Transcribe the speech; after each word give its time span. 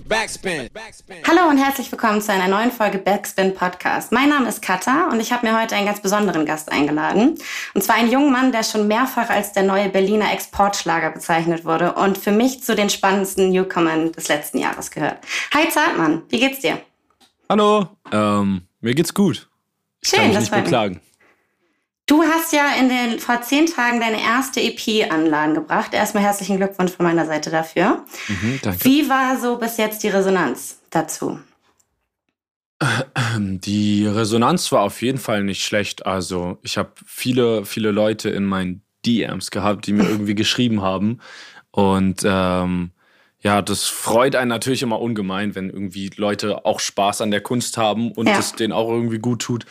Backspin. 0.00 0.68
Hallo 1.26 1.48
und 1.48 1.56
herzlich 1.56 1.90
willkommen 1.90 2.20
zu 2.20 2.30
einer 2.30 2.48
neuen 2.48 2.70
Folge 2.70 2.98
Backspin 2.98 3.54
Podcast. 3.54 4.12
Mein 4.12 4.28
Name 4.28 4.48
ist 4.48 4.60
Katha 4.60 5.08
und 5.10 5.20
ich 5.20 5.32
habe 5.32 5.46
mir 5.46 5.58
heute 5.58 5.74
einen 5.74 5.86
ganz 5.86 6.00
besonderen 6.00 6.44
Gast 6.44 6.70
eingeladen. 6.70 7.38
Und 7.72 7.82
zwar 7.82 7.96
einen 7.96 8.10
jungen 8.10 8.30
Mann, 8.30 8.52
der 8.52 8.62
schon 8.62 8.88
mehrfach 8.88 9.30
als 9.30 9.52
der 9.52 9.62
neue 9.62 9.88
Berliner 9.88 10.32
Exportschlager 10.32 11.10
bezeichnet 11.10 11.64
wurde 11.64 11.94
und 11.94 12.18
für 12.18 12.30
mich 12.30 12.62
zu 12.62 12.74
den 12.74 12.90
spannendsten 12.90 13.50
Newcomern 13.50 14.12
des 14.12 14.28
letzten 14.28 14.58
Jahres 14.58 14.90
gehört. 14.90 15.18
Hi 15.54 15.68
Zartmann, 15.70 16.24
wie 16.28 16.40
geht's 16.40 16.60
dir? 16.60 16.78
Hallo, 17.48 17.88
ähm, 18.12 18.62
mir 18.82 18.94
geht's 18.94 19.14
gut. 19.14 19.48
Ich 20.02 20.10
Schön, 20.10 20.18
kann 20.18 20.28
mich 20.28 20.36
das 20.36 20.50
nicht 20.50 20.64
beklagen. 20.64 21.00
Du 22.06 22.22
hast 22.22 22.52
ja 22.52 22.76
in 22.78 22.88
den, 22.88 23.18
vor 23.18 23.42
zehn 23.42 23.66
Tagen 23.66 23.98
deine 23.98 24.22
erste 24.22 24.60
EP 24.60 25.10
anladen 25.10 25.54
gebracht. 25.54 25.92
Erstmal 25.92 26.22
herzlichen 26.22 26.56
Glückwunsch 26.56 26.92
von 26.92 27.04
meiner 27.04 27.26
Seite 27.26 27.50
dafür. 27.50 28.04
Mhm, 28.28 28.60
danke. 28.62 28.84
Wie 28.84 29.08
war 29.08 29.40
so 29.40 29.58
bis 29.58 29.76
jetzt 29.76 30.04
die 30.04 30.08
Resonanz 30.08 30.78
dazu? 30.90 31.40
Die 33.38 34.06
Resonanz 34.06 34.70
war 34.70 34.82
auf 34.82 35.02
jeden 35.02 35.18
Fall 35.18 35.42
nicht 35.42 35.64
schlecht. 35.64 36.06
Also 36.06 36.58
ich 36.62 36.78
habe 36.78 36.92
viele, 37.04 37.64
viele 37.64 37.90
Leute 37.90 38.28
in 38.28 38.44
meinen 38.44 38.82
DMs 39.04 39.50
gehabt, 39.50 39.86
die 39.86 39.92
mir 39.92 40.04
irgendwie 40.08 40.34
geschrieben 40.34 40.82
haben. 40.82 41.20
Und 41.72 42.22
ähm, 42.24 42.92
ja, 43.40 43.62
das 43.62 43.84
freut 43.84 44.36
einen 44.36 44.48
natürlich 44.48 44.82
immer 44.82 45.00
ungemein, 45.00 45.54
wenn 45.54 45.70
irgendwie 45.70 46.10
Leute 46.16 46.64
auch 46.64 46.78
Spaß 46.78 47.22
an 47.22 47.30
der 47.30 47.40
Kunst 47.40 47.78
haben 47.78 48.12
und 48.12 48.28
es 48.28 48.52
ja. 48.52 48.56
denen 48.58 48.72
auch 48.72 48.90
irgendwie 48.90 49.18
gut 49.18 49.42
tut 49.42 49.66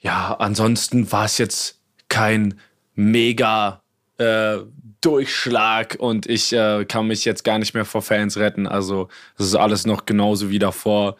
ja, 0.00 0.34
ansonsten 0.38 1.10
war 1.12 1.26
es 1.26 1.38
jetzt 1.38 1.80
kein 2.08 2.58
mega 2.94 3.82
äh, 4.18 4.58
Durchschlag 5.00 5.96
und 5.98 6.26
ich 6.26 6.52
äh, 6.52 6.84
kann 6.84 7.06
mich 7.06 7.24
jetzt 7.24 7.44
gar 7.44 7.58
nicht 7.58 7.74
mehr 7.74 7.84
vor 7.84 8.02
Fans 8.02 8.36
retten. 8.36 8.66
Also 8.66 9.08
es 9.38 9.46
ist 9.46 9.54
alles 9.54 9.86
noch 9.86 10.04
genauso 10.04 10.50
wie 10.50 10.58
davor. 10.58 11.16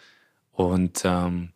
Und 0.53 1.03
ähm, 1.05 1.53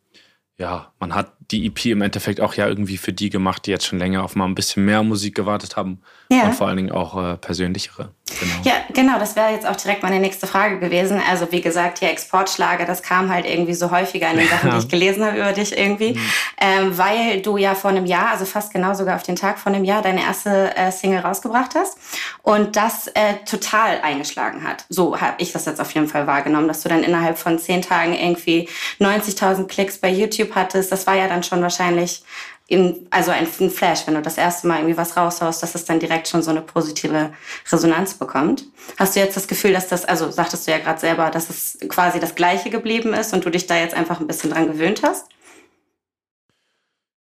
ja, 0.57 0.93
man 0.99 1.15
hat 1.15 1.34
die 1.51 1.67
EP 1.67 1.87
im 1.87 2.03
Endeffekt 2.03 2.41
auch 2.41 2.55
ja 2.55 2.67
irgendwie 2.67 2.97
für 2.97 3.13
die 3.13 3.31
gemacht, 3.31 3.67
die 3.67 3.71
jetzt 3.71 3.87
schon 3.87 3.99
länger 3.99 4.25
auf 4.25 4.37
mal 4.37 4.47
ein 4.47 4.55
bisschen 4.55 4.85
mehr 4.85 5.03
Musik 5.03 5.35
gewartet 5.35 5.77
haben 5.77 6.01
ja. 6.31 6.45
und 6.45 6.55
vor 6.55 6.69
allen 6.69 6.77
Dingen 6.77 6.93
auch 6.93 7.23
äh, 7.23 7.37
persönlichere. 7.37 8.11
Genau. 8.41 8.55
Ja, 8.65 8.73
genau, 8.93 9.19
das 9.19 9.37
wäre 9.37 9.53
jetzt 9.53 9.67
auch 9.67 9.77
direkt 9.77 10.03
meine 10.03 10.19
nächste 10.19 10.47
Frage 10.47 10.79
gewesen. 10.79 11.21
Also 11.29 11.53
wie 11.53 11.61
gesagt, 11.61 11.99
hier 11.99 12.11
Exportschlager, 12.11 12.87
das 12.87 13.03
kam 13.03 13.31
halt 13.31 13.47
irgendwie 13.47 13.75
so 13.75 13.91
häufiger 13.91 14.31
in 14.31 14.39
den 14.39 14.49
Sachen, 14.49 14.71
die 14.71 14.79
ich 14.79 14.89
gelesen 14.89 15.25
habe 15.25 15.37
über 15.37 15.53
dich 15.53 15.77
irgendwie, 15.77 16.15
mhm. 16.15 16.21
ähm, 16.59 16.99
weil 16.99 17.43
du 17.43 17.59
ja 17.59 17.75
vor 17.75 17.91
einem 17.91 18.07
Jahr, 18.07 18.31
also 18.31 18.47
fast 18.47 18.73
genau 18.73 18.95
sogar 18.95 19.17
auf 19.17 19.23
den 19.23 19.37
Tag 19.37 19.59
vor 19.59 19.73
einem 19.73 19.85
Jahr, 19.85 20.01
deine 20.01 20.23
erste 20.23 20.75
äh, 20.75 20.91
Single 20.91 21.21
rausgebracht 21.21 21.75
hast 21.75 21.99
und 22.43 22.77
das 22.77 23.09
äh, 23.09 23.45
total 23.45 24.01
eingeschlagen 24.01 24.65
hat. 24.65 24.87
So 24.89 25.21
habe 25.21 25.35
ich 25.39 25.53
das 25.53 25.67
jetzt 25.67 25.81
auf 25.81 25.91
jeden 25.93 26.09
Fall 26.09 26.27
wahrgenommen, 26.27 26.67
dass 26.67 26.83
du 26.83 26.89
dann 26.89 27.03
innerhalb 27.03 27.39
von 27.39 27.59
zehn 27.59 27.83
Tagen 27.83 28.15
irgendwie 28.15 28.69
90.000 29.01 29.67
Klicks 29.67 29.99
bei 29.99 30.09
YouTube 30.09 30.55
hattest. 30.55 30.91
Das 30.91 31.07
war 31.07 31.15
ja 31.15 31.29
dann 31.29 31.34
schon 31.43 31.63
wahrscheinlich 31.63 32.23
in, 32.67 33.07
also 33.11 33.31
ein, 33.31 33.47
ein 33.61 33.71
Flash, 33.71 34.07
wenn 34.07 34.15
du 34.15 34.23
das 34.23 34.39
erste 34.39 34.67
Mal 34.67 34.79
irgendwie 34.79 34.97
was 34.97 35.17
raushaust, 35.17 35.63
dass 35.63 35.75
es 35.75 35.85
dann 35.85 36.01
direkt 36.01 36.29
schon 36.29 36.43
so 36.43 36.51
eine 36.51 36.63
positive 36.63 37.33
Resonanz 37.71 38.15
bekommt. 38.15 38.65
Hast 38.99 39.17
du 39.17 39.21
jetzt 39.21 39.37
das 39.37 39.49
Gefühl, 39.49 39.73
dass 39.73 39.89
das, 39.89 40.05
also 40.05 40.31
sagtest 40.31 40.67
du 40.67 40.71
ja 40.71 40.79
gerade 40.79 40.99
selber, 40.99 41.31
dass 41.31 41.51
es 41.51 41.79
quasi 41.89 42.21
das 42.21 42.35
Gleiche 42.35 42.71
geblieben 42.71 43.13
ist 43.13 43.35
und 43.35 43.45
du 43.45 43.51
dich 43.51 43.67
da 43.67 43.77
jetzt 43.77 43.95
einfach 43.95 44.21
ein 44.21 44.27
bisschen 44.27 44.51
dran 44.51 44.67
gewöhnt 44.67 45.03
hast? 45.03 45.27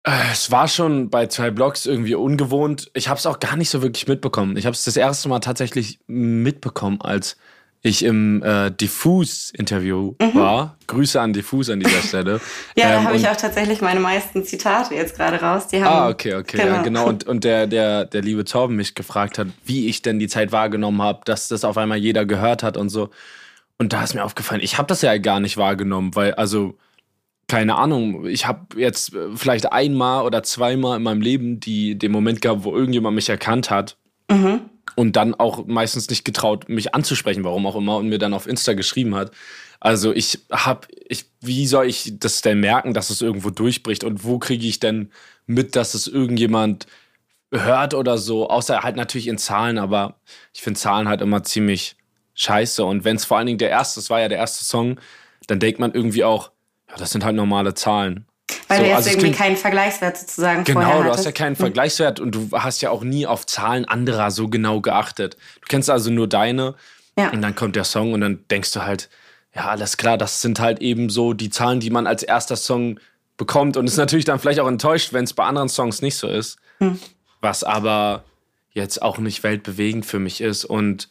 Äh, 0.04 0.32
es 0.32 0.50
war 0.50 0.68
schon 0.68 1.08
bei 1.08 1.26
zwei 1.28 1.50
Blogs 1.50 1.86
irgendwie 1.86 2.14
ungewohnt. 2.14 2.90
Ich 2.92 3.08
habe 3.08 3.18
es 3.18 3.26
auch 3.26 3.40
gar 3.40 3.56
nicht 3.56 3.70
so 3.70 3.82
wirklich 3.82 4.06
mitbekommen. 4.08 4.56
Ich 4.56 4.66
habe 4.66 4.74
es 4.74 4.84
das 4.84 4.96
erste 4.96 5.28
Mal 5.28 5.40
tatsächlich 5.40 6.00
mitbekommen, 6.06 7.00
als 7.00 7.36
ich 7.84 8.04
im 8.04 8.42
äh, 8.44 8.70
Diffus-Interview 8.70 10.14
mhm. 10.20 10.34
war. 10.34 10.76
Grüße 10.86 11.20
an 11.20 11.32
Diffus 11.32 11.68
an 11.68 11.80
dieser 11.80 12.00
Stelle. 12.00 12.40
ja, 12.76 12.84
ähm, 12.84 12.92
da 12.92 13.04
habe 13.04 13.16
ich 13.16 13.28
auch 13.28 13.36
tatsächlich 13.36 13.80
meine 13.80 13.98
meisten 13.98 14.44
Zitate 14.44 14.94
jetzt 14.94 15.16
gerade 15.16 15.40
raus. 15.40 15.66
Die 15.66 15.82
haben, 15.82 15.92
ah, 15.92 16.08
okay, 16.08 16.34
okay, 16.34 16.58
genau. 16.58 16.74
Ja, 16.74 16.82
genau. 16.82 17.08
Und, 17.08 17.24
und 17.24 17.42
der, 17.42 17.66
der, 17.66 18.04
der 18.04 18.22
liebe 18.22 18.44
Torben 18.44 18.76
mich 18.76 18.94
gefragt 18.94 19.36
hat, 19.36 19.48
wie 19.64 19.88
ich 19.88 20.00
denn 20.00 20.20
die 20.20 20.28
Zeit 20.28 20.52
wahrgenommen 20.52 21.02
habe, 21.02 21.22
dass 21.24 21.48
das 21.48 21.64
auf 21.64 21.76
einmal 21.76 21.98
jeder 21.98 22.24
gehört 22.24 22.62
hat 22.62 22.76
und 22.76 22.88
so. 22.88 23.10
Und 23.78 23.92
da 23.92 24.04
ist 24.04 24.14
mir 24.14 24.24
aufgefallen, 24.24 24.60
ich 24.62 24.78
habe 24.78 24.86
das 24.86 25.02
ja 25.02 25.18
gar 25.18 25.40
nicht 25.40 25.56
wahrgenommen, 25.56 26.14
weil, 26.14 26.34
also, 26.34 26.78
keine 27.48 27.74
Ahnung, 27.74 28.26
ich 28.26 28.46
habe 28.46 28.80
jetzt 28.80 29.12
äh, 29.12 29.34
vielleicht 29.34 29.72
einmal 29.72 30.24
oder 30.24 30.44
zweimal 30.44 30.98
in 30.98 31.02
meinem 31.02 31.20
Leben 31.20 31.58
die, 31.58 31.98
den 31.98 32.12
Moment 32.12 32.42
gehabt, 32.42 32.62
wo 32.62 32.76
irgendjemand 32.76 33.16
mich 33.16 33.28
erkannt 33.28 33.70
hat. 33.70 33.96
Mhm 34.30 34.60
und 34.94 35.16
dann 35.16 35.34
auch 35.34 35.66
meistens 35.66 36.08
nicht 36.08 36.24
getraut, 36.24 36.68
mich 36.68 36.94
anzusprechen, 36.94 37.44
warum 37.44 37.66
auch 37.66 37.76
immer, 37.76 37.96
und 37.96 38.08
mir 38.08 38.18
dann 38.18 38.34
auf 38.34 38.46
Insta 38.46 38.74
geschrieben 38.74 39.14
hat. 39.14 39.32
Also 39.80 40.12
ich 40.12 40.38
habe, 40.50 40.86
ich, 41.08 41.26
wie 41.40 41.66
soll 41.66 41.86
ich 41.86 42.18
das 42.18 42.40
denn 42.40 42.60
merken, 42.60 42.94
dass 42.94 43.10
es 43.10 43.20
irgendwo 43.20 43.50
durchbricht 43.50 44.04
und 44.04 44.24
wo 44.24 44.38
kriege 44.38 44.66
ich 44.66 44.78
denn 44.78 45.10
mit, 45.46 45.74
dass 45.74 45.94
es 45.94 46.06
irgendjemand 46.06 46.86
hört 47.50 47.94
oder 47.94 48.16
so, 48.16 48.48
außer 48.48 48.82
halt 48.82 48.96
natürlich 48.96 49.28
in 49.28 49.38
Zahlen, 49.38 49.78
aber 49.78 50.20
ich 50.54 50.62
finde 50.62 50.80
Zahlen 50.80 51.08
halt 51.08 51.20
immer 51.20 51.42
ziemlich 51.42 51.96
scheiße 52.34 52.84
und 52.84 53.04
wenn 53.04 53.16
es 53.16 53.24
vor 53.24 53.38
allen 53.38 53.46
Dingen 53.46 53.58
der 53.58 53.70
erste, 53.70 54.00
das 54.00 54.08
war 54.08 54.20
ja 54.20 54.28
der 54.28 54.38
erste 54.38 54.64
Song, 54.64 54.98
dann 55.48 55.60
denkt 55.60 55.78
man 55.80 55.92
irgendwie 55.92 56.24
auch, 56.24 56.50
ja, 56.88 56.96
das 56.96 57.10
sind 57.10 57.24
halt 57.24 57.36
normale 57.36 57.74
Zahlen. 57.74 58.26
Weil 58.72 58.78
so, 58.78 58.84
du 58.84 58.88
jetzt 58.88 58.96
also 58.96 59.10
irgendwie 59.10 59.32
keinen 59.32 59.56
Vergleichswert 59.56 60.16
sozusagen 60.16 60.64
Genau, 60.64 60.80
du 60.80 60.86
hattest. 60.86 61.18
hast 61.18 61.24
ja 61.26 61.32
keinen. 61.32 61.56
Vergleichswert 61.56 62.20
und 62.20 62.34
du 62.34 62.48
hast 62.52 62.80
ja 62.80 62.90
auch 62.90 63.02
nie 63.02 63.26
auf 63.26 63.46
Zahlen 63.46 63.84
anderer 63.84 64.30
so 64.30 64.48
genau 64.48 64.80
geachtet. 64.80 65.36
Du 65.60 65.66
kennst 65.68 65.90
also 65.90 66.10
nur 66.10 66.28
deine 66.28 66.74
ja. 67.18 67.30
und 67.30 67.42
dann 67.42 67.54
kommt 67.54 67.76
der 67.76 67.84
Song 67.84 68.12
und 68.12 68.20
dann 68.20 68.44
denkst 68.50 68.72
du 68.72 68.82
halt, 68.82 69.08
ja, 69.54 69.66
alles 69.68 69.96
klar, 69.96 70.16
das 70.16 70.40
sind 70.40 70.60
halt 70.60 70.80
eben 70.80 71.10
so 71.10 71.34
die 71.34 71.50
Zahlen, 71.50 71.80
die 71.80 71.90
man 71.90 72.06
als 72.06 72.22
erster 72.22 72.56
Song 72.56 72.98
bekommt 73.36 73.76
und 73.76 73.86
ist 73.86 73.96
natürlich 73.96 74.24
dann 74.24 74.38
vielleicht 74.38 74.60
auch 74.60 74.68
enttäuscht, 74.68 75.12
wenn 75.12 75.24
es 75.24 75.34
bei 75.34 75.44
anderen 75.44 75.68
Songs 75.68 76.00
nicht 76.00 76.16
so 76.16 76.26
ist. 76.28 76.58
Hm. 76.78 76.98
Was 77.40 77.64
aber 77.64 78.24
jetzt 78.72 79.02
auch 79.02 79.18
nicht 79.18 79.42
weltbewegend 79.42 80.06
für 80.06 80.18
mich 80.18 80.40
ist 80.40 80.64
und 80.64 81.08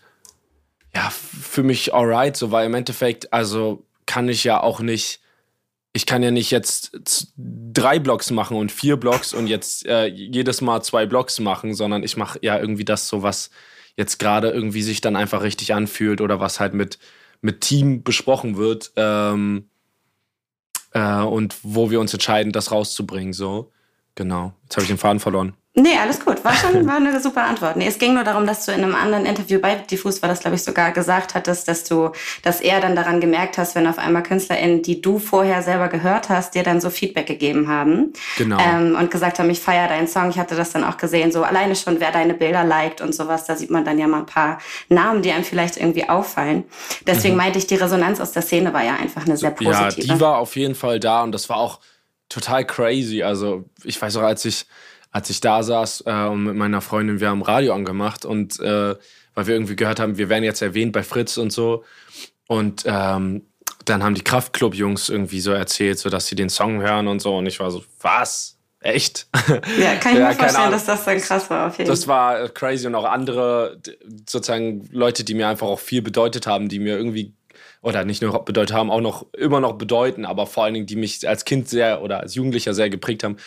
ja, 0.95 1.09
für 1.09 1.63
mich 1.63 1.93
alright, 1.93 2.35
so 2.35 2.51
weil 2.51 2.65
im 2.65 2.73
Endeffekt, 2.73 3.31
also 3.31 3.85
kann 4.05 4.27
ich 4.27 4.43
ja 4.43 4.59
auch 4.59 4.79
nicht 4.79 5.21
ich 5.93 6.05
kann 6.05 6.23
ja 6.23 6.31
nicht 6.31 6.51
jetzt 6.51 6.97
drei 7.35 7.99
Blocks 7.99 8.31
machen 8.31 8.57
und 8.57 8.71
vier 8.71 8.97
Blocks 8.97 9.33
und 9.33 9.47
jetzt 9.47 9.85
äh, 9.85 10.05
jedes 10.05 10.61
Mal 10.61 10.81
zwei 10.81 11.05
Blocks 11.05 11.39
machen, 11.39 11.73
sondern 11.73 12.03
ich 12.03 12.15
mache 12.15 12.39
ja 12.41 12.57
irgendwie 12.57 12.85
das 12.85 13.07
so, 13.07 13.23
was 13.23 13.49
jetzt 13.97 14.17
gerade 14.17 14.49
irgendwie 14.49 14.83
sich 14.83 15.01
dann 15.01 15.15
einfach 15.15 15.41
richtig 15.41 15.73
anfühlt 15.73 16.21
oder 16.21 16.39
was 16.39 16.59
halt 16.59 16.73
mit, 16.73 16.97
mit 17.41 17.61
Team 17.61 18.03
besprochen 18.03 18.55
wird 18.55 18.93
ähm, 18.95 19.69
äh, 20.91 21.21
und 21.21 21.57
wo 21.63 21.91
wir 21.91 21.99
uns 21.99 22.13
entscheiden, 22.13 22.53
das 22.53 22.71
rauszubringen. 22.71 23.33
So, 23.33 23.71
genau. 24.15 24.53
Jetzt 24.63 24.77
habe 24.77 24.83
ich 24.83 24.89
den 24.89 24.97
Faden 24.97 25.19
verloren. 25.19 25.55
Nee, 25.73 25.97
alles 25.97 26.19
gut. 26.19 26.43
War 26.43 26.53
schon 26.53 26.85
war 26.87 26.97
eine 26.97 27.17
super 27.21 27.43
Antwort. 27.43 27.77
Nee, 27.77 27.87
es 27.87 27.97
ging 27.97 28.13
nur 28.13 28.25
darum, 28.25 28.45
dass 28.45 28.65
du 28.65 28.73
in 28.73 28.83
einem 28.83 28.93
anderen 28.93 29.25
Interview 29.25 29.59
bei 29.59 29.75
Diffus 29.75 30.21
war 30.21 30.27
das, 30.27 30.41
glaube 30.41 30.55
ich, 30.55 30.63
sogar 30.63 30.91
gesagt 30.91 31.33
hattest, 31.33 31.67
dass 31.69 31.85
du, 31.85 32.11
dass 32.43 32.59
er 32.59 32.81
dann 32.81 32.93
daran 32.95 33.21
gemerkt 33.21 33.57
hast, 33.57 33.75
wenn 33.75 33.87
auf 33.87 33.97
einmal 33.97 34.23
KünstlerInnen, 34.23 34.81
die 34.81 35.01
du 35.01 35.17
vorher 35.17 35.61
selber 35.61 35.87
gehört 35.87 36.27
hast, 36.27 36.55
dir 36.55 36.63
dann 36.63 36.81
so 36.81 36.89
Feedback 36.89 37.25
gegeben 37.25 37.69
haben. 37.69 38.11
Genau. 38.37 38.57
Ähm, 38.59 38.97
und 38.99 39.11
gesagt 39.11 39.39
haben, 39.39 39.49
ich 39.49 39.61
feiere 39.61 39.87
deinen 39.87 40.07
Song. 40.07 40.29
Ich 40.29 40.37
hatte 40.37 40.55
das 40.55 40.71
dann 40.71 40.83
auch 40.83 40.97
gesehen, 40.97 41.31
so 41.31 41.43
alleine 41.43 41.77
schon, 41.77 42.01
wer 42.01 42.11
deine 42.11 42.33
Bilder 42.33 42.65
liked 42.65 42.99
und 42.99 43.15
sowas. 43.15 43.45
Da 43.45 43.55
sieht 43.55 43.71
man 43.71 43.85
dann 43.85 43.97
ja 43.97 44.07
mal 44.07 44.19
ein 44.19 44.25
paar 44.25 44.57
Namen, 44.89 45.21
die 45.21 45.31
einem 45.31 45.45
vielleicht 45.45 45.77
irgendwie 45.77 46.09
auffallen. 46.09 46.65
Deswegen 47.07 47.35
mhm. 47.35 47.43
meinte 47.43 47.59
ich, 47.59 47.67
die 47.67 47.75
Resonanz 47.75 48.19
aus 48.19 48.33
der 48.33 48.41
Szene 48.41 48.73
war 48.73 48.83
ja 48.83 48.95
einfach 48.95 49.25
eine 49.25 49.37
sehr 49.37 49.51
positive. 49.51 50.05
Ja, 50.05 50.15
die 50.15 50.19
war 50.19 50.37
auf 50.37 50.57
jeden 50.57 50.75
Fall 50.75 50.99
da 50.99 51.23
und 51.23 51.31
das 51.31 51.47
war 51.47 51.55
auch 51.55 51.79
total 52.27 52.65
crazy. 52.65 53.23
Also 53.23 53.63
ich 53.85 54.01
weiß 54.01 54.17
auch, 54.17 54.23
als 54.23 54.43
ich 54.43 54.65
als 55.11 55.29
ich 55.29 55.41
da 55.41 55.61
saß 55.61 56.05
äh, 56.07 56.25
und 56.25 56.43
mit 56.43 56.55
meiner 56.55 56.81
Freundin, 56.81 57.19
wir 57.19 57.29
haben 57.29 57.41
Radio 57.41 57.73
angemacht 57.73 58.25
und 58.25 58.59
äh, 58.59 58.95
weil 59.33 59.47
wir 59.47 59.55
irgendwie 59.55 59.75
gehört 59.75 59.99
haben, 59.99 60.17
wir 60.17 60.29
werden 60.29 60.43
jetzt 60.43 60.61
erwähnt 60.61 60.93
bei 60.93 61.03
Fritz 61.03 61.37
und 61.37 61.51
so. 61.51 61.83
Und 62.47 62.83
ähm, 62.85 63.45
dann 63.85 64.03
haben 64.03 64.15
die 64.15 64.23
Kraftclub-Jungs 64.23 65.09
irgendwie 65.09 65.39
so 65.39 65.51
erzählt, 65.51 65.99
so 65.99 66.09
dass 66.09 66.27
sie 66.27 66.35
den 66.35 66.49
Song 66.49 66.81
hören 66.81 67.07
und 67.07 67.21
so. 67.21 67.37
Und 67.37 67.45
ich 67.45 67.59
war 67.59 67.71
so, 67.71 67.83
was? 68.01 68.57
Echt? 68.81 69.27
Ja, 69.79 69.95
kann 69.95 70.13
ich 70.13 70.19
ja, 70.19 70.29
mir 70.29 70.33
vorstellen, 70.33 70.71
dass 70.71 70.85
das 70.85 71.05
dann 71.05 71.19
krass 71.19 71.49
war. 71.49 71.67
Auf 71.67 71.77
jeden. 71.77 71.89
Das 71.89 72.07
war 72.07 72.49
crazy 72.49 72.87
und 72.87 72.95
auch 72.95 73.05
andere 73.05 73.79
sozusagen 74.25 74.89
Leute, 74.91 75.23
die 75.23 75.35
mir 75.35 75.47
einfach 75.47 75.67
auch 75.67 75.79
viel 75.79 76.01
bedeutet 76.01 76.47
haben, 76.47 76.67
die 76.67 76.79
mir 76.79 76.97
irgendwie 76.97 77.33
oder 77.83 78.05
nicht 78.05 78.21
nur 78.21 78.43
bedeutet 78.43 78.75
haben, 78.75 78.91
auch 78.91 79.01
noch 79.01 79.25
immer 79.33 79.59
noch 79.59 79.73
bedeuten, 79.73 80.25
aber 80.25 80.45
vor 80.45 80.63
allen 80.63 80.73
Dingen, 80.73 80.85
die 80.85 80.95
mich 80.95 81.27
als 81.27 81.45
Kind 81.45 81.67
sehr 81.67 82.01
oder 82.01 82.19
als 82.19 82.35
Jugendlicher 82.35 82.73
sehr 82.73 82.89
geprägt 82.89 83.23
haben, 83.23 83.37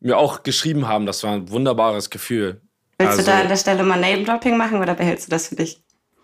mir 0.00 0.16
auch 0.16 0.42
geschrieben 0.42 0.88
haben. 0.88 1.06
Das 1.06 1.22
war 1.22 1.32
ein 1.32 1.50
wunderbares 1.50 2.10
Gefühl. 2.10 2.60
Willst 2.98 3.18
also, 3.18 3.22
du 3.22 3.30
da 3.30 3.40
an 3.40 3.48
der 3.48 3.56
Stelle 3.56 3.82
mal 3.84 4.00
Name-Dropping 4.00 4.56
machen 4.56 4.80
oder 4.80 4.94
behältst 4.94 5.28
du 5.28 5.30
das 5.30 5.48
für 5.48 5.56
dich? 5.56 5.80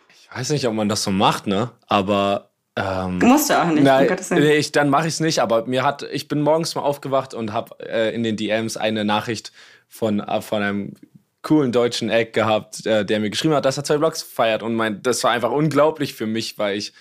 Ich 0.08 0.28
weiß 0.34 0.50
nicht, 0.50 0.66
ob 0.66 0.74
man 0.74 0.88
das 0.88 1.02
so 1.02 1.10
macht, 1.10 1.46
ne? 1.46 1.70
Aber. 1.86 2.50
Ähm, 2.76 3.20
Musst 3.20 3.50
du 3.50 3.62
auch 3.62 3.68
nicht. 3.68 3.84
Nein, 3.84 4.16
nee, 4.30 4.56
ich, 4.56 4.72
dann 4.72 4.90
mache 4.90 5.06
ich 5.06 5.14
es 5.14 5.20
nicht. 5.20 5.40
Aber 5.40 5.66
mir 5.66 5.84
hat, 5.84 6.02
ich 6.02 6.26
bin 6.26 6.42
morgens 6.42 6.74
mal 6.74 6.82
aufgewacht 6.82 7.32
und 7.32 7.52
habe 7.52 7.76
äh, 7.78 8.12
in 8.12 8.24
den 8.24 8.36
DMs 8.36 8.76
eine 8.76 9.04
Nachricht 9.04 9.52
von, 9.86 10.18
äh, 10.18 10.40
von 10.40 10.60
einem 10.60 10.94
coolen 11.42 11.70
deutschen 11.70 12.10
Eck 12.10 12.32
gehabt, 12.32 12.84
äh, 12.84 13.04
der 13.04 13.20
mir 13.20 13.30
geschrieben 13.30 13.54
hat, 13.54 13.64
dass 13.64 13.76
er 13.76 13.84
zwei 13.84 13.98
Blogs 13.98 14.22
feiert. 14.22 14.64
Und 14.64 14.74
mein, 14.74 15.02
das 15.02 15.22
war 15.22 15.30
einfach 15.30 15.52
unglaublich 15.52 16.14
für 16.14 16.26
mich, 16.26 16.58
weil 16.58 16.76
ich 16.76 16.92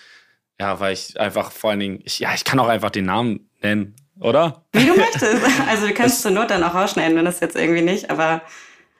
Ja, 0.60 0.80
weil 0.80 0.94
ich 0.94 1.20
einfach 1.20 1.52
vor 1.52 1.72
allen 1.72 1.80
Dingen, 1.80 2.00
ich, 2.04 2.20
ja, 2.20 2.34
ich 2.36 2.44
kann 2.44 2.60
auch 2.60 2.68
einfach 2.68 2.92
den 2.92 3.06
Namen 3.06 3.50
nennen, 3.64 3.96
oder? 4.20 4.64
Wie 4.72 4.86
du 4.86 4.96
möchtest. 4.98 5.42
Also 5.68 5.88
du 5.88 5.94
kannst 5.94 6.22
zur 6.22 6.32
Not 6.32 6.52
dann 6.52 6.64
auch 6.64 6.74
rausschneiden, 6.74 7.18
wenn 7.18 7.26
das 7.26 7.40
jetzt 7.40 7.56
irgendwie 7.56 7.82
nicht, 7.82 8.10
aber. 8.10 8.42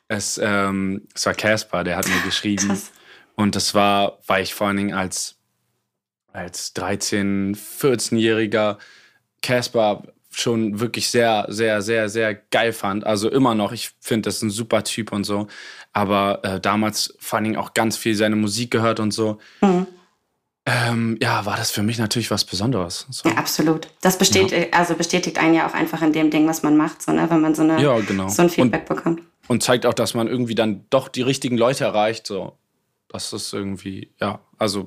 Es, 0.08 0.40
ähm, 0.42 1.08
es 1.16 1.26
war 1.26 1.34
Caspar, 1.34 1.84
der 1.84 1.98
hat 1.98 2.08
mir 2.08 2.22
geschrieben. 2.26 2.68
Krass. 2.68 2.92
Und 3.36 3.56
das 3.56 3.74
war, 3.74 4.20
weil 4.28 4.44
ich 4.44 4.54
vor 4.54 4.68
allen 4.68 4.78
Dingen 4.78 4.94
als, 4.94 5.38
als 6.32 6.76
13-, 6.76 7.58
14-Jähriger 7.58 8.78
Caspar 9.42 10.04
schon 10.30 10.80
wirklich 10.80 11.10
sehr, 11.10 11.46
sehr, 11.50 11.82
sehr, 11.82 12.10
sehr 12.10 12.34
geil 12.36 12.74
fand. 12.74 13.06
Also 13.06 13.30
immer 13.30 13.56
noch, 13.56 13.72
ich 13.72 13.92
finde, 14.00 14.28
das 14.28 14.38
ist 14.38 14.42
ein 14.44 14.50
super 14.50 14.84
Typ 14.84 15.12
und 15.12 15.24
so. 15.24 15.48
Aber 15.94 16.40
äh, 16.44 16.60
damals 16.60 17.16
vor 17.20 17.38
allen 17.38 17.46
Dingen 17.46 17.58
auch 17.58 17.74
ganz 17.74 17.98
viel 17.98 18.16
seine 18.16 18.36
Musik 18.36 18.72
gehört 18.72 19.00
und 19.00 19.12
so. 19.12 19.40
Mhm. 19.62 19.88
Ähm, 20.66 21.18
ja, 21.22 21.46
war 21.46 21.58
das 21.58 21.72
für 21.72 21.84
mich 21.84 21.98
natürlich 21.98 22.32
was 22.32 22.46
Besonderes. 22.46 23.06
So. 23.10 23.28
Ja, 23.28 23.36
absolut. 23.36 23.90
Das 24.02 24.18
bestätigt, 24.18 24.72
ja. 24.72 24.80
also 24.80 24.96
bestätigt 24.96 25.38
einen 25.38 25.54
ja 25.56 25.68
auch 25.68 25.74
einfach 25.74 26.02
in 26.02 26.14
dem 26.14 26.30
Ding, 26.32 26.48
was 26.48 26.64
man 26.64 26.78
macht, 26.78 27.02
so, 27.02 27.12
ne? 27.12 27.30
wenn 27.30 27.42
man 27.42 27.54
so, 27.54 27.64
eine, 27.64 27.82
ja, 27.82 28.00
genau. 28.00 28.30
so 28.30 28.44
ein 28.44 28.50
Feedback 28.50 28.90
und, 28.90 28.96
bekommt. 28.96 29.22
Und 29.50 29.62
zeigt 29.62 29.86
auch, 29.86 29.94
dass 29.94 30.14
man 30.14 30.28
irgendwie 30.28 30.56
dann 30.56 30.86
doch 30.90 31.10
die 31.10 31.22
richtigen 31.22 31.58
Leute 31.58 31.84
erreicht. 31.84 32.28
So. 32.28 32.58
Das 33.10 33.34
ist 33.34 33.52
irgendwie, 33.54 34.14
ja, 34.22 34.40
also 34.58 34.86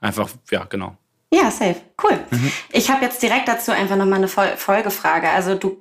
einfach, 0.00 0.28
ja, 0.50 0.64
genau. 0.64 0.96
Ja, 1.32 1.50
safe. 1.50 1.80
Cool. 2.02 2.18
Mhm. 2.30 2.52
Ich 2.70 2.90
habe 2.90 3.04
jetzt 3.04 3.22
direkt 3.22 3.48
dazu 3.48 3.72
einfach 3.72 3.96
nochmal 3.96 4.18
eine 4.18 4.28
Folgefrage. 4.28 5.30
Also 5.30 5.54
du 5.54 5.80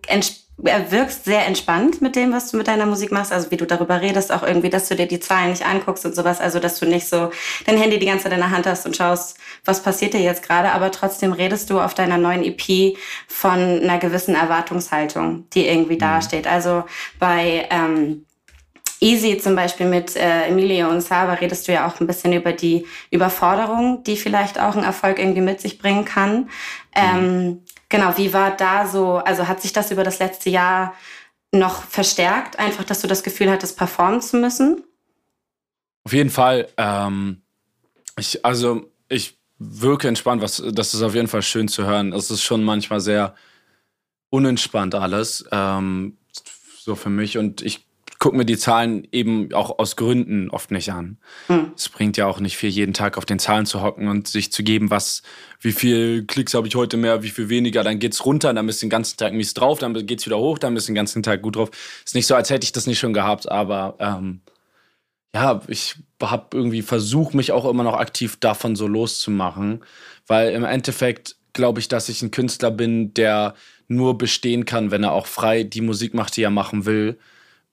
wirkst 0.58 1.26
sehr 1.26 1.46
entspannt 1.46 2.02
mit 2.02 2.16
dem, 2.16 2.32
was 2.32 2.52
du 2.52 2.58
mit 2.58 2.68
deiner 2.68 2.86
Musik 2.86 3.12
machst, 3.12 3.34
also 3.34 3.52
wie 3.52 3.58
du 3.58 3.66
darüber 3.66 4.02
redest, 4.02 4.32
auch 4.32 4.44
irgendwie, 4.44 4.70
dass 4.70 4.88
du 4.88 4.96
dir 4.96 5.08
die 5.08 5.20
Zahlen 5.20 5.50
nicht 5.50 5.66
anguckst 5.66 6.06
und 6.06 6.16
sowas, 6.16 6.40
also 6.40 6.60
dass 6.60 6.80
du 6.80 6.86
nicht 6.86 7.08
so 7.08 7.32
dein 7.66 7.78
Handy 7.78 8.00
die 8.00 8.06
ganze 8.06 8.26
Zeit 8.26 8.34
in 8.34 8.40
der 8.40 8.52
Hand 8.52 8.68
hast 8.68 8.86
und 8.86 8.96
schaust, 8.96 9.38
was 9.66 9.82
passiert 9.82 10.14
dir 10.14 10.22
jetzt 10.22 10.44
gerade, 10.44 10.72
aber 10.72 10.92
trotzdem 10.92 11.34
redest 11.34 11.70
du 11.70 11.80
auf 11.80 11.94
deiner 11.94 12.18
neuen 12.18 12.44
EP 12.44 12.96
von 13.28 13.54
einer 13.54 13.98
gewissen 13.98 14.36
Erwartungshaltung, 14.36 15.50
die 15.54 15.68
irgendwie 15.68 15.96
mhm. 15.96 16.00
dasteht. 16.00 16.48
Also 16.48 16.84
bei 17.20 17.68
ähm, 17.70 18.26
Easy 19.04 19.38
zum 19.38 19.56
Beispiel 19.56 19.86
mit 19.86 20.16
äh, 20.16 20.46
Emilio 20.46 20.90
und 20.90 21.02
Saba 21.02 21.34
redest 21.34 21.68
du 21.68 21.74
ja 21.74 21.88
auch 21.88 22.00
ein 22.00 22.08
bisschen 22.08 22.32
über 22.32 22.54
die 22.54 22.86
Überforderung, 23.12 24.04
die 24.04 24.16
vielleicht 24.16 24.60
auch 24.60 24.78
ein 24.78 24.84
Erfolg 24.84 25.20
irgendwie 25.20 25.42
mit 25.42 25.60
sich 25.60 25.78
bringen 25.78 26.06
kann. 26.06 26.50
Ähm, 26.96 27.64
genau, 27.94 28.18
wie 28.18 28.34
war 28.34 28.58
da 28.58 28.88
so, 28.88 29.18
also 29.18 29.48
hat 29.48 29.62
sich 29.62 29.72
das 29.72 29.92
über 29.92 30.04
das 30.04 30.18
letzte 30.18 30.50
Jahr 30.50 30.96
noch 31.52 31.84
verstärkt, 31.84 32.58
einfach, 32.58 32.84
dass 32.84 33.02
du 33.02 33.08
das 33.08 33.22
Gefühl 33.22 33.52
hattest, 33.52 33.78
performen 33.78 34.20
zu 34.20 34.38
müssen? 34.38 34.84
Auf 36.04 36.12
jeden 36.12 36.32
Fall. 36.32 36.68
Ähm, 36.78 37.44
ich, 38.18 38.44
also 38.44 38.90
ich 39.10 39.38
wirke 39.60 40.08
entspannt, 40.08 40.42
was, 40.42 40.64
das 40.74 40.96
ist 40.96 41.04
auf 41.04 41.14
jeden 41.14 41.28
Fall 41.28 41.44
schön 41.44 41.68
zu 41.68 41.86
hören. 41.86 42.14
Es 42.14 42.32
ist 42.32 42.42
schon 42.42 42.64
manchmal 42.64 43.00
sehr 43.00 43.36
unentspannt 44.32 44.96
alles, 44.96 45.46
ähm, 45.52 46.18
so 46.80 46.96
für 46.96 47.12
mich. 47.12 47.38
Und 47.38 47.62
ich 47.62 47.86
gucke 48.24 48.38
mir 48.38 48.46
die 48.46 48.58
Zahlen 48.58 49.06
eben 49.12 49.52
auch 49.52 49.80
aus 49.80 49.98
Gründen 49.98 50.50
oft 50.50 50.72
nicht 50.72 50.94
an. 50.94 51.18
Hm. 51.48 51.74
Es 51.76 51.90
bringt 51.90 52.16
ja 52.16 52.26
auch 52.26 52.40
nicht 52.40 52.56
viel, 52.56 52.70
jeden 52.70 52.94
Tag 52.94 53.18
auf 53.18 53.26
den 53.26 53.38
Zahlen 53.38 53.66
zu 53.66 53.82
hocken 53.82 54.08
und 54.08 54.30
sich 54.30 54.50
zu 54.50 54.64
geben, 54.64 54.90
was, 54.90 55.24
wie 55.60 55.74
viel 55.74 56.24
Klicks 56.26 56.54
habe 56.54 56.66
ich 56.66 56.76
heute 56.76 56.96
mehr, 56.96 57.22
wie 57.22 57.32
viel 57.32 57.50
weniger, 57.50 57.84
dann 57.84 58.00
geht's 58.00 58.26
runter, 58.26 58.54
dann 58.54 58.66
bist 58.66 58.82
du 58.82 58.86
den 58.86 58.92
ganzen 58.92 59.18
Tag 59.18 59.34
mies 59.34 59.54
drauf, 59.54 59.80
dann 59.80 59.94
geht's 60.06 60.26
wieder 60.26 60.38
hoch, 60.38 60.58
dann 60.58 60.74
bist 60.74 60.88
du 60.88 60.92
den 60.92 60.96
ganzen 60.96 61.22
Tag 61.22 61.42
gut 61.42 61.58
drauf. 61.58 61.70
Ist 62.06 62.16
nicht 62.16 62.26
so, 62.26 62.34
als 62.34 62.50
hätte 62.50 62.64
ich 62.64 62.72
das 62.72 62.88
nicht 62.88 62.98
schon 62.98 63.12
gehabt, 63.12 63.52
aber 63.52 63.98
ähm, 64.00 64.40
ja, 65.36 65.60
ich 65.68 65.96
habe 66.22 66.56
irgendwie 66.56 66.82
versucht, 66.82 67.34
mich 67.34 67.52
auch 67.52 67.70
immer 67.70 67.84
noch 67.84 67.98
aktiv 67.98 68.38
davon 68.40 68.78
so 68.78 68.88
loszumachen, 68.88 69.84
weil 70.28 70.54
im 70.54 70.64
Endeffekt 70.64 71.36
glaube 71.52 71.82
ich, 71.82 71.90
dass 71.90 72.08
ich 72.08 72.22
ein 72.22 72.32
Künstler 72.32 72.72
bin, 72.72 73.14
der 73.16 73.54
nur 73.90 74.18
bestehen 74.18 74.64
kann, 74.64 74.92
wenn 74.92 75.04
er 75.04 75.12
auch 75.12 75.28
frei 75.28 75.64
die 75.64 75.82
Musik 75.82 76.14
macht, 76.14 76.38
die 76.38 76.44
er 76.44 76.52
machen 76.52 76.86
will 76.86 77.18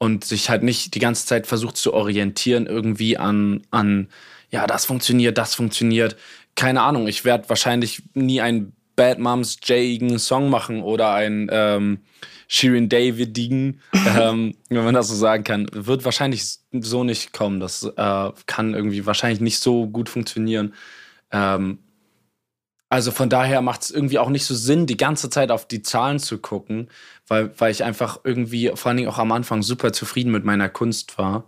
und 0.00 0.25
sich 0.25 0.49
halt 0.49 0.62
nicht 0.62 0.94
die 0.94 0.99
ganze 0.99 1.26
Zeit 1.26 1.47
versucht 1.47 1.76
zu 1.76 1.93
orientieren 1.93 2.67
irgendwie 2.67 3.19
an, 3.19 3.61
an 3.70 4.08
ja, 4.50 4.67
das 4.67 4.87
funktioniert, 4.87 5.37
das 5.37 5.55
funktioniert. 5.55 6.17
Keine 6.56 6.81
Ahnung, 6.81 7.06
ich 7.06 7.26
werde 7.26 7.49
wahrscheinlich 7.50 8.02
nie 8.14 8.41
ein 8.41 8.73
Bad 8.97 9.19
Moms 9.19 9.58
Jagen 9.62 10.19
Song 10.19 10.49
machen 10.49 10.82
oder 10.82 11.12
ein 11.12 11.49
ähm, 11.52 12.00
Shirin 12.49 12.88
Davidigen, 12.88 13.82
ähm, 14.19 14.55
wenn 14.70 14.85
man 14.85 14.94
das 14.94 15.08
so 15.08 15.14
sagen 15.14 15.44
kann. 15.44 15.67
Wird 15.70 16.06
wahrscheinlich 16.06 16.44
so 16.73 17.05
nicht 17.05 17.35
kommen. 17.35 17.61
Das 17.61 17.82
äh, 17.85 18.31
kann 18.47 18.73
irgendwie 18.73 19.05
wahrscheinlich 19.05 19.41
nicht 19.41 19.58
so 19.58 19.87
gut 19.87 20.08
funktionieren. 20.08 20.73
Ähm, 21.31 21.79
also 22.90 23.12
von 23.12 23.31
daher 23.31 23.62
macht 23.62 23.82
es 23.82 23.90
irgendwie 23.92 24.19
auch 24.19 24.31
nicht 24.31 24.44
so 24.44 24.54
Sinn, 24.54 24.87
die 24.87 24.96
ganze 24.96 25.31
Zeit 25.31 25.52
auf 25.52 25.66
die 25.66 25.82
Zahlen 25.82 26.19
zu 26.19 26.38
gucken, 26.38 26.90
weil, 27.28 27.52
weil 27.58 27.70
ich 27.70 27.84
einfach 27.84 28.20
irgendwie, 28.25 28.72
vor 28.75 28.88
allen 28.88 28.96
Dingen 28.96 29.08
auch 29.08 29.19
am 29.19 29.31
Anfang, 29.31 29.62
super 29.62 29.92
zufrieden 29.92 30.32
mit 30.32 30.44
meiner 30.44 30.69
Kunst 30.69 31.16
war. 31.16 31.44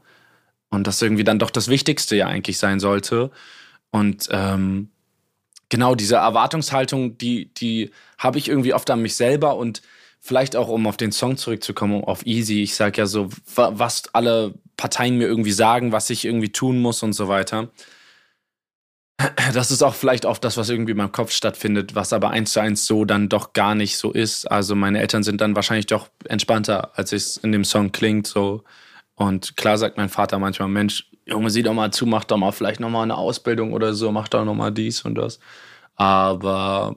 Und 0.70 0.86
das 0.86 1.02
irgendwie 1.02 1.24
dann 1.24 1.40
doch 1.40 1.50
das 1.50 1.66
Wichtigste 1.66 2.14
ja 2.14 2.28
eigentlich 2.28 2.58
sein 2.58 2.78
sollte. 2.78 3.32
Und 3.90 4.28
ähm, 4.30 4.90
genau 5.68 5.96
diese 5.96 6.14
Erwartungshaltung, 6.14 7.18
die, 7.18 7.52
die 7.54 7.90
habe 8.18 8.38
ich 8.38 8.48
irgendwie 8.48 8.72
oft 8.72 8.88
an 8.90 9.02
mich 9.02 9.16
selber 9.16 9.56
und 9.56 9.82
vielleicht 10.20 10.54
auch, 10.54 10.68
um 10.68 10.86
auf 10.86 10.96
den 10.96 11.10
Song 11.10 11.36
zurückzukommen, 11.36 12.04
auf 12.04 12.24
Easy. 12.24 12.62
Ich 12.62 12.76
sage 12.76 12.98
ja 12.98 13.06
so, 13.06 13.28
was 13.56 14.04
alle 14.14 14.54
Parteien 14.76 15.18
mir 15.18 15.26
irgendwie 15.26 15.52
sagen, 15.52 15.90
was 15.90 16.08
ich 16.08 16.24
irgendwie 16.24 16.52
tun 16.52 16.80
muss 16.80 17.02
und 17.02 17.14
so 17.14 17.26
weiter 17.26 17.68
das 19.52 19.70
ist 19.70 19.82
auch 19.82 19.94
vielleicht 19.94 20.24
oft 20.24 20.42
das, 20.44 20.56
was 20.56 20.68
irgendwie 20.68 20.92
in 20.92 20.98
meinem 20.98 21.12
Kopf 21.12 21.32
stattfindet, 21.32 21.94
was 21.94 22.12
aber 22.12 22.30
eins 22.30 22.52
zu 22.52 22.60
eins 22.60 22.86
so 22.86 23.04
dann 23.04 23.28
doch 23.28 23.52
gar 23.52 23.74
nicht 23.74 23.96
so 23.96 24.12
ist. 24.12 24.50
Also 24.50 24.74
meine 24.74 25.00
Eltern 25.00 25.22
sind 25.22 25.40
dann 25.40 25.56
wahrscheinlich 25.56 25.86
doch 25.86 26.08
entspannter, 26.28 26.96
als 26.98 27.12
es 27.12 27.36
in 27.36 27.52
dem 27.52 27.64
Song 27.64 27.92
klingt. 27.92 28.26
So. 28.26 28.64
Und 29.14 29.56
klar 29.56 29.78
sagt 29.78 29.96
mein 29.96 30.08
Vater 30.08 30.38
manchmal, 30.38 30.68
Mensch, 30.68 31.10
Junge, 31.26 31.50
sieh 31.50 31.62
doch 31.62 31.74
mal 31.74 31.92
zu, 31.92 32.06
mach 32.06 32.24
doch 32.24 32.36
mal 32.36 32.52
vielleicht 32.52 32.80
nochmal 32.80 33.04
eine 33.04 33.16
Ausbildung 33.16 33.72
oder 33.72 33.94
so, 33.94 34.10
mach 34.10 34.28
doch 34.28 34.44
nochmal 34.44 34.72
dies 34.72 35.02
und 35.02 35.14
das. 35.14 35.38
Aber 35.94 36.96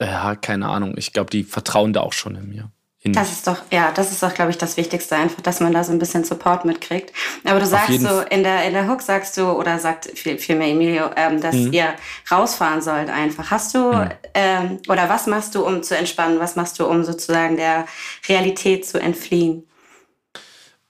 ja, 0.00 0.36
keine 0.36 0.68
Ahnung. 0.68 0.94
Ich 0.96 1.12
glaube, 1.12 1.30
die 1.30 1.44
vertrauen 1.44 1.92
da 1.92 2.00
auch 2.00 2.12
schon 2.12 2.36
in 2.36 2.48
mir. 2.48 2.70
Das 3.12 3.32
ist 3.32 3.46
doch, 3.46 3.62
ja, 3.70 3.92
das 3.92 4.12
ist 4.12 4.22
doch, 4.22 4.32
glaube 4.34 4.50
ich, 4.50 4.58
das 4.58 4.76
Wichtigste 4.76 5.16
einfach, 5.16 5.40
dass 5.40 5.60
man 5.60 5.72
da 5.72 5.84
so 5.84 5.92
ein 5.92 5.98
bisschen 5.98 6.24
Support 6.24 6.64
mitkriegt. 6.64 7.12
Aber 7.44 7.60
du 7.60 7.66
sagst 7.66 8.00
so, 8.00 8.20
in 8.20 8.42
der, 8.42 8.64
in 8.64 8.72
der 8.72 8.88
Hook 8.88 9.02
sagst 9.02 9.36
du, 9.36 9.50
oder 9.50 9.78
sagt 9.78 10.06
viel, 10.18 10.38
vielmehr 10.38 10.68
Emilio, 10.68 11.10
ähm, 11.16 11.40
dass 11.40 11.54
mhm. 11.54 11.72
ihr 11.72 11.94
rausfahren 12.30 12.82
sollt 12.82 13.10
einfach. 13.10 13.50
Hast 13.50 13.74
du, 13.74 13.92
mhm. 13.92 14.10
ähm, 14.34 14.78
oder 14.88 15.08
was 15.08 15.26
machst 15.26 15.54
du, 15.54 15.66
um 15.66 15.82
zu 15.82 15.96
entspannen? 15.96 16.40
Was 16.40 16.56
machst 16.56 16.78
du, 16.78 16.86
um 16.86 17.04
sozusagen 17.04 17.56
der 17.56 17.86
Realität 18.28 18.86
zu 18.86 19.00
entfliehen? 19.00 19.66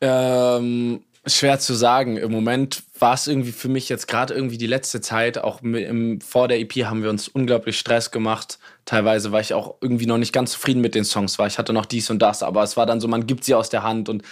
Ähm, 0.01 1.03
schwer 1.27 1.59
zu 1.59 1.75
sagen. 1.75 2.17
Im 2.17 2.31
Moment 2.31 2.83
war 2.99 3.15
es 3.15 3.27
irgendwie 3.27 3.53
für 3.53 3.69
mich 3.69 3.89
jetzt 3.89 4.07
gerade 4.07 4.35
irgendwie 4.35 4.59
die 4.59 4.67
letzte 4.67 5.01
Zeit, 5.01 5.39
auch 5.39 5.63
im, 5.63 6.21
vor 6.21 6.49
der 6.49 6.61
EP 6.61 6.73
haben 6.85 7.03
wir 7.03 7.11
uns 7.11 7.29
unglaublich 7.29 7.79
Stress 7.79 8.11
gemacht. 8.11 8.59
Teilweise 8.85 9.33
war 9.33 9.41
ich 9.41 9.53
auch 9.53 9.77
irgendwie 9.81 10.07
noch 10.07 10.19
nicht 10.19 10.33
ganz 10.33 10.53
zufrieden 10.53 10.81
mit 10.81 10.95
den 10.95 11.05
Songs, 11.05 11.39
weil 11.39 11.49
ich 11.49 11.59
hatte 11.59 11.73
noch 11.73 11.87
dies 11.87 12.11
und 12.11 12.21
das, 12.21 12.43
aber 12.43 12.63
es 12.63 12.77
war 12.77 12.87
dann 12.87 13.01
so, 13.01 13.09
man 13.09 13.27
gibt 13.27 13.45
sie 13.45 13.55
aus 13.55 13.69
der 13.69 13.83
Hand 13.83 14.09
und 14.09 14.23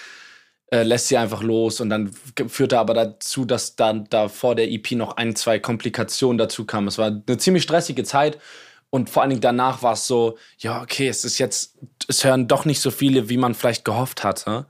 äh, 0.71 0.83
lässt 0.83 1.09
sie 1.09 1.17
einfach 1.17 1.43
los 1.43 1.81
und 1.81 1.91
dann 1.91 2.11
führte 2.49 2.79
aber 2.79 2.95
dazu, 2.95 3.45
dass 3.45 3.77
dann 3.77 4.07
da 4.11 4.29
vor 4.29 4.55
der 4.55 4.71
EP 4.71 4.93
noch 4.93 5.17
ein, 5.17 5.37
zwei 5.37 5.59
Komplikationen 5.59 6.39
dazu 6.39 6.65
kamen. 6.65 6.89
Es 6.89 6.99
war 6.99 7.23
eine 7.27 7.39
ziemlich 7.39 7.65
stressige 7.65 8.05
Zeit 8.05 8.39
und 8.91 9.11
vor 9.11 9.23
allen 9.23 9.31
Dingen 9.31 9.43
danach 9.43 9.83
war 9.83 9.95
es 9.95 10.07
so, 10.07 10.39
ja, 10.59 10.81
okay, 10.81 11.09
es 11.09 11.25
ist 11.25 11.39
jetzt, 11.39 11.77
es 12.07 12.25
hören 12.25 12.47
doch 12.47 12.65
nicht 12.65 12.81
so 12.81 12.93
viele, 12.93 13.29
wie 13.29 13.37
man 13.37 13.55
vielleicht 13.55 13.85
gehofft 13.85 14.23
hatte. 14.23 14.67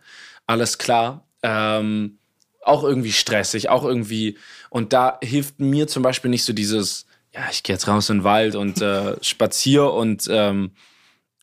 Alles 0.47 0.79
klar. 0.79 1.24
Ähm, 1.45 2.19
auch 2.63 2.83
irgendwie 2.83 3.13
stressig, 3.13 3.69
auch 3.69 3.85
irgendwie. 3.85 4.39
Und 4.71 4.93
da 4.95 5.19
hilft 5.23 5.61
mir 5.61 5.87
zum 5.87 6.03
Beispiel 6.03 6.31
nicht 6.31 6.45
so 6.45 6.55
dieses, 6.55 7.07
ja, 7.35 7.43
ich 7.51 7.63
gehe 7.63 7.75
jetzt 7.75 7.87
raus 7.87 8.09
in 8.09 8.19
den 8.19 8.25
Wald 8.25 8.55
und 8.55 8.81
äh, 8.81 9.17
spaziere 9.23 9.93
und 9.93 10.27
ähm, 10.31 10.73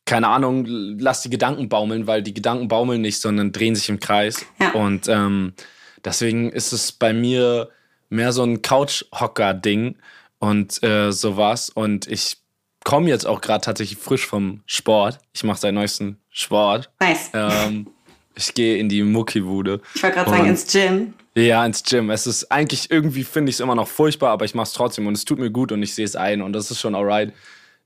keine 0.06 0.30
Ahnung, 0.30 0.66
lass 0.66 1.22
die 1.22 1.30
Gedanken 1.30 1.70
baumeln, 1.70 2.08
weil 2.08 2.24
die 2.24 2.34
Gedanken 2.34 2.68
baumeln 2.68 3.02
nicht, 3.02 3.22
sondern 3.22 3.52
drehen 3.52 3.76
sich 3.76 3.88
im 3.90 4.00
Kreis. 4.00 4.46
Ja. 4.60 4.72
Und 4.72 5.08
ähm, 5.08 5.54
deswegen 6.04 6.52
ist 6.52 6.74
es 6.74 6.92
bei 6.92 7.14
mir 7.14 7.70
mehr 8.10 8.34
so 8.34 8.44
ein 8.44 8.64
Couch-Hocker-Ding 8.64 9.98
und 10.40 10.82
äh, 10.84 11.12
sowas. 11.12 11.70
Und 11.70 12.08
ich 12.08 12.38
komme 12.84 13.10
jetzt 13.10 13.28
auch 13.28 13.42
gerade 13.42 13.64
tatsächlich 13.64 14.00
frisch 14.00 14.26
vom 14.26 14.64
Sport. 14.66 15.20
Ich 15.34 15.44
mache 15.44 15.60
seit 15.60 15.74
neuesten 15.74 16.20
Sport. 16.30 16.90
Nice. 17.00 17.30
Ähm, 17.34 17.88
ich 18.36 18.54
gehe 18.54 18.78
in 18.78 18.90
die 18.90 19.04
Muckibude. 19.04 19.82
Ich 19.96 20.04
wollte 20.04 20.16
gerade 20.16 20.30
sagen, 20.30 20.48
ins 20.48 20.72
Gym. 20.72 21.14
Ja, 21.36 21.66
ins 21.66 21.84
Gym. 21.84 22.10
Es 22.10 22.28
ist 22.28 22.52
eigentlich 22.52 22.92
irgendwie 22.92 23.24
finde 23.24 23.50
ich 23.50 23.56
es 23.56 23.60
immer 23.60 23.76
noch 23.76 23.88
furchtbar, 23.88 24.32
aber 24.32 24.46
ich 24.46 24.56
mache 24.56 24.68
es 24.68 24.74
trotzdem 24.74 25.08
und 25.08 25.14
es 25.14 25.26
tut 25.26 25.40
mir 25.40 25.52
gut 25.52 25.72
und 25.72 25.82
ich 25.84 25.96
sehe 25.96 26.06
es 26.06 26.16
ein 26.16 26.42
und 26.42 26.54
das 26.54 26.72
ist 26.72 26.80
schon 26.80 26.96
alright. 26.96 27.34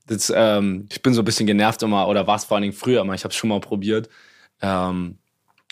Das, 0.06 0.32
ähm, 0.34 0.86
ich 0.90 1.02
bin 1.02 1.14
so 1.14 1.22
ein 1.22 1.24
bisschen 1.24 1.46
genervt 1.46 1.82
immer, 1.82 2.08
oder 2.08 2.26
war 2.26 2.36
es 2.36 2.44
vor 2.44 2.56
allen 2.56 2.62
Dingen 2.62 2.74
früher 2.74 3.00
immer, 3.02 3.14
ich 3.14 3.24
habe 3.24 3.32
es 3.32 3.36
schon 3.36 3.50
mal 3.50 3.60
probiert. 3.60 4.08
Ähm, 4.62 5.18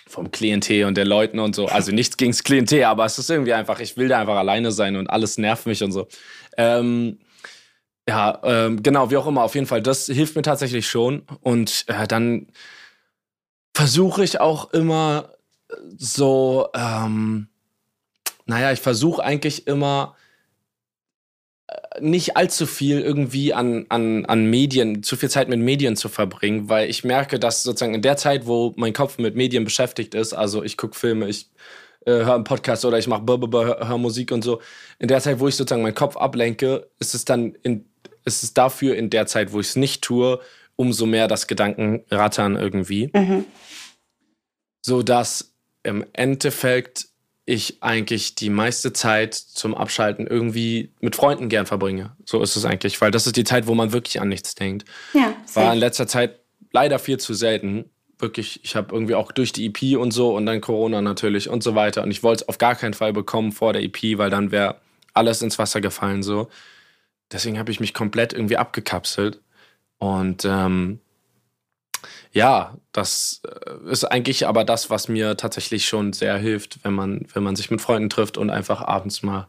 vom 0.06 0.30
Klientel 0.30 0.84
und 0.84 0.96
der 0.96 1.06
Leuten 1.06 1.38
und 1.38 1.54
so. 1.54 1.66
Also 1.66 1.90
nichts 1.90 2.16
gegens 2.16 2.44
Klientel, 2.44 2.84
aber 2.84 3.04
es 3.06 3.18
ist 3.18 3.30
irgendwie 3.30 3.54
einfach, 3.54 3.80
ich 3.80 3.96
will 3.96 4.08
da 4.08 4.20
einfach 4.20 4.36
alleine 4.36 4.70
sein 4.70 4.96
und 4.96 5.08
alles 5.08 5.38
nervt 5.38 5.66
mich 5.66 5.82
und 5.82 5.92
so. 5.92 6.06
Ähm, 6.56 7.18
Ja, 8.06 8.38
ähm, 8.44 8.82
genau, 8.82 9.10
wie 9.10 9.16
auch 9.16 9.26
immer, 9.26 9.42
auf 9.44 9.54
jeden 9.54 9.66
Fall. 9.66 9.80
Das 9.80 10.06
hilft 10.06 10.36
mir 10.36 10.42
tatsächlich 10.42 10.86
schon. 10.86 11.22
Und 11.40 11.84
äh, 11.88 12.06
dann 12.06 12.48
versuche 13.74 14.22
ich 14.24 14.40
auch 14.40 14.72
immer 14.72 15.30
so, 15.96 16.68
ähm, 16.74 17.48
naja, 18.46 18.72
ich 18.72 18.80
versuche 18.80 19.22
eigentlich 19.22 19.66
immer 19.66 20.16
äh, 21.66 22.00
nicht 22.00 22.36
allzu 22.36 22.66
viel 22.66 23.00
irgendwie 23.00 23.52
an, 23.52 23.86
an, 23.88 24.26
an 24.26 24.46
Medien, 24.46 25.02
zu 25.02 25.16
viel 25.16 25.30
Zeit 25.30 25.48
mit 25.48 25.58
Medien 25.58 25.96
zu 25.96 26.08
verbringen, 26.08 26.68
weil 26.68 26.88
ich 26.88 27.04
merke, 27.04 27.38
dass 27.38 27.62
sozusagen 27.62 27.94
in 27.94 28.02
der 28.02 28.16
Zeit, 28.16 28.46
wo 28.46 28.72
mein 28.76 28.92
Kopf 28.92 29.18
mit 29.18 29.34
Medien 29.34 29.64
beschäftigt 29.64 30.14
ist, 30.14 30.32
also 30.32 30.62
ich 30.62 30.76
gucke 30.76 30.96
Filme, 30.96 31.28
ich 31.28 31.50
äh, 32.06 32.12
höre 32.12 32.34
einen 32.34 32.44
Podcast 32.44 32.84
oder 32.84 32.98
ich 32.98 33.08
mache 33.08 33.24
höre 33.26 33.98
Musik 33.98 34.30
und 34.30 34.44
so, 34.44 34.60
in 34.98 35.08
der 35.08 35.20
Zeit, 35.20 35.40
wo 35.40 35.48
ich 35.48 35.56
sozusagen 35.56 35.82
meinen 35.82 35.94
Kopf 35.94 36.16
ablenke, 36.16 36.88
ist 37.00 37.14
es 37.14 37.24
dann 37.24 37.54
in 37.62 37.86
ist 38.26 38.42
es 38.42 38.54
dafür 38.54 38.96
in 38.96 39.10
der 39.10 39.26
Zeit, 39.26 39.52
wo 39.52 39.60
ich 39.60 39.68
es 39.68 39.76
nicht 39.76 40.02
tue, 40.02 40.40
umso 40.76 41.06
mehr 41.06 41.28
das 41.28 41.46
Gedankenrattern 41.46 42.56
irgendwie. 42.56 43.10
Mhm. 43.14 43.44
So 44.82 45.02
dass 45.02 45.54
im 45.82 46.04
Endeffekt 46.12 47.06
ich 47.46 47.82
eigentlich 47.82 48.34
die 48.34 48.48
meiste 48.48 48.92
Zeit 48.92 49.34
zum 49.34 49.74
Abschalten 49.74 50.26
irgendwie 50.26 50.92
mit 51.00 51.14
Freunden 51.14 51.48
gern 51.48 51.66
verbringe. 51.66 52.16
So 52.24 52.42
ist 52.42 52.56
es 52.56 52.64
eigentlich, 52.64 53.00
weil 53.00 53.10
das 53.10 53.26
ist 53.26 53.36
die 53.36 53.44
Zeit, 53.44 53.66
wo 53.66 53.74
man 53.74 53.92
wirklich 53.92 54.20
an 54.20 54.28
nichts 54.28 54.54
denkt. 54.54 54.86
Ja, 55.12 55.34
War 55.52 55.72
in 55.74 55.78
letzter 55.78 56.06
Zeit 56.06 56.40
leider 56.72 56.98
viel 56.98 57.18
zu 57.18 57.34
selten. 57.34 57.90
Wirklich, 58.18 58.60
ich 58.64 58.76
habe 58.76 58.94
irgendwie 58.94 59.14
auch 59.14 59.30
durch 59.30 59.52
die 59.52 59.66
EP 59.66 59.98
und 59.98 60.12
so 60.12 60.34
und 60.34 60.46
dann 60.46 60.62
Corona 60.62 61.02
natürlich 61.02 61.50
und 61.50 61.62
so 61.62 61.74
weiter. 61.74 62.02
Und 62.02 62.10
ich 62.10 62.22
wollte 62.22 62.44
es 62.44 62.48
auf 62.48 62.56
gar 62.56 62.76
keinen 62.76 62.94
Fall 62.94 63.12
bekommen 63.12 63.52
vor 63.52 63.74
der 63.74 63.82
EP, 63.82 64.16
weil 64.16 64.30
dann 64.30 64.50
wäre 64.50 64.80
alles 65.12 65.42
ins 65.42 65.58
Wasser 65.58 65.82
gefallen 65.82 66.22
so. 66.22 66.48
Deswegen 67.30 67.58
habe 67.58 67.70
ich 67.70 67.80
mich 67.80 67.92
komplett 67.92 68.32
irgendwie 68.32 68.56
abgekapselt. 68.56 69.40
Und 70.04 70.44
ähm, 70.44 71.00
ja, 72.30 72.74
das 72.92 73.40
äh, 73.46 73.90
ist 73.90 74.04
eigentlich 74.04 74.46
aber 74.46 74.64
das, 74.64 74.90
was 74.90 75.08
mir 75.08 75.36
tatsächlich 75.38 75.86
schon 75.86 76.12
sehr 76.12 76.36
hilft, 76.36 76.84
wenn 76.84 76.92
man, 76.92 77.26
wenn 77.32 77.42
man 77.42 77.56
sich 77.56 77.70
mit 77.70 77.80
Freunden 77.80 78.10
trifft 78.10 78.36
und 78.36 78.50
einfach 78.50 78.82
abends 78.82 79.22
mal 79.22 79.48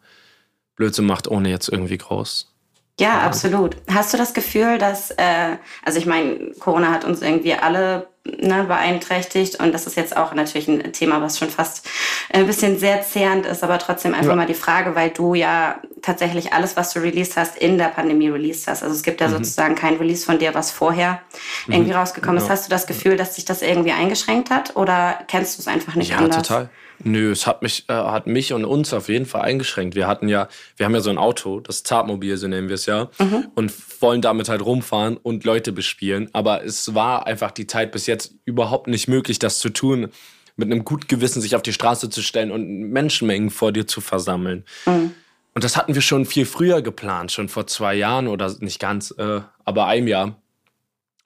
Blödsinn 0.78 1.06
macht, 1.06 1.28
ohne 1.28 1.50
jetzt 1.50 1.68
irgendwie 1.68 1.98
groß. 1.98 2.54
Ja, 3.00 3.22
absolut. 3.22 3.76
Hast 3.92 4.14
du 4.14 4.18
das 4.18 4.34
Gefühl, 4.34 4.78
dass, 4.78 5.12
äh, 5.12 5.58
also 5.84 6.00
ich 6.00 6.06
meine, 6.06 6.52
Corona 6.60 6.92
hat 6.92 7.04
uns 7.04 7.22
irgendwie 7.22 7.54
alle 7.54 8.08
ne, 8.26 8.64
beeinträchtigt. 8.64 9.60
Und 9.60 9.74
das 9.74 9.88
ist 9.88 9.96
jetzt 9.96 10.18
auch 10.18 10.34
natürlich 10.34 10.68
ein 10.68 10.92
Thema, 10.94 11.22
was 11.22 11.38
schon 11.38 11.50
fast 11.50 11.88
ein 12.32 12.46
bisschen 12.48 12.80
sehr 12.80 13.04
zehrend 13.04 13.46
ist, 13.46 13.64
aber 13.64 13.78
trotzdem 13.78 14.14
einfach 14.14 14.32
ja. 14.32 14.36
mal 14.36 14.48
die 14.48 14.54
Frage, 14.54 14.96
weil 14.96 15.12
du 15.12 15.36
ja 15.36 15.80
tatsächlich 16.02 16.54
alles, 16.54 16.76
was 16.76 16.94
du 16.94 17.00
released 17.00 17.38
hast, 17.38 17.58
in 17.58 17.78
der 17.78 17.86
Pandemie 17.86 18.30
released 18.30 18.68
hast. 18.68 18.84
Also 18.84 18.96
es 18.96 19.04
gibt 19.04 19.22
ja 19.22 19.28
mhm. 19.28 19.34
sozusagen 19.34 19.76
kein 19.76 19.96
Release 19.96 20.26
von 20.26 20.40
dir, 20.40 20.54
was 20.54 20.72
vorher 20.72 21.22
mhm. 21.68 21.74
irgendwie 21.74 21.92
rausgekommen 21.94 22.38
genau. 22.38 22.46
ist. 22.46 22.52
Hast 22.52 22.66
du 22.68 22.70
das 22.70 22.88
Gefühl, 22.88 23.18
dass 23.18 23.36
sich 23.36 23.46
das 23.46 23.62
irgendwie 23.62 23.92
eingeschränkt 23.92 24.50
hat 24.50 24.76
oder 24.76 25.20
kennst 25.28 25.58
du 25.58 25.62
es 25.62 25.68
einfach 25.68 25.96
nicht 25.96 26.12
ja, 26.12 26.18
anders? 26.18 26.36
Ja, 26.36 26.42
total. 26.42 26.70
Nö, 27.04 27.32
es 27.32 27.46
hat 27.46 27.62
mich, 27.62 27.86
äh, 27.90 27.94
hat 27.94 28.28
mich 28.28 28.54
und 28.54 28.66
uns 28.66 28.94
auf 28.94 29.10
jeden 29.10 29.26
Fall 29.26 29.42
eingeschränkt. 29.42 29.96
Wir 29.96 30.08
hatten 30.08 30.28
ja, 30.28 30.48
wir 30.78 30.86
haben 30.86 30.94
ja 30.94 31.02
so 31.02 31.10
ein 31.10 31.18
Auto, 31.18 31.60
das 31.60 31.84
Zartmobil, 31.84 32.38
so 32.38 32.48
nennen 32.48 32.68
wir 32.68 32.76
es 32.76 32.86
ja, 32.86 33.10
mhm. 33.20 33.48
und 33.56 33.74
wollen 34.02 34.22
damit 34.22 34.50
halt 34.50 34.64
rumfahren 34.64 35.18
und 35.18 35.44
Leute 35.44 35.72
bespielen. 35.72 36.30
Aber 36.34 36.64
es 36.64 36.96
war 36.96 37.28
einfach 37.28 37.52
die 37.52 37.68
Zeit 37.68 37.92
bis 37.92 38.08
jetzt 38.08 38.34
überhaupt 38.46 38.88
nicht 38.88 39.08
möglich, 39.08 39.40
das 39.40 39.60
zu 39.60 39.70
tun, 39.70 40.10
mit 40.56 40.72
einem 40.72 40.86
guten 40.86 41.08
Gewissen 41.08 41.42
sich 41.42 41.56
auf 41.56 41.62
die 41.62 41.74
Straße 41.74 42.10
zu 42.10 42.22
stellen 42.22 42.52
und 42.52 42.68
Menschenmengen 42.92 43.50
vor 43.50 43.72
dir 43.72 43.88
zu 43.88 44.02
versammeln. 44.02 44.64
Mhm. 44.86 45.12
Und 45.54 45.64
das 45.64 45.78
hatten 45.78 45.96
wir 45.96 46.02
schon 46.02 46.26
viel 46.26 46.46
früher 46.46 46.82
geplant, 46.82 47.32
schon 47.32 47.48
vor 47.48 47.66
zwei 47.68 47.96
Jahren 47.96 48.28
oder 48.28 48.54
nicht 48.60 48.80
ganz, 48.80 49.12
äh, 49.18 49.42
aber 49.64 49.88
einem 49.88 50.08
Jahr. 50.08 50.42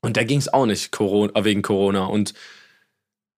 Und 0.01 0.17
da 0.17 0.23
ging 0.23 0.39
es 0.39 0.51
auch 0.51 0.65
nicht 0.65 0.91
Corona, 0.91 1.43
wegen 1.43 1.61
Corona. 1.61 2.05
Und 2.05 2.33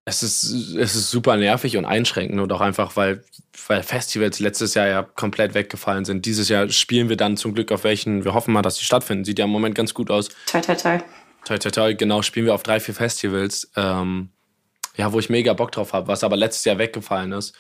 es 0.06 0.24
ist, 0.24 0.52
es 0.76 0.96
ist 0.96 1.12
super 1.12 1.38
nervig 1.38 1.78
und 1.78 1.86
einschränkend 1.86 2.40
und 2.40 2.52
auch 2.52 2.62
einfach, 2.62 2.96
weil, 2.96 3.24
weil 3.68 3.84
Festivals 3.84 4.40
letztes 4.40 4.74
Jahr 4.74 4.88
ja 4.88 5.04
komplett 5.04 5.54
weggefallen 5.54 6.06
sind. 6.06 6.26
Dieses 6.26 6.50
Jahr 6.50 6.70
spielen 6.70 7.10
wir 7.10 7.18
dann 7.18 7.38
zum 7.38 7.54
Glück 7.54 7.72
auf 7.72 7.84
welchen, 7.84 8.26
wir 8.26 8.34
hoffen 8.34 8.54
mal, 8.54 8.64
dass 8.64 8.78
die 8.78 8.86
stattfinden. 8.86 9.26
Sieht 9.26 9.38
ja 9.38 9.46
im 9.46 9.52
Moment 9.52 9.76
ganz 9.76 9.94
gut 9.94 10.10
aus. 10.10 10.30
Toi, 10.48 10.62
toi, 10.62 10.76
toi. 10.76 11.00
Toi, 11.46 11.58
toi, 11.58 11.72
toi, 11.72 11.94
genau, 11.94 12.22
spielen 12.22 12.46
wir 12.46 12.56
auf 12.56 12.64
drei, 12.64 12.80
vier 12.80 12.96
Festivals. 12.96 13.72
Ähm, 13.76 14.30
ja, 14.98 15.14
wo 15.14 15.20
ich 15.20 15.30
mega 15.30 15.54
Bock 15.54 15.72
drauf 15.72 15.94
habe, 15.94 16.08
was 16.08 16.24
aber 16.24 16.36
letztes 16.36 16.66
Jahr 16.66 16.78
weggefallen 16.78 17.32
ist. 17.32 17.56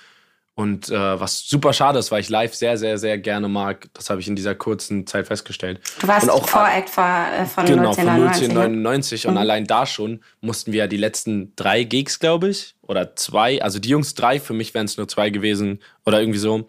Und 0.53 0.89
äh, 0.89 1.19
was 1.19 1.47
super 1.47 1.71
schade 1.71 1.97
ist, 1.97 2.11
weil 2.11 2.19
ich 2.19 2.29
live 2.29 2.53
sehr, 2.53 2.77
sehr, 2.77 2.97
sehr 2.97 3.17
gerne 3.17 3.47
mag. 3.47 3.87
Das 3.93 4.09
habe 4.09 4.19
ich 4.19 4.27
in 4.27 4.35
dieser 4.35 4.53
kurzen 4.53 5.07
Zeit 5.07 5.27
festgestellt. 5.27 5.79
Du 5.99 6.07
warst 6.07 6.25
und 6.25 6.31
auch, 6.31 6.47
Voract 6.47 6.89
vor, 6.89 7.05
äh, 7.05 7.45
von 7.45 7.65
genau, 7.65 7.89
1999. 7.91 8.47
Von 8.47 8.57
1999 8.57 9.27
und 9.27 9.33
mhm. 9.33 9.37
allein 9.37 9.65
da 9.65 9.85
schon 9.85 10.21
mussten 10.41 10.73
wir 10.73 10.79
ja 10.79 10.87
die 10.87 10.97
letzten 10.97 11.55
drei 11.55 11.83
Gigs, 11.83 12.19
glaube 12.19 12.49
ich, 12.49 12.75
oder 12.81 13.15
zwei, 13.15 13.61
also 13.61 13.79
die 13.79 13.89
Jungs 13.89 14.13
drei, 14.13 14.41
für 14.41 14.53
mich 14.53 14.73
wären 14.73 14.85
es 14.85 14.97
nur 14.97 15.07
zwei 15.07 15.29
gewesen 15.29 15.79
oder 16.05 16.19
irgendwie 16.19 16.39
so, 16.39 16.67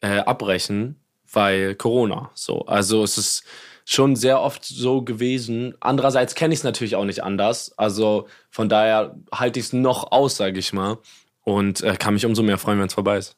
äh, 0.00 0.18
abbrechen, 0.18 1.00
weil 1.32 1.76
Corona. 1.76 2.30
So, 2.34 2.66
also 2.66 3.04
es 3.04 3.16
ist 3.16 3.44
schon 3.84 4.16
sehr 4.16 4.40
oft 4.40 4.64
so 4.64 5.02
gewesen. 5.02 5.74
Andererseits 5.78 6.34
kenne 6.34 6.52
ich 6.52 6.60
es 6.60 6.64
natürlich 6.64 6.96
auch 6.96 7.04
nicht 7.04 7.22
anders. 7.22 7.72
Also 7.78 8.26
von 8.50 8.68
daher 8.68 9.14
halte 9.32 9.60
ich 9.60 9.66
es 9.66 9.72
noch 9.72 10.10
aus, 10.10 10.36
sage 10.36 10.58
ich 10.58 10.72
mal 10.72 10.98
und 11.44 11.82
äh, 11.82 11.96
kann 11.96 12.14
mich 12.14 12.26
umso 12.26 12.42
mehr 12.42 12.58
freuen, 12.58 12.78
wenn 12.78 12.86
es 12.86 12.94
vorbei 12.94 13.18
ist. 13.18 13.36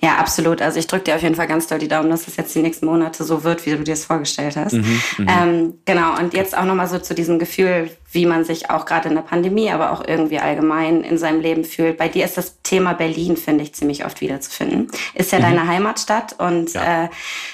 Ja, 0.00 0.16
absolut. 0.16 0.60
Also 0.62 0.78
ich 0.78 0.86
drücke 0.86 1.04
dir 1.04 1.14
auf 1.14 1.22
jeden 1.22 1.36
Fall 1.36 1.46
ganz 1.46 1.66
doll 1.66 1.78
die 1.78 1.88
Daumen, 1.88 2.10
dass 2.10 2.26
es 2.26 2.36
jetzt 2.36 2.54
die 2.54 2.62
nächsten 2.62 2.86
Monate 2.86 3.22
so 3.22 3.44
wird, 3.44 3.64
wie 3.66 3.70
du 3.70 3.84
dir 3.84 3.92
es 3.92 4.04
vorgestellt 4.04 4.56
hast. 4.56 4.72
Mhm, 4.72 5.02
mhm. 5.18 5.26
ähm, 5.28 5.74
genau, 5.84 6.18
und 6.18 6.34
jetzt 6.34 6.56
auch 6.56 6.64
nochmal 6.64 6.88
so 6.88 6.98
zu 6.98 7.14
diesem 7.14 7.38
Gefühl, 7.38 7.90
wie 8.10 8.26
man 8.26 8.44
sich 8.44 8.70
auch 8.70 8.84
gerade 8.84 9.08
in 9.08 9.14
der 9.14 9.22
Pandemie, 9.22 9.70
aber 9.70 9.92
auch 9.92 10.02
irgendwie 10.06 10.40
allgemein 10.40 11.02
in 11.02 11.18
seinem 11.18 11.40
Leben 11.40 11.64
fühlt. 11.64 11.98
Bei 11.98 12.08
dir 12.08 12.24
ist 12.24 12.36
das 12.36 12.60
Thema 12.62 12.94
Berlin, 12.94 13.36
finde 13.36 13.62
ich, 13.62 13.74
ziemlich 13.74 14.04
oft 14.04 14.20
wiederzufinden. 14.20 14.90
Ist 15.14 15.32
ja 15.32 15.38
mhm. 15.38 15.42
deine 15.42 15.68
Heimatstadt 15.68 16.34
und 16.38 16.72
ja. 16.72 17.04
äh, 17.04 17.08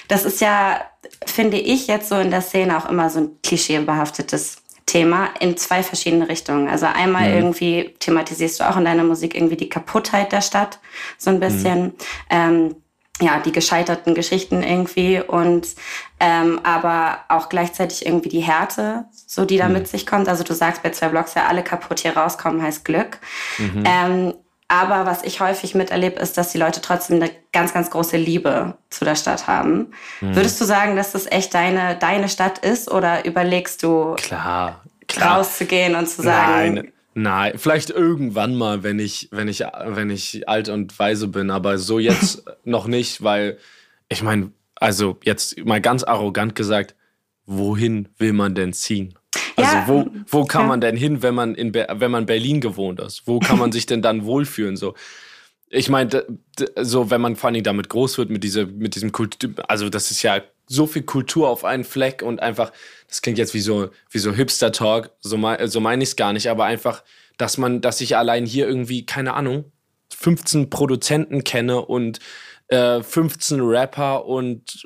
das 0.07 0.25
ist 0.25 0.41
ja, 0.41 0.81
finde 1.25 1.57
ich, 1.57 1.87
jetzt 1.87 2.09
so 2.09 2.15
in 2.15 2.31
der 2.31 2.41
Szene 2.41 2.77
auch 2.77 2.89
immer 2.89 3.09
so 3.09 3.19
ein 3.19 3.29
klischeebehaftetes 3.43 4.63
Thema 4.87 5.29
in 5.39 5.55
zwei 5.57 5.83
verschiedene 5.83 6.27
Richtungen. 6.27 6.67
Also 6.67 6.87
einmal 6.87 7.29
mhm. 7.29 7.35
irgendwie 7.35 7.93
thematisierst 7.99 8.59
du 8.59 8.69
auch 8.69 8.77
in 8.77 8.85
deiner 8.85 9.03
Musik 9.03 9.35
irgendwie 9.35 9.57
die 9.57 9.69
Kaputtheit 9.69 10.31
der 10.31 10.41
Stadt, 10.41 10.79
so 11.19 11.29
ein 11.29 11.39
bisschen. 11.39 11.83
Mhm. 11.83 11.93
Ähm, 12.31 12.75
ja, 13.19 13.39
die 13.39 13.51
gescheiterten 13.51 14.13
Geschichten 14.13 14.61
irgendwie 14.61 15.19
und 15.19 15.67
ähm, 16.19 16.59
aber 16.63 17.21
auch 17.29 17.49
gleichzeitig 17.49 18.05
irgendwie 18.05 18.29
die 18.29 18.41
Härte, 18.41 19.05
so 19.11 19.43
die 19.43 19.57
da 19.57 19.67
mhm. 19.67 19.73
mit 19.73 19.87
sich 19.87 20.05
kommt. 20.05 20.29
Also 20.29 20.43
du 20.43 20.53
sagst 20.53 20.83
bei 20.83 20.91
zwei 20.91 21.09
Blogs 21.09 21.33
ja, 21.33 21.47
alle 21.47 21.63
kaputt 21.63 22.01
hier 22.01 22.15
rauskommen 22.15 22.61
heißt 22.61 22.85
Glück. 22.85 23.17
Mhm. 23.57 23.83
Ähm, 23.85 24.33
aber 24.67 25.05
was 25.05 25.23
ich 25.23 25.39
häufig 25.39 25.75
miterlebe, 25.75 26.19
ist, 26.19 26.37
dass 26.37 26.51
die 26.51 26.57
Leute 26.57 26.81
trotzdem 26.81 27.21
eine 27.21 27.31
ganz, 27.53 27.73
ganz 27.73 27.89
große 27.89 28.17
Liebe 28.17 28.77
zu 28.89 29.05
der 29.05 29.15
Stadt 29.15 29.47
haben. 29.47 29.93
Mhm. 30.19 30.35
Würdest 30.35 30.59
du 30.59 30.65
sagen, 30.65 30.95
dass 30.95 31.13
das 31.13 31.25
echt 31.25 31.53
deine, 31.53 31.97
deine 31.97 32.27
Stadt 32.27 32.59
ist 32.59 32.91
oder 32.91 33.25
überlegst 33.25 33.81
du, 33.83 34.15
klar, 34.15 34.83
klar. 35.07 35.37
rauszugehen 35.37 35.95
und 35.95 36.07
zu 36.09 36.21
sagen, 36.21 36.73
Nein. 36.73 36.91
Nein, 37.19 37.53
vielleicht 37.57 37.89
irgendwann 37.89 38.53
mal, 38.53 38.83
wenn 38.83 38.99
ich, 38.99 39.29
wenn 39.31 39.47
ich, 39.47 39.61
wenn 39.61 40.11
ich 40.11 40.47
alt 40.47 40.69
und 40.69 40.99
weise 40.99 41.27
bin, 41.27 41.49
aber 41.49 41.79
so 41.79 41.97
jetzt 41.97 42.43
noch 42.63 42.85
nicht, 42.85 43.23
weil 43.23 43.57
ich 44.07 44.21
meine, 44.21 44.51
also 44.75 45.17
jetzt 45.23 45.65
mal 45.65 45.81
ganz 45.81 46.03
arrogant 46.03 46.53
gesagt, 46.53 46.93
wohin 47.47 48.09
will 48.19 48.33
man 48.33 48.53
denn 48.53 48.71
ziehen? 48.71 49.16
Also 49.57 49.75
ja, 49.75 49.87
wo, 49.87 50.05
wo 50.27 50.45
kann 50.45 50.63
ja. 50.63 50.67
man 50.67 50.81
denn 50.81 50.95
hin, 50.95 51.23
wenn 51.23 51.33
man 51.33 51.55
in 51.55 51.73
wenn 51.73 52.11
man 52.11 52.25
Berlin 52.27 52.61
gewohnt 52.61 52.99
ist? 52.99 53.23
Wo 53.25 53.39
kann 53.39 53.57
man 53.57 53.71
sich 53.71 53.87
denn 53.87 54.03
dann 54.03 54.25
wohlfühlen? 54.25 54.77
So, 54.77 54.93
ich 55.69 55.89
meine, 55.89 56.25
so 56.79 57.09
wenn 57.09 57.21
man 57.21 57.35
vor 57.35 57.49
allem 57.49 57.63
damit 57.63 57.89
groß 57.89 58.19
wird 58.19 58.29
mit 58.29 58.43
dieser, 58.43 58.67
mit 58.67 58.95
diesem 58.95 59.11
Kultur, 59.11 59.51
also 59.67 59.89
das 59.89 60.11
ist 60.11 60.21
ja 60.21 60.41
so 60.67 60.85
viel 60.85 61.03
Kultur 61.03 61.49
auf 61.49 61.65
einen 61.65 61.83
Fleck 61.83 62.21
und 62.21 62.41
einfach, 62.41 62.71
das 63.07 63.21
klingt 63.21 63.39
jetzt 63.39 63.53
wie 63.53 63.61
so 63.61 63.89
wie 64.11 64.19
so 64.19 64.31
Hipster 64.31 64.71
Talk, 64.71 65.11
so, 65.21 65.37
so 65.65 65.79
meine 65.79 66.03
ich 66.03 66.09
es 66.09 66.15
gar 66.15 66.33
nicht, 66.33 66.49
aber 66.49 66.65
einfach, 66.65 67.03
dass 67.37 67.57
man, 67.57 67.81
dass 67.81 67.99
ich 68.01 68.15
allein 68.15 68.45
hier 68.45 68.67
irgendwie 68.67 69.05
keine 69.05 69.33
Ahnung 69.33 69.71
15 70.15 70.69
Produzenten 70.69 71.43
kenne 71.43 71.83
und 71.83 72.19
äh, 72.67 73.01
15 73.01 73.61
Rapper 73.61 74.25
und 74.25 74.85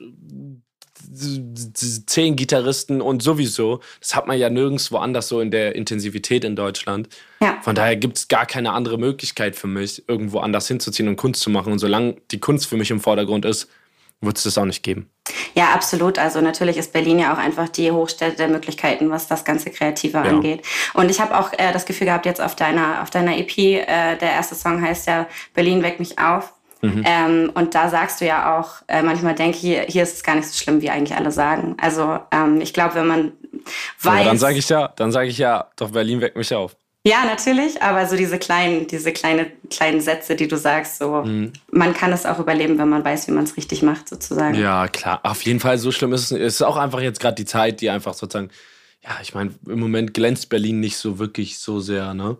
zehn 1.14 2.36
Gitarristen 2.36 3.02
und 3.02 3.22
sowieso. 3.22 3.82
Das 4.00 4.16
hat 4.16 4.28
man 4.28 4.38
ja 4.38 4.50
nirgendwo 4.50 4.98
anders 4.98 5.28
so 5.28 5.42
in 5.42 5.52
der 5.52 5.76
Intensivität 5.76 6.44
in 6.44 6.56
Deutschland. 6.56 7.10
Ja. 7.42 7.58
Von 7.62 7.76
daher 7.76 7.96
gibt 7.96 8.18
es 8.18 8.28
gar 8.28 8.46
keine 8.46 8.72
andere 8.74 8.98
Möglichkeit 8.98 9.56
für 9.56 9.68
mich, 9.68 10.04
irgendwo 10.08 10.40
anders 10.40 10.68
hinzuziehen 10.68 11.08
und 11.08 11.18
Kunst 11.18 11.42
zu 11.42 11.50
machen. 11.50 11.74
Und 11.74 11.80
solange 11.80 12.16
die 12.32 12.40
Kunst 12.40 12.68
für 12.68 12.78
mich 12.78 12.92
im 12.92 13.02
Vordergrund 13.02 13.46
ist, 13.46 13.68
wird 14.22 14.38
es 14.38 14.44
das 14.44 14.58
auch 14.58 14.66
nicht 14.66 14.84
geben. 14.84 15.10
Ja, 15.56 15.74
absolut. 15.74 16.20
Also 16.20 16.42
natürlich 16.42 16.78
ist 16.78 16.94
Berlin 16.94 17.20
ja 17.20 17.34
auch 17.34 17.38
einfach 17.38 17.68
die 17.70 17.92
Hochstätte 17.92 18.38
der 18.38 18.48
Möglichkeiten, 18.48 19.10
was 19.10 19.28
das 19.28 19.44
ganze 19.44 19.72
Kreative 19.72 20.20
ja. 20.20 20.24
angeht. 20.24 20.62
Und 20.94 21.10
ich 21.10 21.20
habe 21.20 21.38
auch 21.38 21.52
äh, 21.54 21.74
das 21.74 21.86
Gefühl 21.86 22.06
gehabt, 22.08 22.26
jetzt 22.26 22.42
auf 22.42 22.56
deiner, 22.56 23.02
auf 23.02 23.10
deiner 23.10 23.38
EP, 23.38 23.58
äh, 23.58 24.16
der 24.18 24.32
erste 24.32 24.56
Song 24.56 24.82
heißt 24.82 25.08
ja 25.08 25.28
Berlin 25.54 25.84
weckt 25.84 26.00
mich 26.00 26.20
auf 26.20 26.54
Mhm. 26.82 27.04
Ähm, 27.06 27.52
und 27.54 27.76
da 27.76 27.90
sagst 27.90 28.22
du 28.22 28.26
ja 28.26 28.60
auch, 28.60 28.82
äh, 28.88 29.02
manchmal 29.02 29.36
denke 29.36 29.58
ich, 29.58 29.62
hier, 29.62 29.82
hier 29.84 30.04
ist 30.04 30.16
es 30.16 30.24
gar 30.24 30.36
nicht 30.36 30.48
so 30.48 30.56
schlimm, 30.56 30.82
wie 30.82 30.90
eigentlich 30.90 31.18
alle 31.18 31.32
sagen. 31.32 31.76
Also 31.80 32.20
ähm, 32.32 32.62
ich 32.62 32.74
glaube, 32.74 32.96
wenn 32.96 33.08
man 33.08 33.32
weiß. 34.02 34.20
Ja, 34.20 34.24
dann 34.24 34.38
sage 34.38 34.58
ich 34.58 34.70
ja, 34.70 34.92
dann 34.96 35.12
sage 35.12 35.28
ich 35.28 35.38
ja, 35.38 35.68
doch 35.76 35.92
Berlin 35.92 36.22
weckt 36.22 36.38
mich 36.38 36.54
auf. 36.54 36.76
Ja, 37.04 37.26
natürlich, 37.26 37.82
aber 37.82 38.06
so 38.06 38.16
diese 38.16 38.38
kleinen, 38.38 38.86
diese 38.86 39.12
kleine, 39.12 39.48
kleinen 39.72 40.02
Sätze, 40.02 40.36
die 40.36 40.48
du 40.48 40.56
sagst, 40.56 41.00
so, 41.00 41.24
mhm. 41.24 41.52
man 41.72 41.96
kann 41.96 42.14
es 42.14 42.28
auch 42.28 42.38
überleben, 42.38 42.78
wenn 42.78 42.90
man 42.90 43.04
weiß, 43.04 43.28
wie 43.28 43.32
man 43.32 43.44
es 43.44 43.58
richtig 43.58 43.82
macht, 43.82 44.08
sozusagen. 44.08 44.54
Ja, 44.54 44.88
klar. 44.88 45.20
Auf 45.24 45.42
jeden 45.42 45.60
Fall, 45.60 45.80
so 45.80 45.92
schlimm 45.92 46.14
ist 46.14 46.26
es. 46.26 46.32
Es 46.32 46.56
ist 46.56 46.62
auch 46.62 46.78
einfach 46.78 47.02
jetzt 47.02 47.20
gerade 47.20 47.36
die 47.36 47.46
Zeit, 47.46 47.82
die 47.82 47.90
einfach 47.90 48.14
sozusagen, 48.14 48.52
ja, 49.04 49.18
ich 49.24 49.34
meine, 49.34 49.52
im 49.66 49.80
Moment 49.80 50.14
glänzt 50.14 50.50
Berlin 50.50 50.80
nicht 50.80 50.98
so 50.98 51.18
wirklich 51.18 51.58
so 51.58 51.80
sehr, 51.80 52.14
ne? 52.14 52.38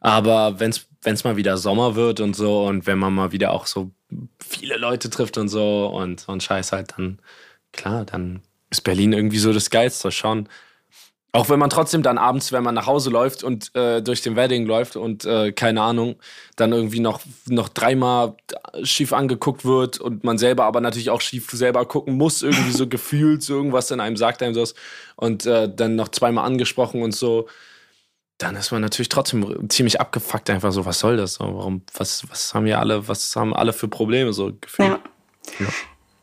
Aber 0.00 0.60
wenn 0.60 0.70
es 0.70 1.24
mal 1.24 1.36
wieder 1.36 1.56
Sommer 1.56 1.94
wird 1.94 2.20
und 2.20 2.34
so 2.34 2.66
und 2.66 2.86
wenn 2.86 2.98
man 2.98 3.14
mal 3.14 3.32
wieder 3.32 3.52
auch 3.52 3.66
so 3.66 3.90
viele 4.38 4.76
Leute 4.76 5.10
trifft 5.10 5.38
und 5.38 5.48
so 5.48 5.86
und 5.86 6.20
so 6.20 6.32
ein 6.32 6.40
Scheiß 6.40 6.72
halt, 6.72 6.94
dann, 6.96 7.18
klar, 7.72 8.04
dann 8.04 8.42
ist 8.70 8.82
Berlin 8.82 9.12
irgendwie 9.12 9.38
so 9.38 9.52
das 9.52 9.70
Geilste 9.70 10.10
schon. 10.10 10.48
Auch 11.32 11.50
wenn 11.50 11.58
man 11.58 11.68
trotzdem 11.68 12.02
dann 12.02 12.16
abends, 12.16 12.52
wenn 12.52 12.64
man 12.64 12.74
nach 12.74 12.86
Hause 12.86 13.10
läuft 13.10 13.44
und 13.44 13.74
äh, 13.76 14.00
durch 14.02 14.22
den 14.22 14.34
Wedding 14.34 14.64
läuft 14.64 14.96
und 14.96 15.26
äh, 15.26 15.52
keine 15.52 15.82
Ahnung, 15.82 16.16
dann 16.56 16.72
irgendwie 16.72 17.00
noch, 17.00 17.20
noch 17.46 17.68
dreimal 17.68 18.34
schief 18.82 19.12
angeguckt 19.12 19.64
wird 19.64 20.00
und 20.00 20.24
man 20.24 20.38
selber 20.38 20.64
aber 20.64 20.80
natürlich 20.80 21.10
auch 21.10 21.20
schief 21.20 21.50
selber 21.50 21.84
gucken 21.84 22.16
muss, 22.16 22.42
irgendwie 22.42 22.72
so 22.72 22.86
gefühlt, 22.88 23.42
so 23.42 23.54
irgendwas 23.54 23.90
in 23.90 24.00
einem 24.00 24.16
sagt 24.16 24.42
einem 24.42 24.54
das 24.54 24.74
und 25.16 25.44
äh, 25.44 25.68
dann 25.72 25.96
noch 25.96 26.08
zweimal 26.08 26.46
angesprochen 26.46 27.02
und 27.02 27.14
so, 27.14 27.46
dann 28.38 28.54
ist 28.54 28.70
man 28.70 28.80
natürlich 28.80 29.08
trotzdem 29.08 29.68
ziemlich 29.68 30.00
abgefuckt, 30.00 30.48
einfach 30.50 30.72
so, 30.72 30.86
was 30.86 31.00
soll 31.00 31.16
das? 31.16 31.34
So, 31.34 31.44
warum, 31.44 31.82
was, 31.94 32.28
was 32.30 32.54
haben 32.54 32.64
wir 32.64 32.78
alle, 32.78 33.08
was 33.08 33.34
haben 33.34 33.52
alle 33.52 33.72
für 33.72 33.88
Probleme 33.88 34.32
so 34.32 34.52
gefühlt? 34.60 34.88
Ja. 34.88 35.00
ja. 35.58 35.66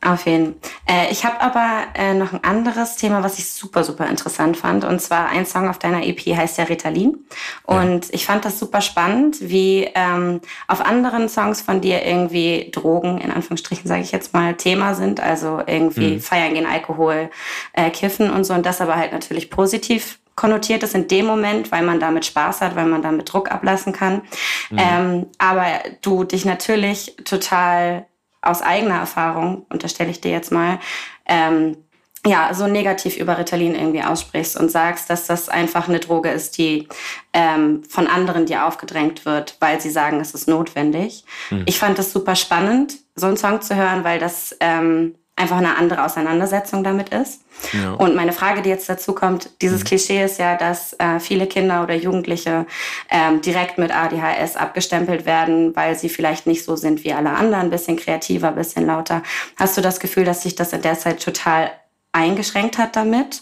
Auf 0.05 0.27
jeden 0.27 0.55
Fall. 0.61 0.71
Äh, 0.87 1.11
ich 1.11 1.25
habe 1.25 1.41
aber 1.41 1.87
äh, 1.95 2.13
noch 2.13 2.31
ein 2.31 2.43
anderes 2.43 2.95
Thema, 2.95 3.23
was 3.23 3.39
ich 3.39 3.49
super, 3.49 3.83
super 3.83 4.07
interessant 4.07 4.55
fand. 4.55 4.85
Und 4.85 5.01
zwar 5.01 5.29
ein 5.29 5.47
Song 5.47 5.67
auf 5.67 5.79
deiner 5.79 6.05
EP 6.05 6.19
heißt 6.19 6.59
ja 6.59 6.65
Ritalin. 6.65 7.17
Und 7.63 8.05
ja. 8.05 8.13
ich 8.13 8.25
fand 8.25 8.45
das 8.45 8.59
super 8.59 8.81
spannend, 8.81 9.37
wie 9.41 9.89
ähm, 9.95 10.41
auf 10.67 10.85
anderen 10.85 11.27
Songs 11.27 11.61
von 11.61 11.81
dir 11.81 12.05
irgendwie 12.05 12.69
Drogen, 12.71 13.17
in 13.17 13.31
Anführungsstrichen 13.31 13.87
sage 13.87 14.03
ich 14.03 14.11
jetzt 14.11 14.31
mal, 14.33 14.53
Thema 14.53 14.93
sind. 14.93 15.19
Also 15.19 15.61
irgendwie 15.65 16.15
mhm. 16.15 16.21
feiern 16.21 16.53
gehen, 16.53 16.67
Alkohol, 16.67 17.31
äh, 17.73 17.89
Kiffen 17.89 18.29
und 18.29 18.43
so. 18.43 18.53
Und 18.53 18.65
das 18.65 18.81
aber 18.81 18.97
halt 18.97 19.11
natürlich 19.11 19.49
positiv 19.49 20.19
konnotiert 20.35 20.83
ist 20.83 20.95
in 20.95 21.07
dem 21.07 21.25
Moment, 21.25 21.71
weil 21.71 21.83
man 21.83 21.99
damit 21.99 22.25
Spaß 22.25 22.61
hat, 22.61 22.75
weil 22.75 22.85
man 22.85 23.01
damit 23.01 23.31
Druck 23.31 23.51
ablassen 23.51 23.93
kann. 23.93 24.21
Mhm. 24.69 24.77
Ähm, 24.77 25.25
aber 25.37 25.65
du 26.01 26.23
dich 26.23 26.45
natürlich 26.45 27.15
total 27.23 28.05
aus 28.41 28.61
eigener 28.61 28.99
Erfahrung, 28.99 29.65
unterstelle 29.69 30.11
ich 30.11 30.21
dir 30.21 30.31
jetzt 30.31 30.51
mal, 30.51 30.79
ähm, 31.25 31.77
ja, 32.25 32.53
so 32.53 32.67
negativ 32.67 33.17
über 33.17 33.37
Ritalin 33.37 33.75
irgendwie 33.75 34.03
aussprichst 34.03 34.57
und 34.57 34.71
sagst, 34.71 35.09
dass 35.09 35.27
das 35.27 35.47
einfach 35.47 35.87
eine 35.87 35.99
Droge 35.99 36.29
ist, 36.29 36.57
die 36.57 36.87
ähm, 37.33 37.83
von 37.87 38.07
anderen 38.07 38.47
dir 38.47 38.65
aufgedrängt 38.65 39.25
wird, 39.25 39.57
weil 39.59 39.79
sie 39.79 39.91
sagen, 39.91 40.19
es 40.19 40.33
ist 40.33 40.47
notwendig. 40.47 41.23
Mhm. 41.51 41.63
Ich 41.67 41.77
fand 41.77 41.99
das 41.99 42.11
super 42.11 42.35
spannend, 42.35 42.95
so 43.15 43.27
einen 43.27 43.37
Song 43.37 43.61
zu 43.61 43.75
hören, 43.75 44.03
weil 44.03 44.19
das 44.19 44.57
ähm, 44.59 45.15
einfach 45.37 45.57
eine 45.57 45.75
andere 45.75 46.05
Auseinandersetzung 46.05 46.83
damit 46.83 47.09
ist. 47.09 47.41
Ja. 47.73 47.93
Und 47.93 48.15
meine 48.15 48.31
Frage, 48.31 48.61
die 48.61 48.69
jetzt 48.69 48.87
dazu 48.87 49.13
kommt, 49.13 49.49
dieses 49.61 49.81
mhm. 49.81 49.87
Klischee 49.87 50.23
ist 50.23 50.39
ja, 50.39 50.55
dass 50.55 50.93
äh, 50.93 51.19
viele 51.19 51.45
Kinder 51.47 51.83
oder 51.83 51.93
Jugendliche 51.93 52.65
ähm, 53.09 53.41
direkt 53.41 53.77
mit 53.77 53.93
ADHS 53.93 54.55
abgestempelt 54.55 55.25
werden, 55.25 55.75
weil 55.75 55.95
sie 55.95 56.09
vielleicht 56.09 56.47
nicht 56.47 56.63
so 56.63 56.75
sind 56.75 57.03
wie 57.03 57.13
alle 57.13 57.31
anderen, 57.31 57.65
ein 57.65 57.69
bisschen 57.69 57.97
kreativer, 57.97 58.49
ein 58.49 58.55
bisschen 58.55 58.85
lauter. 58.85 59.23
Hast 59.57 59.77
du 59.77 59.81
das 59.81 59.99
Gefühl, 59.99 60.23
dass 60.23 60.43
sich 60.43 60.55
das 60.55 60.71
in 60.71 60.81
der 60.81 60.97
Zeit 60.97 61.21
total 61.21 61.71
eingeschränkt 62.13 62.77
hat 62.77 62.95
damit? 62.95 63.41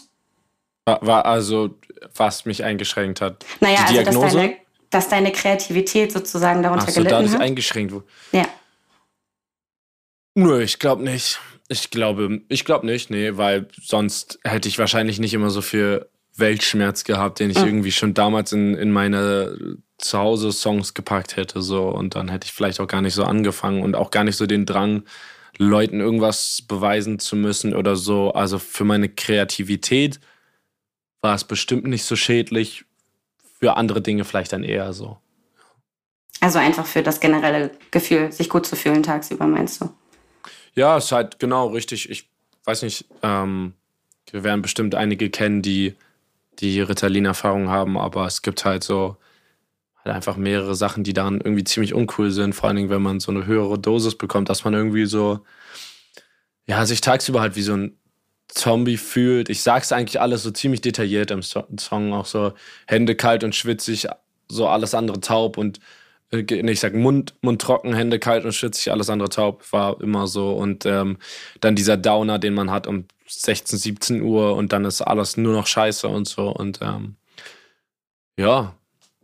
War 0.84 1.24
also, 1.24 1.70
was 2.14 2.44
mich 2.44 2.64
eingeschränkt 2.64 3.20
hat? 3.20 3.44
Naja, 3.60 3.86
Die 3.88 3.98
also, 3.98 4.20
dass 4.20 4.32
deine, 4.34 4.56
dass 4.90 5.08
deine 5.08 5.32
Kreativität 5.32 6.12
sozusagen 6.12 6.62
darunter 6.62 6.84
Ach 6.86 6.90
so, 6.90 6.94
gelitten 7.00 7.10
dadurch 7.10 7.34
hat. 7.34 7.40
eingeschränkt 7.40 7.92
wurde. 7.92 8.04
Ja. 8.32 8.44
Nö, 10.34 10.60
ich 10.60 10.80
glaube 10.80 11.04
nicht. 11.04 11.40
Ich 11.68 11.90
glaube, 11.90 12.42
ich 12.48 12.64
glaube 12.64 12.86
nicht, 12.86 13.10
nee, 13.10 13.36
weil 13.36 13.68
sonst 13.80 14.38
hätte 14.44 14.68
ich 14.68 14.78
wahrscheinlich 14.78 15.18
nicht 15.18 15.32
immer 15.32 15.50
so 15.50 15.62
viel 15.62 16.06
Weltschmerz 16.36 17.04
gehabt, 17.04 17.40
den 17.40 17.50
ich 17.50 17.58
mhm. 17.58 17.66
irgendwie 17.66 17.92
schon 17.92 18.12
damals 18.12 18.52
in, 18.52 18.74
in 18.74 18.90
meine 18.90 19.78
Zuhause-Songs 19.98 20.94
gepackt 20.94 21.36
hätte. 21.36 21.62
So. 21.62 21.88
Und 21.88 22.14
dann 22.16 22.28
hätte 22.28 22.46
ich 22.46 22.52
vielleicht 22.52 22.80
auch 22.80 22.86
gar 22.86 23.02
nicht 23.02 23.14
so 23.14 23.24
angefangen 23.24 23.82
und 23.82 23.94
auch 23.96 24.10
gar 24.10 24.24
nicht 24.24 24.36
so 24.36 24.46
den 24.46 24.66
Drang, 24.66 25.04
Leuten 25.56 26.00
irgendwas 26.00 26.62
beweisen 26.62 27.18
zu 27.18 27.36
müssen 27.36 27.74
oder 27.74 27.96
so. 27.96 28.32
Also 28.32 28.58
für 28.58 28.84
meine 28.84 29.08
Kreativität 29.08 30.20
war 31.20 31.34
es 31.34 31.44
bestimmt 31.44 31.86
nicht 31.86 32.04
so 32.04 32.16
schädlich. 32.16 32.84
Für 33.60 33.76
andere 33.76 34.02
Dinge 34.02 34.24
vielleicht 34.24 34.52
dann 34.52 34.64
eher 34.64 34.92
so. 34.92 35.18
Also 36.40 36.58
einfach 36.58 36.86
für 36.86 37.02
das 37.02 37.20
generelle 37.20 37.70
Gefühl, 37.90 38.32
sich 38.32 38.50
gut 38.50 38.66
zu 38.66 38.76
fühlen 38.76 39.02
tagsüber, 39.02 39.46
meinst 39.46 39.80
du? 39.80 39.90
Ja, 40.74 40.96
ist 40.96 41.12
halt 41.12 41.38
genau 41.38 41.68
richtig. 41.68 42.10
Ich 42.10 42.28
weiß 42.64 42.82
nicht, 42.82 43.06
ähm, 43.22 43.74
wir 44.30 44.44
werden 44.44 44.62
bestimmt 44.62 44.94
einige 44.94 45.30
kennen, 45.30 45.62
die 45.62 45.94
die 46.60 46.80
Ritalin-Erfahrung 46.80 47.68
haben, 47.68 47.98
aber 47.98 48.26
es 48.26 48.42
gibt 48.42 48.64
halt 48.64 48.84
so 48.84 49.16
halt 50.04 50.14
einfach 50.14 50.36
mehrere 50.36 50.74
Sachen, 50.74 51.04
die 51.04 51.12
dann 51.12 51.40
irgendwie 51.40 51.64
ziemlich 51.64 51.94
uncool 51.94 52.30
sind. 52.30 52.54
Vor 52.54 52.68
allen 52.68 52.76
Dingen, 52.76 52.90
wenn 52.90 53.02
man 53.02 53.20
so 53.20 53.32
eine 53.32 53.46
höhere 53.46 53.78
Dosis 53.78 54.16
bekommt, 54.16 54.48
dass 54.48 54.64
man 54.64 54.74
irgendwie 54.74 55.06
so, 55.06 55.40
ja, 56.66 56.84
sich 56.86 57.00
tagsüber 57.00 57.40
halt 57.40 57.56
wie 57.56 57.62
so 57.62 57.74
ein 57.74 57.98
Zombie 58.48 58.98
fühlt. 58.98 59.48
Ich 59.48 59.62
sag's 59.62 59.92
eigentlich 59.92 60.20
alles 60.20 60.42
so 60.42 60.50
ziemlich 60.50 60.80
detailliert 60.80 61.30
im 61.30 61.42
Song, 61.42 62.12
auch 62.12 62.26
so 62.26 62.52
Hände 62.86 63.16
kalt 63.16 63.42
und 63.42 63.54
schwitzig, 63.54 64.06
so 64.48 64.68
alles 64.68 64.94
andere 64.94 65.20
taub 65.20 65.56
und 65.56 65.80
nee, 66.42 66.72
ich 66.72 66.80
sag 66.80 66.94
Mund, 66.94 67.34
Mund 67.42 67.60
trocken, 67.60 67.94
Hände 67.94 68.18
kalt 68.18 68.44
und 68.44 68.52
schwitzig, 68.52 68.90
alles 68.92 69.10
andere 69.10 69.28
taub, 69.28 69.64
war 69.72 70.00
immer 70.00 70.26
so. 70.26 70.52
Und 70.52 70.86
ähm, 70.86 71.18
dann 71.60 71.76
dieser 71.76 71.96
Downer, 71.96 72.38
den 72.38 72.54
man 72.54 72.70
hat 72.70 72.86
um 72.86 73.06
16, 73.26 73.78
17 73.78 74.22
Uhr 74.22 74.54
und 74.54 74.72
dann 74.72 74.84
ist 74.84 75.00
alles 75.00 75.36
nur 75.36 75.54
noch 75.54 75.66
scheiße 75.66 76.08
und 76.08 76.28
so. 76.28 76.48
Und 76.48 76.80
ähm, 76.82 77.16
ja, 78.36 78.74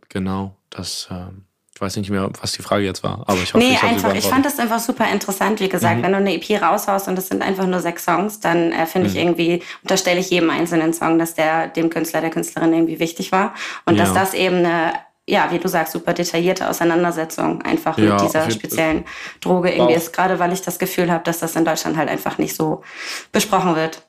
genau, 0.09 0.55
das. 0.69 1.07
Ähm, 1.11 1.45
ich 1.73 1.83
weiß 1.83 1.95
nicht 1.95 2.11
mehr, 2.11 2.29
was 2.39 2.51
die 2.51 2.61
Frage 2.61 2.85
jetzt 2.85 3.01
war, 3.01 3.23
aber 3.25 3.41
ich 3.41 3.55
hoffe, 3.55 3.65
nee, 3.65 3.73
ich 3.73 3.81
einfach. 3.81 4.13
Ich 4.13 4.27
fand 4.27 4.45
das 4.45 4.59
einfach 4.59 4.79
super 4.79 5.11
interessant. 5.11 5.59
Wie 5.61 5.67
gesagt, 5.67 5.97
mhm. 5.97 6.03
wenn 6.03 6.11
du 6.11 6.17
eine 6.19 6.35
EP 6.35 6.61
raushaust 6.61 7.07
und 7.07 7.17
es 7.17 7.27
sind 7.27 7.41
einfach 7.41 7.65
nur 7.65 7.79
sechs 7.79 8.05
Songs, 8.05 8.39
dann 8.39 8.71
äh, 8.71 8.85
finde 8.85 9.09
mhm. 9.09 9.15
ich 9.15 9.19
irgendwie, 9.19 9.63
unterstelle 9.81 10.19
ich 10.19 10.29
jedem 10.29 10.51
einzelnen 10.51 10.93
Song, 10.93 11.17
dass 11.17 11.33
der 11.33 11.69
dem 11.69 11.89
Künstler, 11.89 12.21
der 12.21 12.29
Künstlerin 12.29 12.71
irgendwie 12.71 12.99
wichtig 12.99 13.31
war 13.31 13.55
und 13.87 13.95
ja. 13.95 14.03
dass 14.03 14.13
das 14.13 14.35
eben 14.35 14.57
eine 14.57 14.93
ja, 15.31 15.49
wie 15.49 15.59
du 15.59 15.69
sagst, 15.69 15.93
super 15.93 16.13
detaillierte 16.13 16.69
Auseinandersetzung 16.69 17.61
einfach 17.61 17.97
ja, 17.97 18.15
mit 18.15 18.21
dieser 18.21 18.51
speziellen 18.51 19.05
Droge 19.39 19.71
irgendwie 19.71 19.93
ist. 19.93 20.11
Gerade 20.11 20.39
weil 20.39 20.51
ich 20.51 20.61
das 20.61 20.77
Gefühl 20.77 21.09
habe, 21.09 21.23
dass 21.23 21.39
das 21.39 21.55
in 21.55 21.63
Deutschland 21.63 21.95
halt 21.95 22.09
einfach 22.09 22.37
nicht 22.37 22.53
so 22.53 22.83
besprochen 23.31 23.77
wird. 23.77 24.01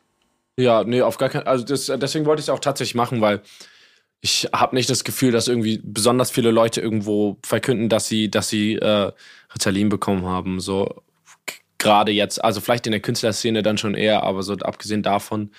Ja, 0.57 0.83
nee, 0.83 1.01
auf 1.01 1.19
gar 1.19 1.29
keinen 1.29 1.47
Also 1.47 1.65
das, 1.65 1.87
deswegen 1.87 2.27
wollte 2.27 2.41
ich 2.41 2.47
es 2.47 2.51
auch 2.51 2.59
tatsächlich 2.59 2.97
machen, 2.97 3.21
weil 3.21 3.41
ich 4.21 4.49
habe 4.53 4.75
nicht 4.75 4.91
das 4.91 5.05
Gefühl, 5.05 5.31
dass 5.31 5.47
irgendwie 5.47 5.81
besonders 5.85 6.33
viele 6.33 6.51
Leute 6.51 6.81
irgendwo 6.81 7.37
verkünden, 7.45 7.89
dass 7.89 8.09
sie, 8.09 8.29
dass 8.29 8.49
sie 8.49 8.75
äh, 8.75 9.13
Ritalin 9.55 9.91
bekommen 9.91 10.27
haben. 10.27 10.59
So 10.59 11.03
gerade 11.79 12.11
jetzt, 12.11 12.43
also 12.43 12.61
vielleicht 12.61 12.87
in 12.87 12.93
der 12.93 13.01
Künstlerszene 13.01 13.63
dann 13.63 13.79
schon 13.79 13.95
eher, 13.95 14.25
aber 14.25 14.43
so 14.43 14.55
abgesehen 14.55 15.05
davon 15.05 15.53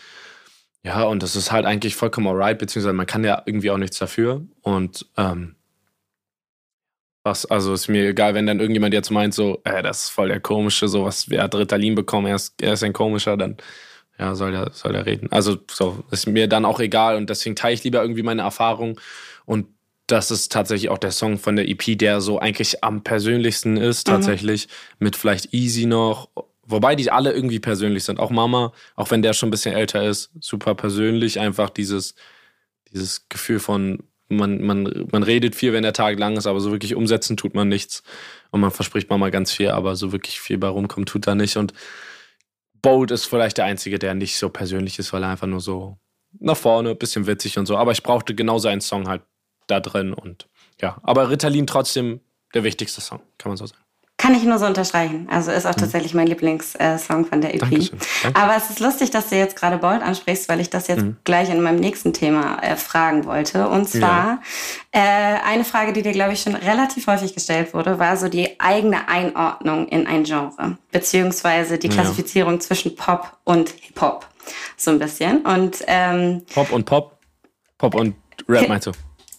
ja, 0.86 1.04
und 1.04 1.24
das 1.24 1.36
ist 1.36 1.52
halt 1.52 1.66
eigentlich 1.66 1.96
vollkommen 1.96 2.28
alright, 2.28 2.60
beziehungsweise 2.60 2.94
man 2.94 3.08
kann 3.08 3.24
ja 3.24 3.42
irgendwie 3.46 3.72
auch 3.72 3.78
nichts 3.78 4.00
dafür. 4.00 4.42
Und 4.62 5.06
ähm, 5.18 5.56
was, 7.24 7.46
also 7.46 7.74
ist 7.74 7.88
mir 7.88 8.10
egal, 8.10 8.34
wenn 8.34 8.46
dann 8.46 8.60
irgendjemand 8.60 8.94
jetzt 8.94 9.10
meint, 9.10 9.34
so, 9.34 9.62
äh, 9.64 9.82
das 9.82 10.04
ist 10.04 10.10
voll 10.10 10.28
der 10.28 10.42
komische, 10.42 10.90
sowas, 10.90 11.30
wer 11.30 11.44
hat 11.44 11.56
Ritalin 11.56 11.96
bekommen, 11.96 12.28
er 12.28 12.36
ist, 12.36 12.62
er 12.62 12.74
ist 12.74 12.84
ein 12.84 12.92
komischer, 12.92 13.38
dann 13.38 13.58
ja, 14.20 14.36
soll 14.36 14.52
der, 14.52 14.72
soll 14.74 14.92
der 14.92 15.06
reden. 15.06 15.32
Also 15.32 15.58
so, 15.72 16.04
ist 16.12 16.28
mir 16.28 16.48
dann 16.48 16.66
auch 16.66 16.80
egal 16.82 17.16
und 17.16 17.30
deswegen 17.30 17.56
teile 17.56 17.74
ich 17.74 17.84
lieber 17.84 18.02
irgendwie 18.02 18.24
meine 18.24 18.42
Erfahrung. 18.42 19.00
Und 19.46 19.68
das 20.08 20.32
ist 20.32 20.52
tatsächlich 20.52 20.90
auch 20.90 20.98
der 20.98 21.12
Song 21.12 21.40
von 21.40 21.56
der 21.56 21.70
EP, 21.70 21.98
der 21.98 22.20
so 22.20 22.40
eigentlich 22.40 22.84
am 22.84 23.04
persönlichsten 23.04 23.78
ist, 23.78 24.08
mhm. 24.08 24.12
tatsächlich, 24.12 24.68
mhm. 24.68 25.06
mit 25.06 25.16
vielleicht 25.16 25.54
Easy 25.54 25.86
noch 25.86 26.30
Wobei 26.66 26.96
die 26.96 27.12
alle 27.12 27.34
irgendwie 27.34 27.60
persönlich 27.60 28.06
sind. 28.06 28.20
Auch 28.20 28.30
Mama, 28.30 28.72
auch 28.96 29.12
wenn 29.12 29.22
der 29.22 29.34
schon 29.34 29.48
ein 29.48 29.52
bisschen 29.52 29.76
älter 29.76 30.08
ist, 30.08 30.32
super 30.40 30.76
persönlich. 30.76 31.40
Einfach 31.40 31.70
dieses, 31.70 32.16
dieses 32.92 33.28
Gefühl 33.28 33.60
von, 33.60 34.04
man, 34.30 34.62
man, 34.62 35.08
man 35.12 35.24
redet 35.24 35.56
viel, 35.56 35.74
wenn 35.74 35.84
der 35.84 35.94
Tag 35.94 36.18
lang 36.18 36.38
ist, 36.38 36.48
aber 36.48 36.62
so 36.62 36.72
wirklich 36.72 36.96
umsetzen 36.96 37.38
tut 37.38 37.54
man 37.54 37.68
nichts. 37.68 38.04
Und 38.52 38.62
man 38.62 38.72
verspricht 38.72 39.10
Mama 39.10 39.30
ganz 39.30 39.52
viel, 39.52 39.70
aber 39.70 39.96
so 39.96 40.12
wirklich 40.12 40.40
viel 40.40 40.58
bei 40.58 40.68
rumkommt 40.68 41.10
tut 41.10 41.28
er 41.28 41.36
nicht. 41.36 41.58
Und 41.58 41.74
Bold 42.82 43.12
ist 43.12 43.26
vielleicht 43.26 43.58
der 43.58 43.66
Einzige, 43.66 44.00
der 44.00 44.14
nicht 44.14 44.38
so 44.38 44.50
persönlich 44.50 45.00
ist, 45.00 45.12
weil 45.14 45.24
er 45.24 45.30
einfach 45.30 45.48
nur 45.48 45.62
so 45.62 45.98
nach 46.40 46.58
vorne, 46.58 46.96
bisschen 46.96 47.28
witzig 47.28 47.58
und 47.58 47.66
so. 47.66 47.78
Aber 47.78 47.92
ich 47.92 48.04
brauchte 48.04 48.36
genauso 48.36 48.68
einen 48.68 48.82
Song 48.82 49.08
halt 49.08 49.22
da 49.68 49.80
drin 49.80 50.14
und 50.14 50.48
ja. 50.82 51.00
Aber 51.04 51.30
Ritalin 51.30 51.68
trotzdem 51.68 52.22
der 52.54 52.64
wichtigste 52.64 53.02
Song, 53.02 53.22
kann 53.38 53.50
man 53.50 53.58
so 53.58 53.66
sagen. 53.66 53.84
Kann 54.24 54.36
ich 54.36 54.44
nur 54.46 54.58
so 54.58 54.66
unterstreichen. 54.66 55.28
Also 55.30 55.52
ist 55.52 55.66
auch 55.66 55.76
mhm. 55.76 55.82
tatsächlich 55.82 56.14
mein 56.14 56.28
Lieblingssong 56.28 57.26
von 57.26 57.42
der 57.42 57.54
EP. 57.56 57.60
Dankeschön. 57.60 58.00
Danke. 58.24 58.40
Aber 58.40 58.56
es 58.56 58.70
ist 58.70 58.80
lustig, 58.80 59.12
dass 59.12 59.28
du 59.28 59.36
jetzt 59.36 59.58
gerade 59.58 59.80
Bold 59.80 60.02
ansprichst, 60.02 60.48
weil 60.48 60.62
ich 60.62 60.70
das 60.70 60.88
jetzt 60.88 61.02
mhm. 61.02 61.18
gleich 61.26 61.50
in 61.50 61.62
meinem 61.62 61.82
nächsten 61.82 62.14
Thema 62.14 62.58
äh, 62.64 62.78
fragen 62.78 63.26
wollte. 63.26 63.68
Und 63.68 63.90
zwar 63.90 64.40
ja. 64.94 65.02
äh, 65.02 65.40
eine 65.46 65.66
Frage, 65.66 65.92
die 65.92 66.04
dir, 66.04 66.14
glaube 66.14 66.32
ich, 66.32 66.42
schon 66.42 66.56
relativ 66.56 67.08
häufig 67.08 67.34
gestellt 67.34 67.74
wurde, 67.74 68.00
war 68.00 68.16
so 68.16 68.30
die 68.30 68.62
eigene 68.62 69.10
Einordnung 69.10 69.90
in 69.90 70.08
ein 70.08 70.24
Genre, 70.24 70.78
beziehungsweise 70.94 71.78
die 71.78 71.90
Klassifizierung 71.90 72.54
ja. 72.54 72.60
zwischen 72.62 72.96
Pop 72.96 73.36
und 73.44 73.72
Hip-Hop. 73.72 74.26
So 74.78 74.92
ein 74.92 75.00
bisschen. 75.00 75.42
Und 75.42 75.84
ähm, 75.88 76.44
Pop 76.54 76.72
und 76.72 76.86
Pop? 76.86 77.18
Pop 77.78 77.94
und 77.94 78.16
Rap 78.48 78.70
meinst 78.70 78.88
du? 78.88 78.92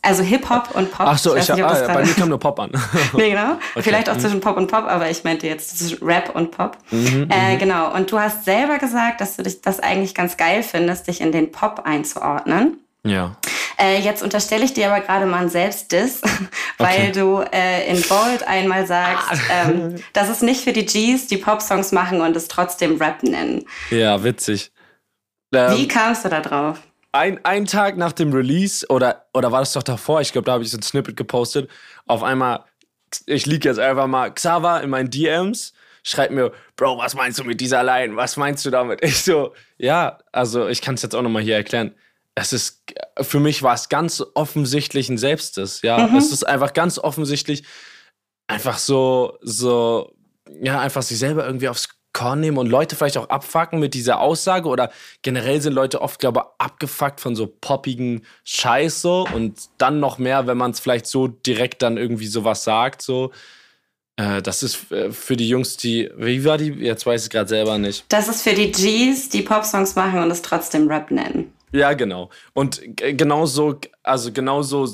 Also 0.05 0.23
Hip-Hop 0.23 0.75
und 0.75 0.93
Pop. 0.93 1.07
Ach 1.09 1.19
so, 1.19 1.35
ich, 1.35 1.45
ich 1.45 1.51
hab, 1.51 1.61
ah, 1.61 1.95
bei 1.95 2.05
mir 2.05 2.15
kam 2.15 2.29
nur 2.29 2.39
Pop 2.39 2.61
an. 2.61 2.71
nee, 3.15 3.31
genau. 3.31 3.53
Okay. 3.75 3.83
Vielleicht 3.83 4.11
auch 4.11 4.15
mhm. 4.15 4.21
zwischen 4.21 4.41
Pop 4.41 4.57
und 4.57 4.71
Pop, 4.71 4.85
aber 4.85 5.11
ich 5.11 5.25
meinte 5.25 5.47
jetzt 5.47 5.79
zwischen 5.79 6.05
Rap 6.05 6.35
und 6.35 6.51
Pop. 6.51 6.77
Mhm, 6.91 7.29
äh, 7.31 7.55
mhm. 7.55 7.59
genau. 7.59 7.95
Und 7.95 8.13
du 8.13 8.19
hast 8.19 8.45
selber 8.45 8.79
gesagt, 8.79 9.21
dass 9.21 9.37
du 9.37 9.43
dich 9.43 9.63
das 9.63 9.81
eigentlich 9.81 10.15
ganz 10.15 10.37
geil 10.37 10.63
findest, 10.63 11.09
dich 11.09 11.23
in 11.23 11.33
den 11.33 11.53
Pop 11.53 11.83
einzuordnen. 11.85 12.79
Ja. 13.03 13.37
Äh, 13.79 14.01
jetzt 14.01 14.23
unterstelle 14.23 14.65
ich 14.65 14.73
dir 14.73 14.91
aber 14.91 15.01
gerade 15.01 15.27
mal 15.27 15.41
einen 15.41 15.51
Selbstdiss, 15.51 16.21
weil 16.79 17.11
okay. 17.11 17.13
du 17.13 17.45
äh, 17.53 17.91
in 17.91 18.03
Bold 18.03 18.47
einmal 18.47 18.87
sagst, 18.87 19.31
ah. 19.31 19.69
ähm, 19.69 19.97
dass 20.13 20.29
es 20.29 20.43
nicht 20.43 20.63
für 20.63 20.73
die 20.73 20.85
Gs, 20.85 21.27
die 21.27 21.39
Pop-Songs 21.39 21.93
machen 21.93 22.21
und 22.21 22.37
es 22.37 22.49
trotzdem 22.49 23.01
Rap 23.01 23.23
nennen. 23.23 23.65
Ja, 23.91 24.23
witzig. 24.23 24.71
Ähm, 25.55 25.77
Wie 25.77 25.89
kamst 25.89 26.25
du 26.25 26.29
da 26.29 26.41
drauf? 26.41 26.79
Ein, 27.15 27.45
ein 27.45 27.65
Tag 27.65 27.97
nach 27.97 28.13
dem 28.13 28.33
Release, 28.33 28.85
oder, 28.89 29.27
oder 29.33 29.53
war 29.53 29.61
das 29.61 29.73
doch 29.73 29.85
davor, 29.85 30.21
ich 30.21 30.33
glaube, 30.33 30.47
da 30.47 30.53
habe 30.53 30.65
ich 30.65 30.71
so 30.71 30.77
ein 30.77 30.83
Snippet 30.83 31.17
gepostet, 31.17 31.71
auf 32.07 32.25
einmal, 32.25 32.65
ich 33.27 33.47
liege 33.47 33.69
jetzt 33.69 33.79
einfach 33.79 34.09
mal 34.09 34.35
Xaver 34.35 34.83
in 34.83 34.91
meinen 34.91 35.11
DMs, 35.11 35.75
schreibt 36.03 36.33
mir, 36.33 36.53
Bro, 36.75 36.99
was 36.99 37.15
meinst 37.15 37.39
du 37.39 37.45
mit 37.45 37.61
dieser 37.61 37.85
Line? 37.85 38.17
Was 38.17 38.37
meinst 38.37 38.67
du 38.67 38.71
damit? 38.71 39.01
Ich 39.03 39.23
so, 39.23 39.55
ja, 39.79 40.19
also 40.33 40.67
ich 40.67 40.83
kann 40.83 40.97
es 40.97 41.03
jetzt 41.03 41.15
auch 41.15 41.23
nochmal 41.23 41.43
hier 41.43 41.55
erklären. 41.55 41.95
Es 42.35 42.53
ist, 42.53 42.83
für 43.21 43.39
mich 43.39 43.63
war 43.63 43.75
es 43.75 43.89
ganz 43.89 44.23
offensichtlich 44.35 45.09
ein 45.09 45.17
Selbstes, 45.17 45.83
ja. 45.83 46.09
Mhm. 46.09 46.17
Es 46.17 46.33
ist 46.33 46.43
einfach 46.45 46.73
ganz 46.73 46.99
offensichtlich 46.99 47.63
einfach 48.49 48.79
so, 48.79 49.39
so, 49.41 50.13
ja, 50.61 50.81
einfach 50.81 51.03
sich 51.03 51.19
selber 51.19 51.47
irgendwie 51.47 51.69
aufs 51.69 51.89
Korn 52.15 52.41
nehmen 52.41 52.57
und 52.57 52.69
Leute 52.69 52.97
vielleicht 52.97 53.19
auch 53.19 53.29
abfacken 53.29 53.79
mit 53.79 53.93
dieser 53.93 54.21
Aussage 54.21 54.69
oder 54.69 54.91
generell 55.21 55.61
sind 55.61 55.75
Leute 55.75 56.01
oft, 56.01 56.19
glaube 56.19 56.41
ich, 56.41 56.65
abgefuckt 56.65 57.21
von 57.21 57.37
so 57.37 57.47
poppigen 57.47 58.25
Scheiß 58.45 59.03
so 59.03 59.27
und 59.35 59.59
dann 59.77 60.01
noch 60.01 60.17
mehr, 60.17 60.47
wenn 60.47 60.57
man 60.57 60.71
es 60.71 60.81
vielleicht 60.81 61.07
so 61.07 61.29
direkt 61.29 61.83
dann 61.83 61.99
irgendwie 61.99 62.27
sowas 62.27 62.65
sagt, 62.65 63.03
so. 63.03 63.33
Äh, 64.17 64.43
das 64.43 64.63
ist 64.63 64.93
äh, 64.93 65.11
für 65.11 65.37
die 65.37 65.49
Jungs, 65.49 65.77
die, 65.77 66.09
wie 66.17 66.45
war 66.45 66.57
die? 66.57 66.69
Jetzt 66.69 67.05
weiß 67.05 67.25
ich 67.25 67.31
gerade 67.31 67.49
selber 67.49 67.79
nicht. 67.79 68.05
Das 68.09 68.29
ist 68.29 68.43
für 68.43 68.55
die 68.55 68.71
Gs, 68.71 69.29
die 69.29 69.43
Popsongs 69.43 69.97
machen 69.97 70.21
und 70.21 70.31
es 70.31 70.41
trotzdem 70.41 70.89
Rap 70.89 71.11
nennen. 71.11 71.53
Ja, 71.73 71.95
genau. 71.95 72.31
Und 72.53 72.81
genau 72.95 73.47
so, 73.47 73.81
also 74.05 74.31
genau 74.31 74.63
so, 74.63 74.89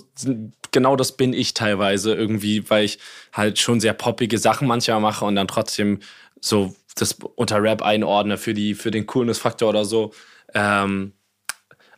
genau 0.72 0.96
das 0.96 1.12
bin 1.12 1.34
ich 1.34 1.52
teilweise 1.52 2.14
irgendwie, 2.14 2.68
weil 2.70 2.86
ich 2.86 2.98
halt 3.34 3.58
schon 3.58 3.80
sehr 3.80 3.92
poppige 3.92 4.38
Sachen 4.38 4.66
manchmal 4.66 5.00
mache 5.00 5.26
und 5.26 5.36
dann 5.36 5.46
trotzdem 5.46 6.00
so 6.40 6.74
das 6.94 7.16
unter 7.34 7.62
Rap 7.62 7.82
einordne 7.82 8.38
für, 8.38 8.54
die, 8.54 8.74
für 8.74 8.90
den 8.90 9.06
Coolness-Faktor 9.06 9.68
oder 9.68 9.84
so. 9.84 10.12
Ähm, 10.54 11.12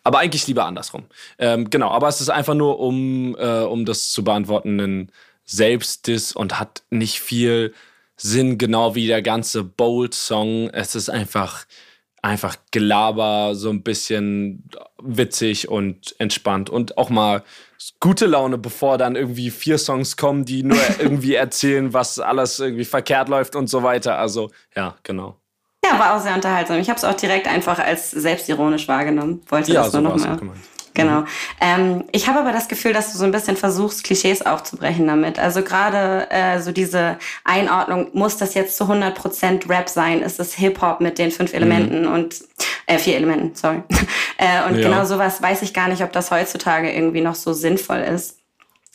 aber 0.04 0.18
eigentlich 0.18 0.46
lieber 0.46 0.64
andersrum. 0.64 1.04
Ähm, 1.38 1.70
genau, 1.70 1.90
aber 1.90 2.08
es 2.08 2.20
ist 2.20 2.30
einfach 2.30 2.54
nur, 2.54 2.80
um, 2.80 3.36
äh, 3.38 3.60
um 3.62 3.84
das 3.84 4.10
zu 4.10 4.24
beantworten, 4.24 4.80
ein 4.80 5.12
Selbstdiss 5.44 6.32
und 6.32 6.58
hat 6.58 6.82
nicht 6.90 7.20
viel 7.20 7.72
Sinn, 8.16 8.58
genau 8.58 8.94
wie 8.94 9.06
der 9.06 9.22
ganze 9.22 9.64
Bold-Song. 9.64 10.70
Es 10.70 10.94
ist 10.94 11.08
einfach, 11.08 11.66
einfach 12.20 12.56
Gelaber, 12.70 13.54
so 13.54 13.70
ein 13.70 13.82
bisschen 13.82 14.68
witzig 15.00 15.68
und 15.68 16.14
entspannt 16.18 16.70
und 16.70 16.98
auch 16.98 17.10
mal 17.10 17.42
gute 18.00 18.26
Laune, 18.26 18.58
bevor 18.58 18.98
dann 18.98 19.16
irgendwie 19.16 19.50
vier 19.50 19.78
Songs 19.78 20.16
kommen, 20.16 20.44
die 20.44 20.62
nur 20.62 20.78
irgendwie 20.98 21.34
erzählen, 21.34 21.92
was 21.92 22.18
alles 22.18 22.58
irgendwie 22.58 22.84
verkehrt 22.84 23.28
läuft 23.28 23.56
und 23.56 23.68
so 23.68 23.82
weiter. 23.82 24.18
Also 24.18 24.50
ja, 24.76 24.96
genau. 25.02 25.36
Ja, 25.84 25.98
war 25.98 26.16
auch 26.16 26.20
sehr 26.20 26.34
unterhaltsam. 26.34 26.78
Ich 26.78 26.88
habe 26.88 26.98
es 26.98 27.04
auch 27.04 27.14
direkt 27.14 27.48
einfach 27.48 27.78
als 27.78 28.10
selbstironisch 28.10 28.86
wahrgenommen. 28.86 29.42
Wollte 29.48 29.72
ja, 29.72 29.82
das 29.82 29.92
nur 29.92 30.02
so 30.02 30.08
noch 30.08 30.16
mal. 30.16 30.36
Gemeint. 30.36 30.60
Genau. 30.94 31.20
Mhm. 31.20 31.26
Ähm, 31.60 32.04
ich 32.12 32.28
habe 32.28 32.40
aber 32.40 32.52
das 32.52 32.68
Gefühl, 32.68 32.92
dass 32.92 33.12
du 33.12 33.18
so 33.18 33.24
ein 33.24 33.32
bisschen 33.32 33.56
versuchst, 33.56 34.04
Klischees 34.04 34.44
aufzubrechen 34.44 35.06
damit. 35.06 35.38
Also 35.38 35.62
gerade 35.62 36.30
äh, 36.30 36.60
so 36.60 36.72
diese 36.72 37.18
Einordnung, 37.44 38.08
muss 38.12 38.36
das 38.36 38.54
jetzt 38.54 38.76
zu 38.76 38.84
100% 38.84 39.68
Rap 39.68 39.88
sein? 39.88 40.22
Ist 40.22 40.40
es 40.40 40.54
Hip-Hop 40.54 41.00
mit 41.00 41.18
den 41.18 41.30
fünf 41.30 41.54
Elementen 41.54 42.02
mhm. 42.02 42.12
und 42.12 42.36
äh, 42.86 42.98
vier 42.98 43.16
Elementen, 43.16 43.54
sorry. 43.54 43.82
äh, 44.38 44.68
und 44.68 44.76
ja. 44.76 44.88
genau 44.88 45.04
sowas 45.04 45.40
weiß 45.40 45.62
ich 45.62 45.72
gar 45.72 45.88
nicht, 45.88 46.02
ob 46.02 46.12
das 46.12 46.30
heutzutage 46.30 46.92
irgendwie 46.92 47.20
noch 47.20 47.34
so 47.34 47.52
sinnvoll 47.52 48.00
ist 48.00 48.38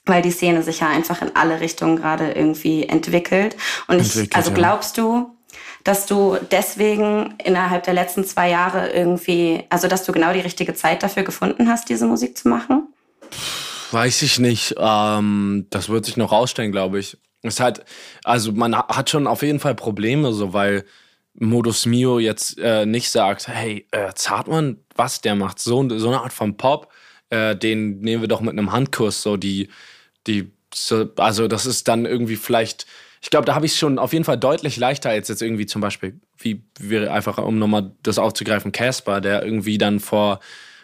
weil 0.09 0.21
die 0.21 0.31
Szene 0.31 0.63
sich 0.63 0.79
ja 0.79 0.87
einfach 0.87 1.21
in 1.21 1.35
alle 1.35 1.59
Richtungen 1.59 1.97
gerade 1.97 2.31
irgendwie 2.31 2.87
entwickelt. 2.87 3.57
Und 3.89 3.99
ich, 3.99 4.33
also 4.33 4.51
glaubst 4.51 4.97
du, 4.97 5.36
dass 5.87 6.05
du 6.05 6.37
deswegen 6.51 7.35
innerhalb 7.41 7.83
der 7.83 7.93
letzten 7.93 8.25
zwei 8.25 8.49
Jahre 8.49 8.89
irgendwie, 8.91 9.63
also 9.69 9.87
dass 9.87 10.03
du 10.03 10.11
genau 10.11 10.33
die 10.33 10.41
richtige 10.41 10.73
Zeit 10.73 11.01
dafür 11.01 11.23
gefunden 11.23 11.69
hast, 11.69 11.87
diese 11.87 12.05
Musik 12.05 12.37
zu 12.37 12.49
machen? 12.49 12.93
Weiß 13.91 14.21
ich 14.21 14.37
nicht. 14.37 14.75
Ähm, 14.77 15.67
das 15.69 15.87
wird 15.87 16.05
sich 16.05 16.17
noch 16.17 16.33
rausstellen, 16.33 16.73
glaube 16.73 16.99
ich. 16.99 17.17
Es 17.41 17.61
hat, 17.61 17.85
also 18.25 18.51
man 18.51 18.75
hat 18.75 19.09
schon 19.09 19.27
auf 19.27 19.43
jeden 19.43 19.61
Fall 19.61 19.75
Probleme, 19.75 20.33
so 20.33 20.51
weil 20.51 20.83
Modus 21.35 21.85
Mio 21.85 22.19
jetzt 22.19 22.57
äh, 22.57 22.85
nicht 22.85 23.09
sagt, 23.09 23.47
hey, 23.47 23.87
äh, 23.91 24.11
Zartmann, 24.13 24.81
was 24.95 25.21
der 25.21 25.35
macht, 25.35 25.59
so, 25.59 25.87
so 25.97 26.09
eine 26.09 26.19
Art 26.19 26.33
von 26.33 26.57
Pop, 26.57 26.91
äh, 27.29 27.55
den 27.55 27.99
nehmen 27.99 28.21
wir 28.21 28.27
doch 28.27 28.41
mit 28.41 28.51
einem 28.51 28.73
Handkurs, 28.73 29.21
so 29.21 29.37
die, 29.37 29.69
die, 30.25 30.51
so, 30.73 31.09
also 31.15 31.47
das 31.47 31.65
ist 31.65 31.87
dann 31.87 32.05
irgendwie 32.05 32.35
vielleicht 32.35 32.87
ich 33.21 33.29
glaube, 33.29 33.45
da 33.45 33.55
habe 33.55 33.65
ich 33.65 33.73
es 33.73 33.77
schon 33.77 33.99
auf 33.99 34.13
jeden 34.13 34.25
Fall 34.25 34.37
deutlich 34.37 34.77
leichter 34.77 35.09
als 35.09 35.27
jetzt 35.27 35.41
irgendwie 35.41 35.65
zum 35.65 35.81
Beispiel, 35.81 36.19
wie 36.37 36.63
wäre 36.79 37.11
einfach, 37.11 37.37
um 37.37 37.57
nochmal 37.59 37.91
das 38.03 38.19
aufzugreifen, 38.19 38.71
Casper, 38.71 39.21
der 39.21 39.43
irgendwie 39.43 39.77
dann 39.77 39.99
vor, 39.99 40.39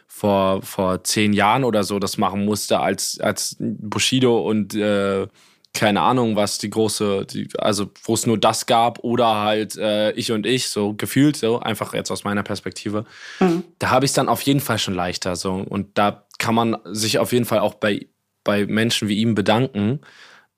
vor, 0.08 0.62
vor 0.62 1.04
zehn 1.04 1.34
Jahren 1.34 1.64
oder 1.64 1.84
so 1.84 2.00
das 2.00 2.18
machen 2.18 2.46
musste, 2.46 2.80
als, 2.80 3.20
als 3.20 3.56
Bushido 3.60 4.42
und 4.48 4.74
äh, 4.76 5.28
keine 5.74 6.02
Ahnung, 6.02 6.36
was 6.36 6.60
die 6.60 6.70
große, 6.70 7.26
die, 7.26 7.48
also 7.58 7.90
wo 8.04 8.14
es 8.14 8.28
nur 8.28 8.38
das 8.38 8.68
gab 8.68 9.00
oder 9.00 9.38
halt 9.38 9.76
äh, 9.76 10.12
ich 10.12 10.32
und 10.32 10.46
ich, 10.46 10.70
so 10.70 10.94
gefühlt, 10.94 11.36
so 11.36 11.60
einfach 11.60 11.96
jetzt 11.96 12.12
aus 12.12 12.24
meiner 12.24 12.44
Perspektive. 12.44 13.06
Mhm. 13.40 13.64
Da 13.80 13.90
habe 13.90 14.06
ich 14.06 14.12
es 14.12 14.16
dann 14.16 14.30
auf 14.30 14.44
jeden 14.44 14.60
Fall 14.60 14.78
schon 14.78 14.94
leichter. 14.94 15.36
So. 15.36 15.54
Und 15.54 15.98
da 15.98 16.28
kann 16.38 16.54
man 16.54 16.78
sich 16.92 17.18
auf 17.18 17.34
jeden 17.34 17.46
Fall 17.46 17.60
auch 17.60 17.74
bei, 17.74 18.06
bei 18.44 18.68
Menschen 18.68 19.08
wie 19.08 19.18
ihm 19.18 19.34
bedanken 19.34 20.02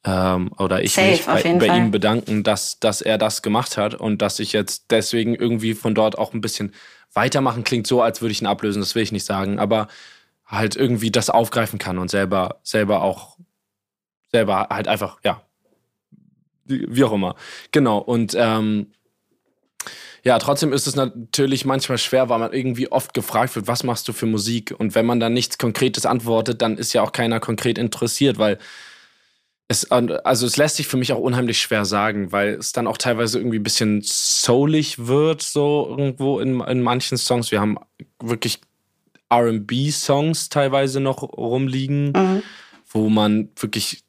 ähm, 0.05 0.51
oder 0.59 0.83
ich 0.83 0.93
Safe, 0.93 1.09
mich 1.09 1.25
bei, 1.25 1.67
bei 1.67 1.77
ihm 1.77 1.89
bedanken, 1.91 2.43
dass, 2.43 2.79
dass 2.79 3.01
er 3.01 3.17
das 3.17 3.41
gemacht 3.41 3.75
hat 3.75 3.95
und 3.95 4.21
dass 4.21 4.39
ich 4.39 4.53
jetzt 4.53 4.85
deswegen 4.91 5.33
irgendwie 5.33 5.73
von 5.73 5.95
dort 5.95 6.17
auch 6.17 6.33
ein 6.33 6.41
bisschen 6.41 6.73
weitermachen. 7.13 7.63
Klingt 7.63 7.87
so, 7.87 8.01
als 8.01 8.21
würde 8.21 8.31
ich 8.31 8.41
ihn 8.41 8.47
ablösen, 8.47 8.81
das 8.81 8.93
will 8.93 9.01
ich 9.01 9.11
nicht 9.11 9.25
sagen, 9.25 9.57
aber 9.57 9.87
halt 10.45 10.75
irgendwie 10.75 11.09
das 11.09 11.31
aufgreifen 11.31 11.79
kann 11.79 11.97
und 11.97 12.11
selber, 12.11 12.59
selber 12.61 13.01
auch, 13.01 13.37
selber 14.31 14.67
halt 14.69 14.87
einfach, 14.87 15.17
ja, 15.23 15.41
wie 16.65 17.03
auch 17.03 17.13
immer. 17.13 17.35
Genau, 17.71 17.97
und 17.97 18.35
ähm, 18.37 18.91
ja, 20.23 20.37
trotzdem 20.39 20.73
ist 20.73 20.87
es 20.87 20.95
natürlich 20.95 21.65
manchmal 21.65 21.97
schwer, 21.97 22.29
weil 22.29 22.39
man 22.39 22.53
irgendwie 22.53 22.91
oft 22.91 23.13
gefragt 23.13 23.55
wird, 23.55 23.67
was 23.67 23.83
machst 23.83 24.07
du 24.07 24.13
für 24.13 24.25
Musik? 24.25 24.73
Und 24.77 24.93
wenn 24.95 25.05
man 25.05 25.19
dann 25.19 25.33
nichts 25.33 25.57
Konkretes 25.57 26.05
antwortet, 26.05 26.61
dann 26.61 26.77
ist 26.77 26.93
ja 26.93 27.03
auch 27.03 27.11
keiner 27.11 27.39
konkret 27.39 27.77
interessiert, 27.77 28.39
weil 28.39 28.57
es, 29.67 29.89
also 29.89 30.45
es 30.45 30.57
lässt 30.57 30.75
sich 30.75 30.87
für 30.87 30.97
mich 30.97 31.11
auch 31.11 31.19
unheimlich 31.19 31.59
schwer 31.59 31.85
sagen, 31.85 32.31
weil 32.31 32.53
es 32.53 32.71
dann 32.71 32.87
auch 32.87 32.97
teilweise 32.97 33.39
irgendwie 33.39 33.57
ein 33.57 33.63
bisschen 33.63 34.01
soulig 34.03 35.07
wird, 35.07 35.41
so 35.41 35.87
irgendwo 35.89 36.39
in, 36.39 36.61
in 36.61 36.83
manchen 36.83 37.17
Songs. 37.17 37.51
Wir 37.51 37.61
haben 37.61 37.77
wirklich 38.21 38.61
RB-Songs 39.33 40.49
teilweise 40.49 40.99
noch 40.99 41.23
rumliegen, 41.23 42.11
mhm. 42.11 42.43
wo 42.87 43.09
man 43.09 43.49
wirklich 43.55 44.03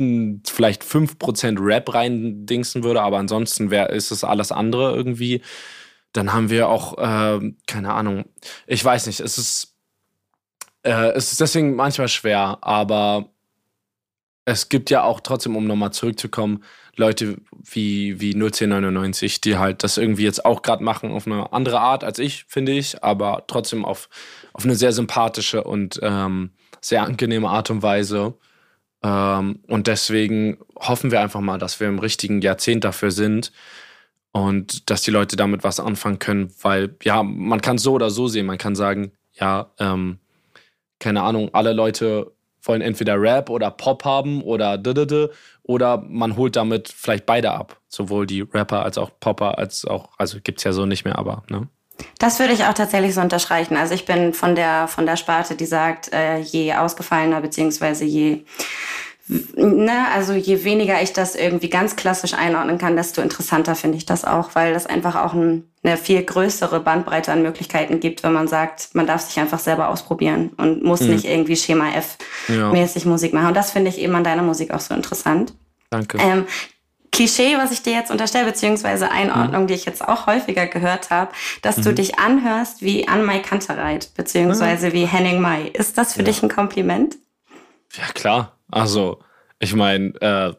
hm, 0.00 0.42
vielleicht 0.44 0.82
5% 0.82 1.64
Rap 1.64 1.94
reindingsen 1.94 2.82
würde, 2.82 3.02
aber 3.02 3.18
ansonsten 3.18 3.70
wär, 3.70 3.90
ist 3.90 4.10
es 4.10 4.24
alles 4.24 4.50
andere 4.50 4.96
irgendwie. 4.96 5.42
Dann 6.12 6.32
haben 6.32 6.50
wir 6.50 6.68
auch, 6.68 6.98
äh, 6.98 7.52
keine 7.68 7.92
Ahnung, 7.94 8.24
ich 8.66 8.84
weiß 8.84 9.06
nicht, 9.06 9.20
es 9.20 9.38
ist, 9.38 9.76
äh, 10.82 11.12
es 11.12 11.30
ist 11.30 11.40
deswegen 11.40 11.76
manchmal 11.76 12.08
schwer, 12.08 12.58
aber 12.62 13.31
es 14.44 14.68
gibt 14.68 14.90
ja 14.90 15.02
auch 15.02 15.20
trotzdem, 15.20 15.56
um 15.56 15.66
nochmal 15.66 15.92
zurückzukommen, 15.92 16.64
Leute 16.96 17.38
wie, 17.52 18.20
wie 18.20 18.34
01099, 18.34 19.40
die 19.40 19.56
halt 19.56 19.82
das 19.82 19.96
irgendwie 19.96 20.24
jetzt 20.24 20.44
auch 20.44 20.62
gerade 20.62 20.84
machen 20.84 21.10
auf 21.10 21.26
eine 21.26 21.52
andere 21.52 21.80
Art 21.80 22.04
als 22.04 22.18
ich, 22.18 22.44
finde 22.48 22.72
ich, 22.72 23.02
aber 23.02 23.44
trotzdem 23.46 23.84
auf, 23.84 24.08
auf 24.52 24.64
eine 24.64 24.74
sehr 24.74 24.92
sympathische 24.92 25.64
und 25.64 25.98
ähm, 26.02 26.50
sehr 26.80 27.04
angenehme 27.04 27.48
Art 27.48 27.70
und 27.70 27.82
Weise. 27.82 28.34
Ähm, 29.02 29.60
und 29.68 29.86
deswegen 29.86 30.58
hoffen 30.76 31.10
wir 31.10 31.20
einfach 31.20 31.40
mal, 31.40 31.58
dass 31.58 31.80
wir 31.80 31.88
im 31.88 31.98
richtigen 31.98 32.42
Jahrzehnt 32.42 32.84
dafür 32.84 33.10
sind 33.10 33.52
und 34.32 34.90
dass 34.90 35.02
die 35.02 35.10
Leute 35.10 35.36
damit 35.36 35.64
was 35.64 35.80
anfangen 35.80 36.18
können, 36.18 36.52
weil 36.60 36.94
ja, 37.02 37.22
man 37.22 37.60
kann 37.60 37.78
so 37.78 37.92
oder 37.92 38.10
so 38.10 38.28
sehen. 38.28 38.46
Man 38.46 38.58
kann 38.58 38.74
sagen, 38.74 39.12
ja, 39.32 39.72
ähm, 39.78 40.18
keine 40.98 41.22
Ahnung, 41.22 41.50
alle 41.52 41.72
Leute 41.72 42.32
wollen 42.62 42.80
entweder 42.80 43.20
Rap 43.20 43.50
oder 43.50 43.70
Pop 43.70 44.04
haben 44.04 44.42
oder 44.42 44.78
d 44.78 45.28
oder 45.64 46.02
man 46.08 46.36
holt 46.36 46.56
damit 46.56 46.88
vielleicht 46.88 47.26
beide 47.26 47.52
ab, 47.52 47.78
sowohl 47.88 48.26
die 48.26 48.42
Rapper 48.42 48.82
als 48.84 48.98
auch 48.98 49.10
Popper 49.20 49.58
als 49.58 49.84
auch, 49.84 50.10
also 50.18 50.38
gibt's 50.42 50.64
ja 50.64 50.72
so 50.72 50.86
nicht 50.86 51.04
mehr, 51.04 51.18
aber 51.18 51.44
ne? 51.48 51.68
Das 52.18 52.40
würde 52.40 52.52
ich 52.52 52.64
auch 52.64 52.74
tatsächlich 52.74 53.14
so 53.14 53.20
unterstreichen. 53.20 53.76
Also 53.76 53.94
ich 53.94 54.06
bin 54.06 54.32
von 54.32 54.54
der 54.54 54.88
von 54.88 55.06
der 55.06 55.16
Sparte, 55.16 55.54
die 55.54 55.66
sagt, 55.66 56.12
äh, 56.12 56.38
je 56.38 56.74
ausgefallener 56.74 57.40
beziehungsweise 57.40 58.04
je 58.04 58.44
ne, 59.28 60.06
also 60.14 60.32
je 60.32 60.64
weniger 60.64 61.00
ich 61.02 61.12
das 61.12 61.34
irgendwie 61.34 61.70
ganz 61.70 61.96
klassisch 61.96 62.34
einordnen 62.34 62.78
kann, 62.78 62.96
desto 62.96 63.22
interessanter 63.22 63.74
finde 63.74 63.98
ich 63.98 64.06
das 64.06 64.24
auch, 64.24 64.50
weil 64.54 64.74
das 64.74 64.86
einfach 64.86 65.16
auch 65.16 65.32
ein, 65.32 65.70
eine 65.82 65.96
viel 65.96 66.22
größere 66.22 66.80
Bandbreite 66.80 67.32
an 67.32 67.42
Möglichkeiten 67.42 68.00
gibt, 68.00 68.22
wenn 68.22 68.32
man 68.32 68.48
sagt, 68.48 68.94
man 68.94 69.06
darf 69.06 69.22
sich 69.22 69.38
einfach 69.38 69.58
selber 69.58 69.88
ausprobieren 69.88 70.50
und 70.56 70.82
muss 70.82 71.00
mhm. 71.02 71.10
nicht 71.10 71.24
irgendwie 71.24 71.56
Schema 71.56 71.90
F-mäßig 71.90 73.04
ja. 73.04 73.10
Musik 73.10 73.32
machen. 73.32 73.48
Und 73.48 73.56
das 73.56 73.70
finde 73.70 73.90
ich 73.90 73.98
eben 73.98 74.14
an 74.14 74.24
deiner 74.24 74.42
Musik 74.42 74.72
auch 74.72 74.80
so 74.80 74.94
interessant. 74.94 75.54
Danke. 75.90 76.18
Ähm, 76.18 76.46
Klischee, 77.12 77.58
was 77.58 77.72
ich 77.72 77.82
dir 77.82 77.92
jetzt 77.92 78.10
unterstelle, 78.10 78.46
beziehungsweise 78.46 79.10
Einordnung, 79.10 79.62
mhm. 79.62 79.66
die 79.66 79.74
ich 79.74 79.84
jetzt 79.84 80.06
auch 80.06 80.26
häufiger 80.26 80.66
gehört 80.66 81.10
habe, 81.10 81.30
dass 81.60 81.76
mhm. 81.76 81.82
du 81.82 81.94
dich 81.94 82.18
anhörst 82.18 82.80
wie 82.80 83.06
Anmai 83.06 83.40
Kantereit, 83.40 84.10
beziehungsweise 84.16 84.88
mhm. 84.88 84.92
wie 84.94 85.04
Henning 85.04 85.40
Mai. 85.40 85.70
Ist 85.74 85.98
das 85.98 86.14
für 86.14 86.20
ja. 86.20 86.24
dich 86.24 86.42
ein 86.42 86.48
Kompliment? 86.48 87.16
Ja, 87.94 88.06
klar. 88.14 88.56
Also, 88.72 89.20
ich 89.60 89.74
meine, 89.74 90.12
äh, 90.20 90.54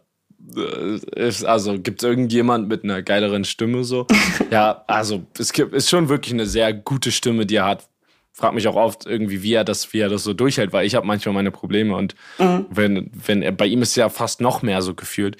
ist, 1.15 1.45
also 1.45 1.79
gibt 1.79 2.03
es 2.03 2.09
irgendjemand 2.09 2.67
mit 2.67 2.83
einer 2.83 3.01
geileren 3.01 3.43
Stimme 3.43 3.83
so? 3.83 4.07
ja, 4.51 4.83
also 4.87 5.25
es 5.37 5.53
gibt, 5.53 5.73
ist 5.73 5.89
schon 5.89 6.09
wirklich 6.09 6.33
eine 6.33 6.45
sehr 6.45 6.73
gute 6.73 7.11
Stimme, 7.11 7.45
die 7.45 7.55
er 7.55 7.65
hat. 7.65 7.89
Frag 8.31 8.53
mich 8.53 8.67
auch 8.67 8.75
oft 8.75 9.05
irgendwie, 9.05 9.43
wie 9.43 9.53
er 9.53 9.63
das, 9.63 9.93
wie 9.93 9.99
er 9.99 10.09
das 10.09 10.23
so 10.23 10.33
durchhält, 10.33 10.73
weil 10.73 10.85
ich 10.85 10.95
habe 10.95 11.05
manchmal 11.05 11.33
meine 11.33 11.51
Probleme 11.51 11.95
und 11.95 12.15
mhm. 12.39 12.65
wenn, 12.69 13.11
wenn 13.13 13.41
er, 13.41 13.51
bei 13.51 13.67
ihm 13.67 13.81
ist 13.81 13.95
ja 13.95 14.09
fast 14.09 14.41
noch 14.41 14.63
mehr 14.63 14.81
so 14.81 14.95
gefühlt. 14.95 15.37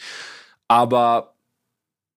Aber 0.67 1.36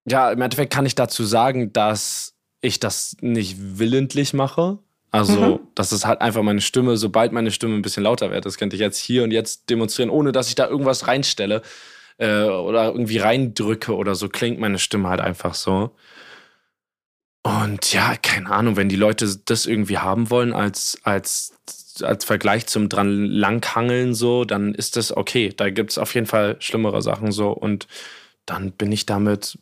ja, 0.07 0.31
im 0.31 0.40
Endeffekt 0.40 0.73
kann 0.73 0.87
ich 0.87 0.95
dazu 0.95 1.25
sagen, 1.25 1.73
dass 1.73 2.35
ich 2.61 2.79
das 2.79 3.16
nicht 3.21 3.57
willentlich 3.59 4.33
mache. 4.33 4.79
Also, 5.11 5.40
mhm. 5.40 5.61
das 5.75 5.92
ist 5.92 6.07
halt 6.07 6.21
einfach 6.21 6.42
meine 6.42 6.61
Stimme, 6.61 6.97
sobald 6.97 7.33
meine 7.33 7.51
Stimme 7.51 7.75
ein 7.75 7.83
bisschen 7.83 8.03
lauter 8.03 8.31
wird, 8.31 8.45
das 8.45 8.59
könnte 8.59 8.77
ich 8.77 8.81
jetzt 8.81 8.99
hier 8.99 9.25
und 9.25 9.31
jetzt 9.31 9.71
demonstrieren, 9.71 10.11
ohne 10.11 10.33
dass 10.33 10.49
ich 10.49 10.55
da 10.55 10.69
irgendwas 10.69 11.07
reinstelle 11.07 11.62
äh, 12.19 12.42
oder 12.42 12.87
irgendwie 12.87 13.19
reindrücke 13.19 13.95
oder 13.95 14.14
so, 14.14 14.29
klingt 14.29 14.59
meine 14.59 14.79
Stimme 14.79 15.09
halt 15.09 15.21
einfach 15.21 15.55
so. 15.55 15.95
Und 17.42 17.92
ja, 17.92 18.16
keine 18.16 18.51
Ahnung, 18.51 18.77
wenn 18.77 18.88
die 18.88 18.97
Leute 18.97 19.33
das 19.45 19.66
irgendwie 19.66 19.99
haben 19.99 20.31
wollen 20.31 20.53
als, 20.53 20.99
als, 21.05 21.55
als 22.03 22.25
Vergleich 22.25 22.66
zum 22.66 22.88
dran 22.88 23.25
langhangeln 23.27 24.14
so, 24.14 24.45
dann 24.45 24.75
ist 24.75 24.97
das 24.97 25.16
okay. 25.16 25.55
Da 25.57 25.71
gibt 25.71 25.92
es 25.92 25.99
auf 25.99 26.12
jeden 26.14 26.27
Fall 26.27 26.57
schlimmere 26.59 27.03
Sachen 27.03 27.31
so 27.31 27.51
und 27.53 27.87
dann 28.47 28.73
bin 28.73 28.90
ich 28.90 29.07
damit 29.07 29.59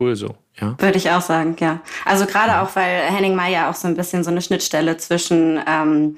cool 0.00 0.16
so. 0.16 0.34
Ja. 0.60 0.74
Würde 0.78 0.98
ich 0.98 1.10
auch 1.10 1.20
sagen, 1.20 1.56
ja. 1.60 1.80
Also 2.04 2.26
gerade 2.26 2.50
ja. 2.50 2.62
auch, 2.62 2.74
weil 2.74 3.02
Henning 3.02 3.34
Meyer 3.34 3.70
auch 3.70 3.74
so 3.74 3.86
ein 3.86 3.96
bisschen 3.96 4.24
so 4.24 4.30
eine 4.30 4.42
Schnittstelle 4.42 4.96
zwischen 4.96 5.60
ähm, 5.66 6.16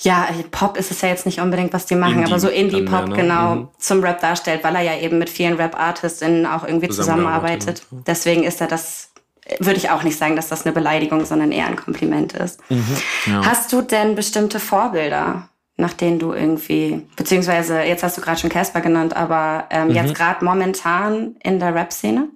ja, 0.00 0.28
Pop 0.50 0.76
ist 0.76 0.90
es 0.90 1.00
ja 1.00 1.08
jetzt 1.08 1.24
nicht 1.24 1.40
unbedingt, 1.40 1.72
was 1.72 1.86
die 1.86 1.94
machen, 1.94 2.18
Indie 2.18 2.26
aber 2.26 2.40
so 2.40 2.48
Indie-Pop 2.48 3.08
ne? 3.08 3.16
genau 3.16 3.54
mhm. 3.54 3.68
zum 3.78 4.02
Rap 4.02 4.20
darstellt, 4.20 4.64
weil 4.64 4.74
er 4.76 4.82
ja 4.82 4.98
eben 4.98 5.18
mit 5.18 5.30
vielen 5.30 5.54
Rap-ArtistInnen 5.54 6.46
auch 6.46 6.66
irgendwie 6.66 6.88
zusammenarbeitet. 6.88 7.86
Deswegen 8.06 8.42
ist 8.42 8.60
er 8.60 8.66
das, 8.66 9.12
würde 9.60 9.76
ich 9.76 9.90
auch 9.90 10.02
nicht 10.02 10.18
sagen, 10.18 10.36
dass 10.36 10.48
das 10.48 10.66
eine 10.66 10.72
Beleidigung, 10.72 11.24
sondern 11.24 11.52
eher 11.52 11.66
ein 11.66 11.76
Kompliment 11.76 12.32
ist. 12.32 12.60
Mhm. 12.70 12.84
Ja. 13.26 13.46
Hast 13.46 13.72
du 13.72 13.82
denn 13.82 14.14
bestimmte 14.14 14.58
Vorbilder, 14.58 15.48
nach 15.76 15.92
denen 15.92 16.18
du 16.18 16.32
irgendwie, 16.32 17.02
beziehungsweise 17.16 17.80
jetzt 17.82 18.02
hast 18.02 18.18
du 18.18 18.20
gerade 18.20 18.40
schon 18.40 18.50
Casper 18.50 18.80
genannt, 18.80 19.16
aber 19.16 19.66
ähm, 19.70 19.88
mhm. 19.88 19.94
jetzt 19.94 20.14
gerade 20.14 20.44
momentan 20.44 21.36
in 21.42 21.60
der 21.60 21.74
Rap-Szene? 21.74 22.28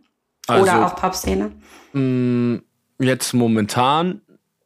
Also, 0.48 0.62
Oder 0.62 0.86
auch 0.86 0.96
Pop-Szene? 0.96 1.52
Mm, 1.92 2.56
jetzt 2.98 3.34
momentan 3.34 4.22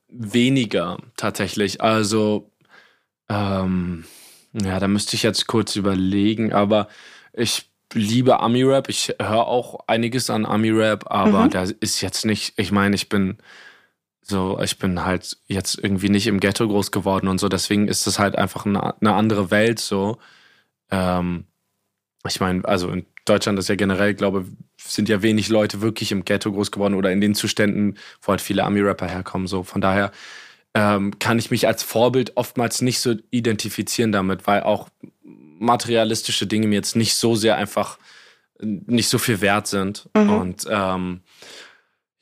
weniger 0.09 0.99
tatsächlich. 1.17 1.81
Also, 1.81 2.51
ähm, 3.29 4.05
ja, 4.53 4.79
da 4.79 4.89
müsste 4.89 5.17
ich 5.17 5.23
jetzt 5.23 5.47
kurz 5.47 5.77
überlegen, 5.77 6.53
aber 6.53 6.89
ich 7.33 7.69
liebe 7.95 8.41
Ami-Rap. 8.41 8.89
Ich 8.89 9.15
höre 9.21 9.47
auch 9.47 9.81
einiges 9.87 10.31
an 10.31 10.47
Ami-Rap, 10.47 11.11
aber 11.11 11.45
mhm. 11.45 11.51
da 11.51 11.65
ist 11.81 12.01
jetzt 12.01 12.25
nicht, 12.25 12.55
ich 12.57 12.73
meine, 12.73 12.95
ich 12.95 13.09
bin 13.09 13.39
so, 14.23 14.59
ich 14.61 14.79
bin 14.79 15.05
halt 15.05 15.37
jetzt 15.47 15.79
irgendwie 15.83 16.09
nicht 16.09 16.27
im 16.27 16.41
Ghetto 16.41 16.67
groß 16.67 16.93
geworden 16.93 17.29
und 17.29 17.39
so, 17.39 17.49
deswegen 17.49 17.89
ist 17.89 18.07
das 18.07 18.19
halt 18.19 18.37
einfach 18.37 18.67
eine, 18.67 19.01
eine 19.01 19.15
andere 19.15 19.51
Welt 19.51 19.81
so. 19.81 20.19
Ähm, 20.91 21.47
ich 22.27 22.39
meine, 22.41 22.65
also 22.65 22.89
in 22.91 23.05
Deutschland 23.25 23.59
ist 23.59 23.69
ja 23.69 23.77
generell, 23.77 24.15
glaube 24.15 24.47
sind 24.79 25.09
ja 25.09 25.23
wenig 25.23 25.49
Leute 25.49 25.81
wirklich 25.81 26.13
im 26.13 26.25
Ghetto 26.25 26.51
groß 26.51 26.71
geworden 26.71 26.95
oder 26.95 27.13
in 27.13 27.21
den 27.21 27.35
Zuständen, 27.35 27.97
wo 28.21 28.31
halt 28.31 28.41
viele 28.41 28.65
Ami-Rapper 28.65 29.07
herkommen. 29.07 29.47
So 29.47 29.63
von 29.63 29.81
daher 29.81 30.11
ähm, 30.75 31.19
kann 31.19 31.39
ich 31.39 31.51
mich 31.51 31.67
als 31.67 31.83
Vorbild 31.83 32.37
oftmals 32.37 32.83
nicht 32.83 33.01
so 33.01 33.15
identifizieren 33.31 34.13
damit, 34.13 34.47
weil 34.47 34.63
auch 34.63 34.89
materialistische 35.23 36.47
Dinge 36.47 36.67
mir 36.67 36.75
jetzt 36.75 36.97
nicht 36.97 37.15
so 37.15 37.37
sehr 37.37 37.57
einfach 37.57 37.99
nicht 38.61 39.09
so 39.09 39.19
viel 39.19 39.41
wert 39.41 39.67
sind. 39.67 40.09
Mhm. 40.17 40.31
Und 40.31 40.67
ähm, 40.69 41.21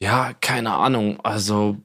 ja, 0.01 0.33
keine 0.41 0.73
Ahnung. 0.73 1.21
Also 1.23 1.77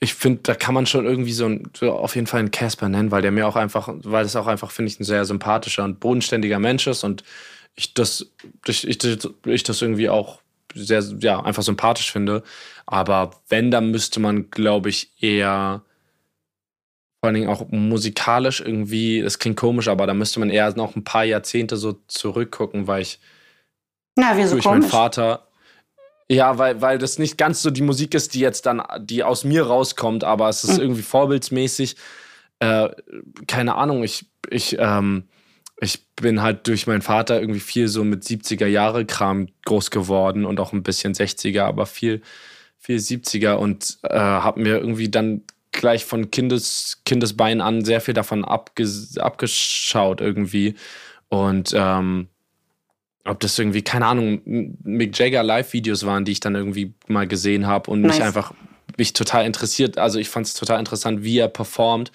ich 0.00 0.14
finde, 0.14 0.40
da 0.42 0.54
kann 0.54 0.74
man 0.74 0.86
schon 0.86 1.06
irgendwie 1.06 1.32
so, 1.32 1.46
ein, 1.46 1.70
so 1.76 1.92
auf 1.92 2.14
jeden 2.14 2.26
Fall 2.26 2.40
einen 2.40 2.50
Casper 2.50 2.88
nennen, 2.88 3.10
weil 3.10 3.22
der 3.22 3.30
mir 3.30 3.46
auch 3.46 3.56
einfach, 3.56 3.88
weil 3.88 4.24
das 4.24 4.36
auch 4.36 4.46
einfach, 4.46 4.70
finde 4.70 4.90
ich, 4.90 5.00
ein 5.00 5.04
sehr 5.04 5.24
sympathischer 5.24 5.84
und 5.84 6.00
bodenständiger 6.00 6.58
Mensch 6.58 6.86
ist 6.86 7.04
und 7.04 7.22
ich 7.74 7.94
das, 7.94 8.30
ich, 8.66 8.86
ich, 8.86 9.28
ich 9.46 9.62
das 9.62 9.82
irgendwie 9.82 10.08
auch 10.08 10.40
sehr, 10.74 11.02
ja, 11.20 11.40
einfach 11.42 11.62
sympathisch 11.62 12.12
finde. 12.12 12.42
Aber 12.86 13.30
wenn, 13.48 13.70
dann 13.70 13.90
müsste 13.90 14.20
man, 14.20 14.50
glaube 14.50 14.88
ich, 14.88 15.12
eher 15.20 15.82
vor 17.20 17.28
allen 17.28 17.34
Dingen 17.34 17.48
auch 17.50 17.68
musikalisch 17.68 18.60
irgendwie, 18.60 19.20
das 19.20 19.38
klingt 19.38 19.58
komisch, 19.58 19.88
aber 19.88 20.06
da 20.06 20.14
müsste 20.14 20.40
man 20.40 20.48
eher 20.48 20.74
noch 20.74 20.96
ein 20.96 21.04
paar 21.04 21.24
Jahrzehnte 21.24 21.76
so 21.76 21.98
zurückgucken, 22.08 22.86
weil 22.86 23.02
ich 23.02 23.20
Na, 24.16 24.36
wie 24.38 24.44
so 24.44 24.52
durch 24.52 24.64
komisch? 24.64 24.80
meinen 24.80 24.90
Vater. 24.90 25.46
Ja, 26.30 26.56
weil, 26.58 26.80
weil 26.80 26.96
das 26.96 27.18
nicht 27.18 27.36
ganz 27.36 27.60
so 27.60 27.70
die 27.70 27.82
Musik 27.82 28.14
ist, 28.14 28.34
die 28.34 28.40
jetzt 28.40 28.64
dann, 28.64 28.82
die 29.00 29.22
aus 29.22 29.44
mir 29.44 29.66
rauskommt, 29.66 30.24
aber 30.24 30.48
es 30.48 30.64
ist 30.64 30.76
mhm. 30.76 30.82
irgendwie 30.82 31.02
vorbildsmäßig. 31.02 31.96
Äh, 32.60 32.88
keine 33.46 33.74
Ahnung, 33.74 34.02
ich, 34.02 34.26
ich, 34.48 34.76
ähm, 34.78 35.24
ich 35.80 36.06
bin 36.16 36.42
halt 36.42 36.66
durch 36.66 36.86
meinen 36.86 37.02
Vater 37.02 37.40
irgendwie 37.40 37.60
viel 37.60 37.88
so 37.88 38.04
mit 38.04 38.22
70er 38.22 38.66
Jahre 38.66 39.06
Kram 39.06 39.48
groß 39.64 39.90
geworden 39.90 40.44
und 40.44 40.60
auch 40.60 40.72
ein 40.72 40.82
bisschen 40.82 41.14
60er, 41.14 41.62
aber 41.62 41.86
viel, 41.86 42.20
viel 42.78 42.98
70er 42.98 43.54
und 43.54 43.98
äh, 44.02 44.18
habe 44.18 44.60
mir 44.60 44.78
irgendwie 44.78 45.08
dann 45.08 45.42
gleich 45.72 46.04
von 46.04 46.30
Kindes, 46.30 47.00
Kindesbeinen 47.04 47.60
an 47.60 47.84
sehr 47.84 48.00
viel 48.00 48.14
davon 48.14 48.44
abges 48.44 49.16
abgeschaut 49.16 50.20
irgendwie. 50.20 50.74
Und 51.28 51.72
ähm, 51.74 52.28
ob 53.24 53.40
das 53.40 53.58
irgendwie, 53.58 53.82
keine 53.82 54.06
Ahnung, 54.06 54.42
Mick 54.44 55.16
Jagger 55.18 55.42
Live-Videos 55.42 56.04
waren, 56.04 56.24
die 56.24 56.32
ich 56.32 56.40
dann 56.40 56.54
irgendwie 56.54 56.94
mal 57.06 57.26
gesehen 57.26 57.66
habe 57.66 57.90
und 57.90 58.02
nice. 58.02 58.16
mich 58.16 58.24
einfach 58.24 58.52
mich 58.98 59.12
total 59.12 59.46
interessiert. 59.46 59.98
Also 59.98 60.18
ich 60.18 60.28
fand 60.28 60.46
es 60.46 60.54
total 60.54 60.78
interessant, 60.78 61.22
wie 61.22 61.38
er 61.38 61.48
performt 61.48 62.10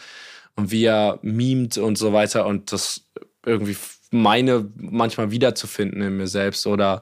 und 0.56 0.72
wie 0.72 0.84
er 0.84 1.20
mimt 1.22 1.78
und 1.78 1.98
so 1.98 2.14
weiter. 2.14 2.46
Und 2.46 2.72
das 2.72 3.05
irgendwie 3.46 3.78
meine 4.12 4.70
manchmal 4.76 5.32
wiederzufinden 5.32 6.02
in 6.02 6.18
mir 6.18 6.28
selbst 6.28 6.68
oder 6.68 7.02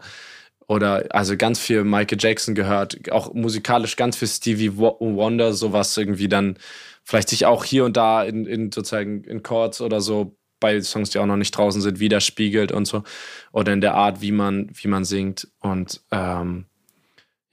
oder 0.67 1.05
also 1.09 1.35
ganz 1.35 1.59
viel 1.59 1.83
Michael 1.83 2.17
Jackson 2.19 2.55
gehört, 2.55 3.11
auch 3.11 3.33
musikalisch 3.33 3.95
ganz 3.95 4.15
viel 4.15 4.27
Stevie 4.27 4.77
Wonder, 4.77 5.53
sowas 5.53 5.95
irgendwie 5.97 6.29
dann 6.29 6.57
vielleicht 7.03 7.29
sich 7.29 7.45
auch 7.45 7.65
hier 7.65 7.83
und 7.85 7.97
da 7.97 8.23
in, 8.23 8.45
in 8.45 8.71
sozusagen 8.71 9.23
in 9.25 9.43
Chords 9.43 9.81
oder 9.81 9.99
so 9.99 10.37
bei 10.61 10.79
Songs, 10.81 11.09
die 11.09 11.19
auch 11.19 11.25
noch 11.25 11.35
nicht 11.35 11.51
draußen 11.51 11.81
sind, 11.81 11.99
widerspiegelt 11.99 12.71
und 12.71 12.85
so 12.85 13.03
oder 13.51 13.73
in 13.73 13.81
der 13.81 13.95
Art, 13.95 14.21
wie 14.21 14.31
man 14.31 14.69
wie 14.73 14.87
man 14.87 15.03
singt 15.03 15.49
und 15.59 16.01
ähm, 16.11 16.65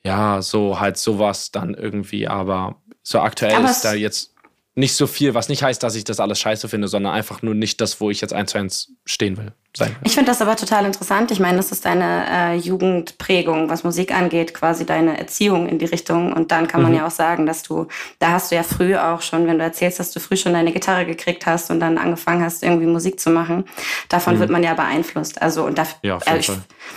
ja, 0.03 0.40
so 0.40 0.81
halt 0.81 0.96
sowas 0.96 1.50
dann 1.50 1.74
irgendwie, 1.74 2.26
aber 2.26 2.81
so 3.03 3.20
aktuell 3.20 3.55
aber 3.55 3.70
ist 3.70 3.83
da 3.83 3.92
jetzt 3.92 4.35
nicht 4.81 4.95
so 4.95 5.07
viel, 5.07 5.35
was 5.35 5.49
nicht 5.49 5.62
heißt, 5.62 5.83
dass 5.83 5.95
ich 5.95 6.05
das 6.05 6.19
alles 6.19 6.40
scheiße 6.40 6.69
finde, 6.69 6.88
sondern 6.88 7.12
einfach 7.12 7.43
nur 7.43 7.55
nicht 7.55 7.81
das, 7.81 8.01
wo 8.01 8.11
ich 8.11 8.21
jetzt 8.21 8.33
eins 8.33 8.51
zu 8.51 8.59
eins 8.59 8.93
stehen 9.05 9.37
will. 9.37 9.53
Sein 9.77 9.95
Ich 10.03 10.15
finde 10.15 10.31
das 10.31 10.43
aber 10.43 10.57
total 10.57 10.85
interessant. 10.85 11.31
Ich 11.31 11.39
meine, 11.39 11.57
das 11.57 11.71
ist 11.71 11.85
deine 11.85 12.25
äh, 12.29 12.57
Jugendprägung, 12.57 13.71
was 13.71 13.85
Musik 13.85 14.13
angeht, 14.13 14.53
quasi 14.53 14.85
deine 14.85 15.19
Erziehung 15.19 15.69
in 15.69 15.79
die 15.79 15.85
Richtung. 15.85 16.33
Und 16.33 16.51
dann 16.51 16.67
kann 16.67 16.83
man 16.83 16.91
mhm. 16.91 16.99
ja 16.99 17.07
auch 17.07 17.13
sagen, 17.13 17.47
dass 17.47 17.63
du, 17.63 17.87
da 18.19 18.33
hast 18.33 18.51
du 18.51 18.57
ja 18.57 18.65
früh 18.65 18.97
auch 18.97 19.23
schon, 19.23 19.47
wenn 19.47 19.59
du 19.59 19.65
erzählst, 19.65 20.01
dass 20.01 20.11
du 20.11 20.19
früh 20.19 20.37
schon 20.37 20.55
deine 20.55 20.73
Gitarre 20.73 21.07
gekriegt 21.07 21.47
hast 21.47 21.71
und 21.71 21.79
dann 21.79 21.99
angefangen 21.99 22.43
hast, 22.43 22.65
irgendwie 22.65 22.87
Musik 22.87 23.21
zu 23.21 23.31
machen, 23.31 23.65
davon 24.09 24.37
mhm. 24.37 24.41
wird 24.41 24.51
man 24.51 24.63
ja 24.65 24.75
beeinflusst. 24.75 25.41
Also 25.41 25.65
und 25.65 25.79
dafür, 25.79 25.99
ja, 26.03 26.19
äh, 26.27 26.39
ich, 26.39 26.51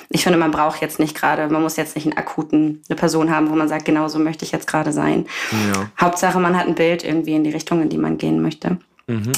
ich, 0.10 0.24
finde, 0.24 0.40
man 0.40 0.52
braucht 0.52 0.82
jetzt 0.82 1.00
nicht 1.00 1.16
gerade, 1.16 1.48
man 1.50 1.62
muss 1.62 1.76
jetzt 1.76 1.96
nicht 1.96 2.08
einen 2.08 2.18
akuten, 2.18 2.82
eine 2.90 2.96
Person 2.96 3.30
haben, 3.30 3.52
wo 3.52 3.56
man 3.56 3.70
sagt, 3.70 3.86
genau 3.86 4.08
so 4.08 4.18
möchte 4.18 4.46
ich 4.46 4.52
jetzt 4.52 4.66
gerade 4.66 4.92
sein. 4.92 5.28
Ja. 5.52 5.90
Hauptsache, 6.02 6.40
man 6.40 6.58
hat 6.58 6.68
ein 6.68 6.76
Bild 6.76 7.04
irgendwie 7.04 7.36
in 7.36 7.44
die 7.44 7.52
Richtung, 7.52 7.84
in 7.84 7.90
die 7.90 7.98
man 8.00 8.18
gehen 8.18 8.42
möchte. 8.42 8.78
Mhm. 9.08 9.32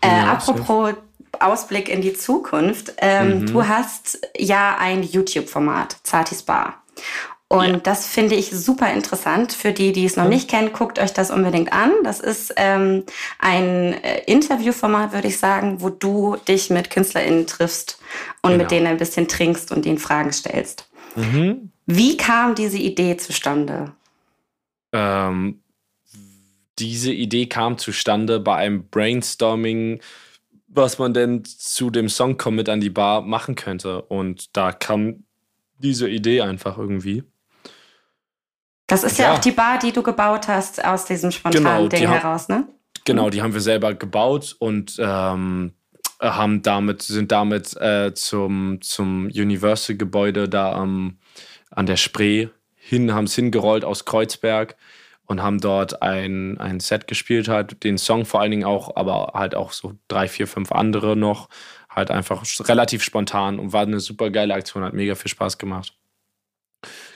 Äh, 0.00 0.08
ja, 0.08 0.32
apropos 0.32 0.94
Ausblick 1.40 1.88
in 1.88 2.00
die 2.00 2.14
Zukunft. 2.14 2.94
Ähm, 2.98 3.40
mhm. 3.40 3.46
Du 3.46 3.66
hast 3.66 4.20
ja 4.36 4.76
ein 4.78 5.02
YouTube-Format, 5.02 5.96
Zartis 6.02 6.42
Bar. 6.42 6.82
Und 7.50 7.70
ja. 7.70 7.76
das 7.78 8.06
finde 8.06 8.34
ich 8.34 8.50
super 8.50 8.92
interessant. 8.92 9.54
Für 9.54 9.72
die, 9.72 9.92
die 9.92 10.04
es 10.04 10.16
noch 10.16 10.28
nicht 10.28 10.50
kennen, 10.50 10.72
guckt 10.72 10.98
euch 10.98 11.14
das 11.14 11.30
unbedingt 11.30 11.72
an. 11.72 11.92
Das 12.04 12.20
ist 12.20 12.52
ähm, 12.56 13.04
ein 13.38 13.94
äh, 14.02 14.22
Interviewformat, 14.26 15.14
würde 15.14 15.28
ich 15.28 15.38
sagen, 15.38 15.80
wo 15.80 15.88
du 15.88 16.36
dich 16.46 16.68
mit 16.68 16.90
KünstlerInnen 16.90 17.46
triffst 17.46 18.00
und 18.42 18.50
genau. 18.50 18.64
mit 18.64 18.70
denen 18.70 18.86
ein 18.86 18.98
bisschen 18.98 19.28
trinkst 19.28 19.72
und 19.72 19.86
ihnen 19.86 19.96
Fragen 19.96 20.32
stellst. 20.32 20.90
Mhm. 21.16 21.72
Wie 21.86 22.18
kam 22.18 22.54
diese 22.54 22.76
Idee 22.76 23.16
zustande? 23.16 23.92
Ähm, 24.92 25.62
diese 26.78 27.12
Idee 27.12 27.46
kam 27.46 27.78
zustande 27.78 28.40
bei 28.40 28.56
einem 28.56 28.88
Brainstorming 28.88 30.00
was 30.68 30.98
man 30.98 31.14
denn 31.14 31.44
zu 31.44 31.90
dem 31.90 32.08
Song 32.08 32.36
Komm 32.36 32.56
mit 32.56 32.68
an 32.68 32.80
die 32.80 32.90
Bar 32.90 33.22
machen 33.22 33.54
könnte. 33.54 34.02
Und 34.02 34.56
da 34.56 34.72
kam 34.72 35.24
diese 35.78 36.08
Idee 36.08 36.42
einfach 36.42 36.78
irgendwie. 36.78 37.24
Das 38.86 39.04
ist 39.04 39.18
ja, 39.18 39.26
ja 39.26 39.34
auch 39.34 39.38
die 39.38 39.50
Bar, 39.50 39.78
die 39.78 39.92
du 39.92 40.02
gebaut 40.02 40.48
hast 40.48 40.84
aus 40.84 41.04
diesem 41.04 41.30
spontanen 41.30 41.64
genau, 41.64 41.88
Ding 41.88 42.08
heraus, 42.08 42.48
ne? 42.48 42.68
Genau, 43.04 43.30
die 43.30 43.42
haben 43.42 43.54
wir 43.54 43.60
selber 43.60 43.94
gebaut 43.94 44.56
und 44.58 44.96
ähm, 44.98 45.72
haben 46.20 46.62
damit, 46.62 47.02
sind 47.02 47.32
damit 47.32 47.76
äh, 47.76 48.12
zum, 48.14 48.80
zum 48.82 49.26
Universal-Gebäude 49.26 50.48
da 50.48 50.82
ähm, 50.82 51.18
an 51.70 51.86
der 51.86 51.96
Spree 51.96 52.48
hin, 52.74 53.14
haben 53.14 53.24
es 53.24 53.34
hingerollt 53.34 53.84
aus 53.84 54.04
Kreuzberg 54.04 54.76
und 55.28 55.42
haben 55.42 55.60
dort 55.60 56.02
ein, 56.02 56.58
ein 56.58 56.80
Set 56.80 57.06
gespielt, 57.06 57.48
halt 57.48 57.84
den 57.84 57.98
Song 57.98 58.24
vor 58.24 58.40
allen 58.40 58.50
Dingen 58.50 58.64
auch, 58.64 58.96
aber 58.96 59.32
halt 59.34 59.54
auch 59.54 59.72
so 59.72 59.94
drei, 60.08 60.26
vier, 60.26 60.46
fünf 60.48 60.72
andere 60.72 61.16
noch. 61.16 61.48
Halt 61.90 62.10
einfach 62.10 62.44
relativ 62.60 63.02
spontan 63.02 63.58
und 63.58 63.72
war 63.72 63.82
eine 63.82 64.00
super 64.00 64.30
geile 64.30 64.54
Aktion, 64.54 64.82
hat 64.82 64.94
mega 64.94 65.14
viel 65.14 65.30
Spaß 65.30 65.58
gemacht. 65.58 65.94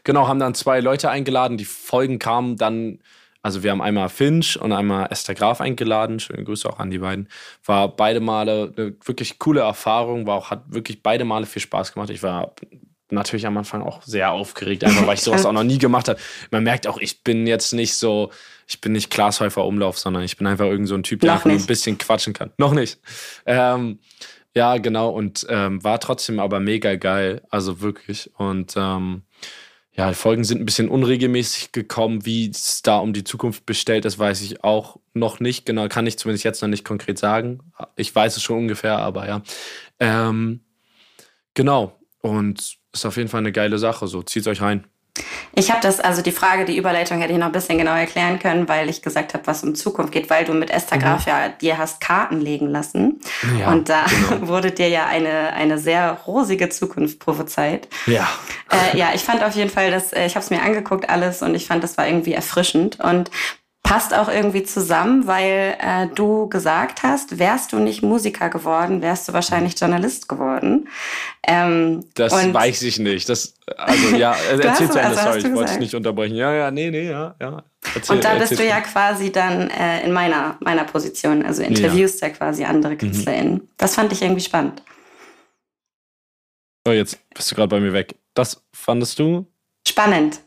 Genau, 0.05 0.29
haben 0.29 0.41
dann 0.41 0.55
zwei 0.55 0.81
Leute 0.81 1.09
eingeladen. 1.09 1.57
Die 1.57 1.65
Folgen 1.65 2.19
kamen 2.19 2.57
dann, 2.57 2.99
also 3.43 3.63
wir 3.63 3.71
haben 3.71 3.81
einmal 3.81 4.11
Finch 4.11 4.61
und 4.61 4.73
einmal 4.73 5.07
Esther 5.11 5.35
Graf 5.35 5.61
eingeladen. 5.63 6.21
Schöne 6.21 6.45
Grüße 6.45 6.69
auch 6.69 6.81
an 6.81 6.91
die 6.91 6.99
beiden. 6.99 7.29
War 7.65 7.89
beide 7.97 8.21
Male 8.21 8.75
eine 8.77 8.95
wirklich 9.05 9.39
coole 9.39 9.63
Erfahrung, 9.63 10.27
war 10.27 10.37
auch, 10.37 10.51
hat 10.51 10.65
wirklich 10.67 11.03
beide 11.03 11.25
Male 11.25 11.47
viel 11.47 11.63
Spaß 11.63 11.95
gemacht. 11.95 12.11
Ich 12.11 12.23
war 12.23 12.55
natürlich 13.13 13.47
am 13.47 13.57
Anfang 13.57 13.83
auch 13.83 14.03
sehr 14.03 14.33
aufgeregt, 14.33 14.85
einfach 14.85 15.07
weil 15.07 15.15
ich 15.15 15.23
sowas 15.23 15.47
auch 15.47 15.53
noch 15.53 15.65
nie 15.65 15.79
gemacht 15.79 16.09
habe. 16.09 16.19
Man 16.51 16.65
merkt 16.65 16.87
auch, 16.87 16.99
ich 16.99 17.23
bin 17.23 17.47
jetzt 17.47 17.73
nicht 17.73 17.95
so, 17.95 18.31
ich 18.67 18.81
bin 18.81 18.93
nicht 18.93 19.11
Glashäufer 19.11 19.65
Umlauf, 19.65 19.99
sondern 19.99 20.23
ich 20.23 20.37
bin 20.37 20.47
einfach 20.47 20.67
irgend 20.67 20.89
so 20.89 20.95
ein 20.95 21.03
Typ, 21.03 21.21
der 21.21 21.35
einfach 21.35 21.47
nur 21.47 21.59
ein 21.59 21.67
bisschen 21.67 21.99
quatschen 21.99 22.33
kann. 22.33 22.53
Noch 22.59 22.73
nicht. 22.73 22.99
Ähm, 23.47 23.99
ja, 24.55 24.77
genau. 24.79 25.11
Und 25.11 25.47
ähm, 25.49 25.83
war 25.83 25.99
trotzdem 26.01 26.39
aber 26.39 26.61
mega 26.61 26.97
geil. 26.97 27.43
Also 27.51 27.81
wirklich. 27.81 28.31
Und 28.37 28.75
ähm, 28.77 29.23
ja, 29.95 30.09
die 30.09 30.15
Folgen 30.15 30.45
sind 30.45 30.61
ein 30.61 30.65
bisschen 30.67 30.89
unregelmäßig 30.89 31.73
gekommen. 31.73 32.25
Wie 32.25 32.49
es 32.49 32.83
da 32.83 32.99
um 32.99 33.13
die 33.13 33.25
Zukunft 33.25 33.67
bestellt 33.67 34.05
ist, 34.05 34.19
weiß 34.19 34.43
ich 34.43 34.65
auch 34.65 34.99
noch 35.15 35.41
nicht. 35.41 35.67
Genau, 35.67 35.89
kann 35.89 36.07
ich 36.07 36.19
zumindest 36.19 36.45
jetzt 36.45 36.63
noch 36.63 36.69
nicht 36.69 36.85
konkret 36.85 37.19
sagen. 37.19 37.61
Ich 37.97 38.15
weiß 38.15 38.37
es 38.37 38.43
schon 38.43 38.59
ungefähr, 38.59 38.99
aber 38.99 39.27
ja. 39.27 39.43
Ähm, 40.01 40.61
genau. 41.55 41.99
Und 42.21 42.79
ist 42.93 43.07
auf 43.07 43.17
jeden 43.17 43.29
Fall 43.29 43.41
eine 43.41 43.53
geile 43.53 43.79
Sache. 43.79 44.07
So, 44.07 44.23
zieht 44.23 44.47
euch 44.47 44.61
rein. 44.61 44.87
Ich 45.55 45.71
habe 45.71 45.81
das, 45.83 46.01
also 46.01 46.23
die 46.23 46.33
Frage, 46.33 46.65
die 46.65 46.77
Überleitung 46.79 47.21
hätte 47.21 47.33
ich 47.33 47.39
noch 47.39 47.47
ein 47.47 47.53
bisschen 47.53 47.77
genauer 47.77 47.99
erklären 47.99 48.39
können, 48.39 48.69
weil 48.69 48.89
ich 48.89 49.03
gesagt 49.03 49.35
habe, 49.35 49.47
was 49.47 49.63
um 49.63 49.75
Zukunft 49.75 50.13
geht, 50.13 50.31
weil 50.31 50.47
du 50.47 50.55
mit 50.55 50.71
Esther 50.71 50.97
mhm. 50.97 51.03
Graf 51.03 51.27
ja 51.27 51.51
dir 51.51 51.77
hast 51.77 52.01
Karten 52.01 52.41
legen 52.41 52.69
lassen. 52.69 53.21
Ja, 53.59 53.71
und 53.71 53.91
da 53.91 54.07
genau. 54.07 54.49
wurde 54.49 54.71
dir 54.71 54.89
ja 54.89 55.07
eine, 55.07 55.53
eine 55.53 55.79
sehr 55.79 56.13
rosige 56.27 56.71
Zukunft 56.71 57.19
prophezeit. 57.19 57.89
Ja. 58.07 58.27
Äh, 58.71 58.97
ja, 58.97 59.11
ich 59.15 59.23
fand 59.23 59.45
auf 59.45 59.55
jeden 59.55 59.69
Fall, 59.69 59.91
dass 59.91 60.15
äh, 60.15 60.25
ich 60.25 60.35
habe 60.35 60.45
es 60.45 60.51
mir 60.51 60.63
angeguckt 60.63 61.11
alles 61.11 61.43
und 61.43 61.55
ich 61.55 61.67
fand, 61.67 61.85
das 61.85 61.99
war 61.99 62.07
irgendwie 62.07 62.33
erfrischend. 62.33 62.99
Und 63.01 63.31
passt 63.93 64.15
auch 64.15 64.31
irgendwie 64.31 64.63
zusammen, 64.63 65.27
weil 65.27 65.77
äh, 65.79 66.07
du 66.15 66.49
gesagt 66.49 67.03
hast, 67.03 67.39
wärst 67.39 67.75
du 67.75 67.79
nicht 67.79 68.03
Musiker 68.03 68.49
geworden, 68.49 69.03
wärst 69.03 69.29
du 69.29 69.35
wahrscheinlich 69.35 69.79
Journalist 69.79 70.31
geworden. 70.31 70.89
Ähm, 71.47 72.03
das 72.15 72.33
weiß 72.33 72.83
ich 72.85 72.99
nicht. 72.99 73.29
Das, 73.29 73.53
also 73.77 74.17
ja, 74.17 74.35
erzähl 74.51 74.91
zu 74.91 74.99
Ende, 74.99 75.17
sorry, 75.17 75.39
ich 75.41 75.53
wollte 75.53 75.73
es 75.73 75.79
nicht 75.79 75.95
unterbrechen. 75.95 76.37
Ja, 76.37 76.55
ja, 76.55 76.71
nee, 76.71 76.91
nee, 76.91 77.11
ja, 77.11 77.35
ja. 77.39 77.65
Erzähl, 77.95 78.17
und 78.17 78.25
da 78.25 78.35
bist 78.37 78.59
du 78.59 78.67
ja 78.67 78.81
quasi 78.81 79.31
dann 79.31 79.69
äh, 79.69 80.03
in 80.07 80.13
meiner, 80.13 80.57
meiner 80.61 80.85
Position, 80.85 81.45
also 81.45 81.63
interviewst 81.63 82.23
ja, 82.23 82.29
ja 82.29 82.35
quasi 82.35 82.65
andere 82.65 82.95
mhm. 82.95 82.99
KünstlerInnen. 82.99 83.55
Mhm. 83.55 83.69
Das 83.77 83.95
fand 83.95 84.11
ich 84.11 84.23
irgendwie 84.23 84.41
spannend. 84.41 84.83
Oh, 86.89 86.93
jetzt 86.93 87.19
bist 87.35 87.51
du 87.51 87.57
gerade 87.57 87.69
bei 87.69 87.81
mir 87.81 87.93
weg. 87.93 88.15
Das 88.33 88.63
fandest 88.73 89.19
du? 89.19 89.45
Spannend. 89.87 90.41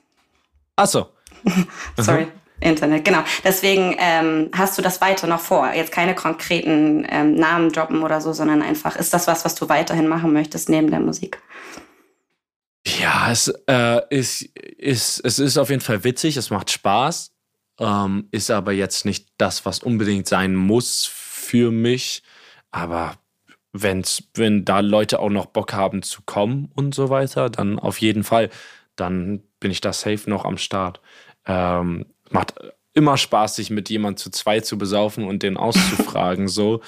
Ach 0.78 0.88
so. 0.88 1.10
Sorry. 1.98 2.26
Internet, 2.60 3.06
genau. 3.06 3.24
Deswegen 3.44 3.96
ähm, 4.00 4.50
hast 4.54 4.78
du 4.78 4.82
das 4.82 5.02
weiter 5.02 5.28
noch 5.28 5.42
vor. 5.42 5.72
Jetzt 5.74 5.92
keine 5.92 6.16
konkreten 6.16 7.06
ähm, 7.10 7.36
Namen 7.36 7.72
droppen 7.72 8.02
oder 8.02 8.22
so, 8.22 8.34
sondern 8.34 8.62
einfach, 8.62 8.96
ist 8.96 9.14
das 9.14 9.28
was, 9.28 9.46
was 9.46 9.56
du 9.56 9.68
weiterhin 9.70 10.08
machen 10.08 10.34
möchtest 10.34 10.70
neben 10.70 10.90
der 10.90 11.00
Musik? 11.00 11.42
Ja, 13.00 13.32
es, 13.32 13.48
äh, 13.68 14.02
ist, 14.10 14.44
ist, 14.78 15.20
es 15.20 15.40
ist 15.40 15.58
auf 15.58 15.70
jeden 15.70 15.82
Fall 15.82 16.04
witzig, 16.04 16.38
es 16.38 16.50
macht 16.50 16.72
Spaß, 16.72 17.34
ähm, 17.80 18.28
ist 18.32 18.52
aber 18.52 18.72
jetzt 18.72 19.06
nicht 19.06 19.28
das, 19.38 19.66
was 19.66 19.80
unbedingt 19.80 20.28
sein 20.28 20.56
muss 20.56 21.06
für 21.06 21.72
mich. 21.72 22.24
Aber 22.72 23.18
wenn's, 23.74 24.24
wenn 24.34 24.66
da 24.66 24.80
Leute 24.80 25.20
auch 25.20 25.30
noch 25.30 25.48
Bock 25.48 25.74
haben 25.74 26.04
zu 26.04 26.22
kommen 26.26 26.72
und 26.76 26.96
so 26.96 27.10
weiter, 27.10 27.50
dann 27.50 27.80
auf 27.80 28.00
jeden 28.00 28.24
Fall, 28.24 28.50
dann 28.96 29.44
bin 29.60 29.72
ich 29.72 29.82
da 29.82 29.92
safe 29.92 30.30
noch 30.30 30.46
am 30.46 30.58
Start. 30.58 31.02
Ähm, 31.46 32.06
macht 32.30 32.56
immer 32.94 33.18
Spaß, 33.18 33.56
sich 33.58 33.70
mit 33.70 33.90
jemand 33.90 34.20
zu 34.20 34.32
zweit 34.32 34.66
zu 34.66 34.78
besaufen 34.78 35.26
und 35.28 35.44
den 35.44 35.58
auszufragen. 35.58 36.48
so. 36.48 36.82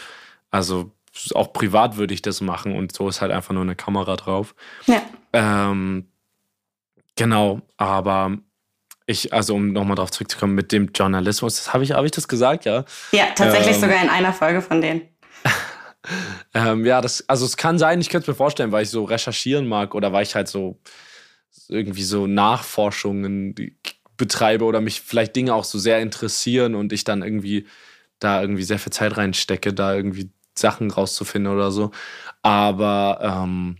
Also 0.50 0.92
auch 1.34 1.52
privat 1.52 1.98
würde 1.98 2.14
ich 2.14 2.22
das 2.22 2.42
machen 2.42 2.76
und 2.76 2.96
so 2.96 3.10
ist 3.10 3.22
halt 3.22 3.32
einfach 3.32 3.54
nur 3.54 3.64
eine 3.64 3.76
Kamera 3.76 4.16
drauf. 4.16 4.56
Ja. 4.86 5.02
Ähm, 5.34 6.08
genau, 7.16 7.62
aber 7.76 8.38
ich, 9.06 9.34
also 9.34 9.56
um 9.56 9.72
nochmal 9.72 9.96
drauf 9.96 10.12
zurückzukommen, 10.12 10.54
mit 10.54 10.72
dem 10.72 10.92
Journalismus, 10.94 11.74
habe 11.74 11.84
ich, 11.84 11.92
hab 11.92 12.06
ich 12.06 12.12
das 12.12 12.28
gesagt, 12.28 12.66
ja? 12.66 12.86
Ja, 13.12 13.26
tatsächlich 13.36 13.76
ähm, 13.76 13.82
sogar 13.82 14.04
in 14.04 14.10
einer 14.10 14.34
Folge 14.34 14.62
von 14.62 14.82
denen. 14.82 15.02
ähm, 16.54 16.86
ja, 16.86 17.02
das, 17.02 17.28
also 17.28 17.46
es 17.46 17.58
kann 17.58 17.80
sein, 17.80 18.02
ich 18.02 18.10
könnte 18.10 18.24
es 18.24 18.28
mir 18.28 18.36
vorstellen, 18.36 18.72
weil 18.72 18.84
ich 18.84 18.90
so 18.90 19.06
recherchieren 19.06 19.68
mag 19.68 19.96
oder 19.96 20.14
weil 20.14 20.24
ich 20.24 20.36
halt 20.36 20.50
so 20.50 20.80
irgendwie 21.70 22.04
so 22.04 22.28
Nachforschungen 22.28 23.56
betreibe 24.18 24.66
oder 24.66 24.82
mich 24.82 25.02
vielleicht 25.02 25.36
Dinge 25.36 25.54
auch 25.54 25.64
so 25.64 25.80
sehr 25.80 26.02
interessieren 26.02 26.76
und 26.76 26.92
ich 26.94 27.04
dann 27.04 27.22
irgendwie 27.22 27.68
da 28.20 28.42
irgendwie 28.42 28.64
sehr 28.64 28.80
viel 28.80 28.92
Zeit 28.92 29.18
reinstecke, 29.18 29.74
da 29.74 29.94
irgendwie 29.96 30.32
Sachen 30.58 30.92
rauszufinden 30.92 31.54
oder 31.54 31.72
so. 31.72 31.92
Aber 32.42 33.20
ähm, 33.22 33.78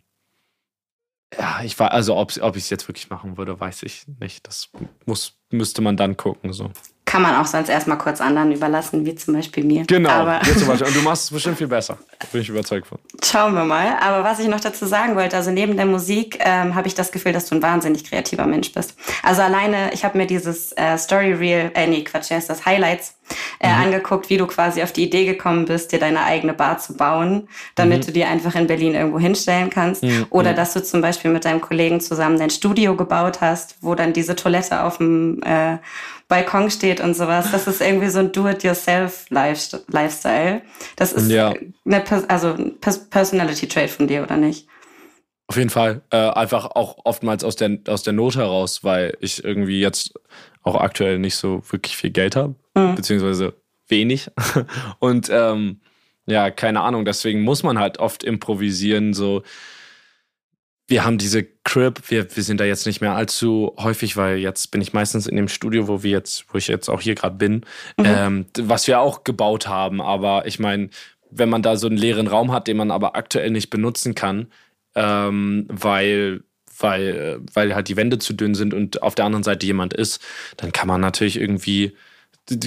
ja, 1.38 1.62
ich 1.64 1.78
war, 1.80 1.92
also 1.92 2.16
ob, 2.16 2.38
ob 2.42 2.56
ich 2.56 2.64
es 2.64 2.70
jetzt 2.70 2.88
wirklich 2.88 3.10
machen 3.10 3.38
würde, 3.38 3.60
weiß 3.60 3.84
ich 3.84 4.06
nicht. 4.20 4.48
Das 4.48 4.70
muss, 5.06 5.38
müsste 5.52 5.82
man 5.82 5.98
dann 5.98 6.18
gucken. 6.18 6.54
So. 6.54 6.72
Kann 7.08 7.22
man 7.22 7.36
auch 7.36 7.46
sonst 7.46 7.70
erstmal 7.70 7.98
kurz 7.98 8.20
anderen 8.20 8.52
überlassen, 8.52 9.06
wie 9.06 9.16
zum 9.16 9.34
Beispiel 9.34 9.64
mir. 9.64 9.86
Genau, 9.86 10.10
Aber 10.10 10.42
zum 10.42 10.68
Beispiel. 10.68 10.88
Und 10.88 10.96
du 10.96 11.02
machst 11.04 11.24
es 11.24 11.32
bestimmt 11.32 11.58
viel 11.58 11.68
besser. 11.68 11.98
Bin 12.34 12.42
ich 12.42 12.50
überzeugt 12.50 12.86
von. 12.86 13.00
Schauen 13.24 13.54
wir 13.54 13.64
mal. 13.64 13.98
Aber 14.02 14.26
was 14.26 14.40
ich 14.40 14.50
noch 14.50 14.60
dazu 14.60 14.86
sagen 14.86 15.16
wollte, 15.16 15.38
also 15.38 15.50
neben 15.50 15.78
der 15.78 15.86
Musik 15.86 16.38
ähm, 16.42 16.76
habe 16.76 16.90
ich 16.90 16.96
das 16.96 17.14
Gefühl, 17.14 17.32
dass 17.32 17.46
du 17.46 17.56
ein 17.56 17.62
wahnsinnig 17.62 18.04
kreativer 18.04 18.46
Mensch 18.46 18.74
bist. 18.74 18.94
Also 19.24 19.42
alleine, 19.42 19.94
ich 19.94 20.04
habe 20.04 20.18
mir 20.18 20.28
dieses 20.28 20.74
äh, 20.74 20.98
Story 20.98 21.32
Reel, 21.32 21.72
äh, 21.76 21.88
nee, 21.88 22.04
Quatsch, 22.04 22.30
ist 22.32 22.50
das 22.50 22.66
Highlights 22.66 23.16
äh, 23.60 23.70
mhm. 23.70 23.84
angeguckt, 23.84 24.30
wie 24.30 24.36
du 24.36 24.46
quasi 24.46 24.84
auf 24.84 24.92
die 24.92 25.06
Idee 25.06 25.24
gekommen 25.26 25.64
bist, 25.64 25.94
dir 25.94 26.00
deine 26.00 26.24
eigene 26.24 26.54
Bar 26.54 26.78
zu 26.80 26.96
bauen, 26.96 27.48
damit 27.76 28.02
mhm. 28.02 28.06
du 28.08 28.12
die 28.12 28.26
einfach 28.26 28.56
in 28.56 28.68
Berlin 28.68 28.96
irgendwo 28.96 29.20
hinstellen 29.20 29.70
kannst. 29.70 30.04
Mhm. 30.04 30.26
Oder 30.30 30.52
mhm. 30.52 30.56
dass 30.58 30.74
du 30.74 30.84
zum 30.84 31.02
Beispiel 31.02 31.32
mit 31.32 31.46
deinem 31.46 31.62
Kollegen 31.62 32.02
zusammen 32.02 32.38
dein 32.38 32.50
Studio 32.50 32.96
gebaut 32.96 33.40
hast, 33.40 33.78
wo 33.80 33.96
dann 33.96 34.12
diese 34.12 34.36
Toilette 34.36 34.84
auf 34.84 34.98
dem 34.98 35.42
äh, 35.44 35.78
Balkon 36.28 36.70
steht 36.70 37.00
und 37.00 37.16
sowas. 37.16 37.52
Das 37.52 37.68
ist 37.68 37.80
irgendwie 37.82 38.10
so 38.10 38.20
ein 38.20 38.34
Do-it-yourself-Lifestyle. 38.34 40.62
Das 40.96 41.14
ist 41.14 41.32
ja. 41.32 41.56
eine 41.86 42.04
also 42.28 42.56
Personality-Trait 43.10 43.90
von 43.90 44.08
dir, 44.08 44.22
oder 44.24 44.38
nicht? 44.38 44.68
Auf 45.48 45.56
jeden 45.56 45.70
Fall. 45.70 46.02
Äh, 46.10 46.18
einfach 46.18 46.66
auch 46.66 46.98
oftmals 47.06 47.46
aus 47.46 47.56
der, 47.56 47.78
aus 47.88 48.04
der 48.04 48.12
Not 48.14 48.36
heraus, 48.36 48.84
weil 48.84 49.16
ich 49.22 49.44
irgendwie 49.44 49.80
jetzt 49.80 50.14
auch 50.64 50.76
aktuell 50.76 51.20
nicht 51.20 51.36
so 51.36 51.62
wirklich 51.70 51.96
viel 51.96 52.10
Geld 52.12 52.36
habe, 52.36 52.56
mhm. 52.76 52.96
beziehungsweise 52.96 53.54
wenig. 53.88 54.30
Und 55.00 55.30
ähm, 55.32 55.80
ja, 56.26 56.52
keine 56.52 56.82
Ahnung, 56.82 57.06
deswegen 57.06 57.44
muss 57.44 57.64
man 57.64 57.80
halt 57.80 58.00
oft 58.00 58.26
improvisieren, 58.26 59.14
so 59.14 59.44
wir 60.88 61.04
haben 61.04 61.18
diese 61.18 61.44
Crib, 61.64 62.10
wir, 62.10 62.34
wir 62.36 62.44
sind 62.44 62.60
da 62.60 62.64
jetzt 62.64 62.86
nicht 62.86 63.02
mehr 63.02 63.14
allzu 63.14 63.74
häufig, 63.78 64.16
weil 64.16 64.38
jetzt 64.38 64.72
bin 64.72 64.82
ich 64.82 64.94
meistens 64.94 65.28
in 65.28 65.36
dem 65.36 65.50
Studio, 65.50 65.88
wo 65.88 66.02
wir 66.02 66.12
jetzt, 66.12 66.46
wo 66.50 66.58
ich 66.58 66.68
jetzt 66.68 66.90
auch 66.90 67.02
hier 67.02 67.16
gerade 67.16 67.36
bin, 67.36 67.66
mhm. 67.98 68.06
ähm, 68.06 68.46
was 68.58 68.88
wir 68.88 69.02
auch 69.02 69.26
gebaut 69.26 69.68
haben. 69.68 70.02
Aber 70.02 70.46
ich 70.48 70.60
meine, 70.60 70.90
wenn 71.30 71.50
man 71.50 71.62
da 71.62 71.76
so 71.76 71.88
einen 71.88 71.98
leeren 71.98 72.28
Raum 72.28 72.54
hat, 72.54 72.68
den 72.68 72.78
man 72.78 72.92
aber 72.92 73.18
aktuell 73.18 73.52
nicht 73.52 73.70
benutzen 73.70 74.16
kann, 74.16 74.48
ähm, 74.96 75.66
weil 75.70 76.42
weil, 76.80 77.40
weil 77.54 77.74
halt 77.74 77.88
die 77.88 77.98
Wände 77.98 78.20
zu 78.20 78.34
dünn 78.34 78.54
sind 78.54 78.72
und 78.72 79.02
auf 79.02 79.16
der 79.16 79.26
anderen 79.26 79.44
Seite 79.44 79.66
jemand 79.66 79.96
ist, 79.96 80.24
dann 80.58 80.72
kann 80.72 80.88
man 80.88 81.02
natürlich 81.02 81.40
irgendwie 81.42 81.98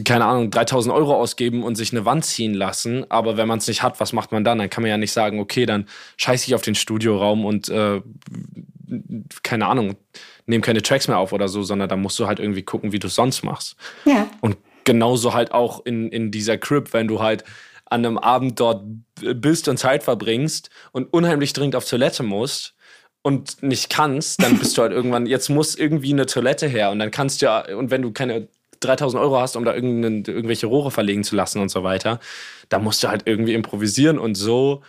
keine 0.05 0.27
Ahnung, 0.27 0.51
3000 0.51 0.95
Euro 0.95 1.15
ausgeben 1.15 1.63
und 1.63 1.75
sich 1.75 1.93
eine 1.93 2.05
Wand 2.05 2.25
ziehen 2.25 2.55
lassen. 2.55 3.11
Aber 3.11 3.37
wenn 3.37 3.49
man 3.49 3.59
es 3.59 3.69
nicht 3.69 3.83
hat, 3.83 4.01
was 4.01 4.13
macht 4.13 4.33
man 4.33 4.45
dann? 4.45 4.59
Dann 4.59 4.71
kann 4.71 4.83
man 4.83 4.91
ja 4.91 4.99
nicht 4.99 5.13
sagen, 5.13 5.41
okay, 5.41 5.67
dann 5.67 5.87
scheiße 6.17 6.47
ich 6.49 6.55
auf 6.55 6.63
den 6.63 6.75
Studioraum 6.75 7.45
und 7.45 7.69
äh, 7.69 8.03
keine 9.43 9.67
Ahnung, 9.67 9.97
nehme 10.47 10.63
keine 10.63 10.83
Tracks 10.83 11.09
mehr 11.09 11.19
auf 11.19 11.33
oder 11.33 11.49
so, 11.49 11.63
sondern 11.63 11.89
da 11.89 11.97
musst 11.97 12.19
du 12.19 12.27
halt 12.27 12.41
irgendwie 12.41 12.63
gucken, 12.63 12.93
wie 12.93 12.99
du 12.99 13.07
es 13.07 13.15
sonst 13.15 13.43
machst. 13.43 13.77
Ja. 14.05 14.29
Und 14.41 14.57
genauso 14.85 15.33
halt 15.33 15.53
auch 15.53 15.85
in, 15.87 16.11
in 16.11 16.31
dieser 16.31 16.59
Crib, 16.59 16.93
wenn 16.93 17.09
du 17.09 17.21
halt 17.21 17.45
an 17.87 18.05
einem 18.05 18.19
Abend 18.19 18.61
dort 18.61 18.85
bist 19.21 19.69
und 19.69 19.79
Zeit 19.79 20.03
verbringst 20.03 20.71
und 20.93 21.13
unheimlich 21.13 21.53
dringend 21.53 21.77
auf 21.77 21.89
Toilette 21.89 22.23
musst 22.23 22.75
und 23.23 23.63
nicht 23.63 23.91
kannst, 23.91 24.43
dann 24.43 24.59
bist 24.59 24.77
du 24.77 24.83
halt 24.83 24.93
irgendwann, 24.93 25.27
jetzt 25.27 25.49
muss 25.49 25.75
irgendwie 25.75 26.13
eine 26.13 26.27
Toilette 26.27 26.69
her 26.69 26.91
und 26.91 26.99
dann 26.99 27.11
kannst 27.11 27.43
du 27.43 27.47
ja, 27.47 27.77
und 27.77 27.91
wenn 27.91 28.03
du 28.03 28.13
keine 28.13 28.49
3000 28.81 29.23
Euro 29.23 29.41
hast, 29.41 29.57
um 29.57 29.65
da 29.65 29.75
irgendwelche 29.75 30.67
Rohre 30.67 30.91
verlegen 30.91 31.25
zu 31.25 31.37
lassen 31.37 31.61
und 31.61 31.69
so 31.69 31.83
weiter, 31.83 32.21
da 32.69 32.79
musst 32.79 33.03
du 33.03 33.09
halt 33.09 33.23
irgendwie 33.27 33.55
improvisieren 33.55 34.19
und 34.19 34.35
so 34.35 34.83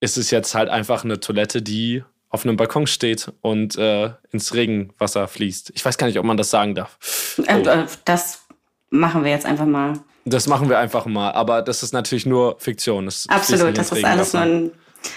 ist 0.00 0.16
es 0.16 0.30
jetzt 0.30 0.54
halt 0.54 0.68
einfach 0.68 1.04
eine 1.04 1.20
Toilette, 1.20 1.60
die 1.62 2.02
auf 2.30 2.44
einem 2.44 2.56
Balkon 2.56 2.86
steht 2.86 3.32
und 3.42 3.76
äh, 3.76 4.10
ins 4.30 4.54
Regenwasser 4.54 5.28
fließt. 5.28 5.72
Ich 5.74 5.84
weiß 5.84 5.98
gar 5.98 6.06
nicht, 6.06 6.18
ob 6.18 6.24
man 6.24 6.36
das 6.36 6.50
sagen 6.50 6.74
darf. 6.74 7.36
Oh. 7.38 7.84
Das 8.04 8.46
machen 8.88 9.24
wir 9.24 9.30
jetzt 9.30 9.46
einfach 9.46 9.66
mal. 9.66 9.98
Das 10.24 10.46
machen 10.46 10.68
wir 10.68 10.78
einfach 10.78 11.06
mal, 11.06 11.32
aber 11.32 11.62
das 11.62 11.82
ist 11.82 11.92
natürlich 11.92 12.26
nur 12.26 12.58
Fiktion. 12.58 13.06
Das 13.06 13.26
Absolut, 13.28 13.76
das 13.76 13.90
ist 13.90 14.04
alles 14.04 14.32
nur 14.32 14.42
ein 14.42 14.70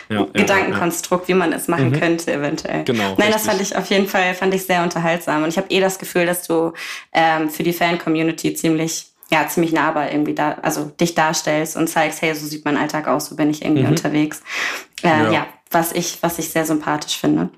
ja, 0.10 0.26
Gedankenkonstrukt, 0.34 1.28
ja, 1.28 1.36
ja. 1.36 1.36
wie 1.36 1.40
man 1.40 1.54
es 1.54 1.68
machen 1.68 1.90
mhm. 1.90 2.00
könnte, 2.00 2.34
eventuell. 2.34 2.84
Genau. 2.84 3.04
Nein, 3.04 3.16
richtig. 3.18 3.34
das 3.34 3.46
fand 3.46 3.62
ich 3.62 3.76
auf 3.76 3.90
jeden 3.90 4.08
Fall 4.08 4.34
fand 4.34 4.54
ich 4.54 4.66
sehr 4.66 4.84
unterhaltsam. 4.84 5.44
Und 5.44 5.50
ich 5.50 5.58
habe 5.58 5.68
eh 5.70 5.80
das 5.80 6.00
Gefühl, 6.00 6.26
dass 6.26 6.48
du 6.48 6.74
ähm, 7.12 7.50
für 7.50 7.64
die 7.64 7.74
Fan-Community 7.74 8.54
ziemlich, 8.54 9.08
ja, 9.32 9.48
ziemlich 9.48 9.74
nahbar 9.74 10.12
irgendwie 10.12 10.34
da, 10.34 10.58
also 10.62 10.86
dich 10.86 11.16
darstellst 11.16 11.76
und 11.78 11.88
zeigst, 11.88 12.22
hey, 12.22 12.34
so 12.36 12.46
sieht 12.46 12.66
mein 12.66 12.78
Alltag 12.78 13.08
aus, 13.08 13.28
so 13.28 13.36
bin 13.36 13.50
ich 13.50 13.64
irgendwie 13.64 13.84
mhm. 13.84 13.90
unterwegs. 13.90 14.42
Äh, 15.04 15.08
ja. 15.08 15.32
ja, 15.32 15.48
was 15.72 15.92
ich, 15.92 16.22
was 16.22 16.40
ich 16.40 16.50
sehr 16.50 16.66
sympathisch 16.66 17.18
finde. 17.18 17.50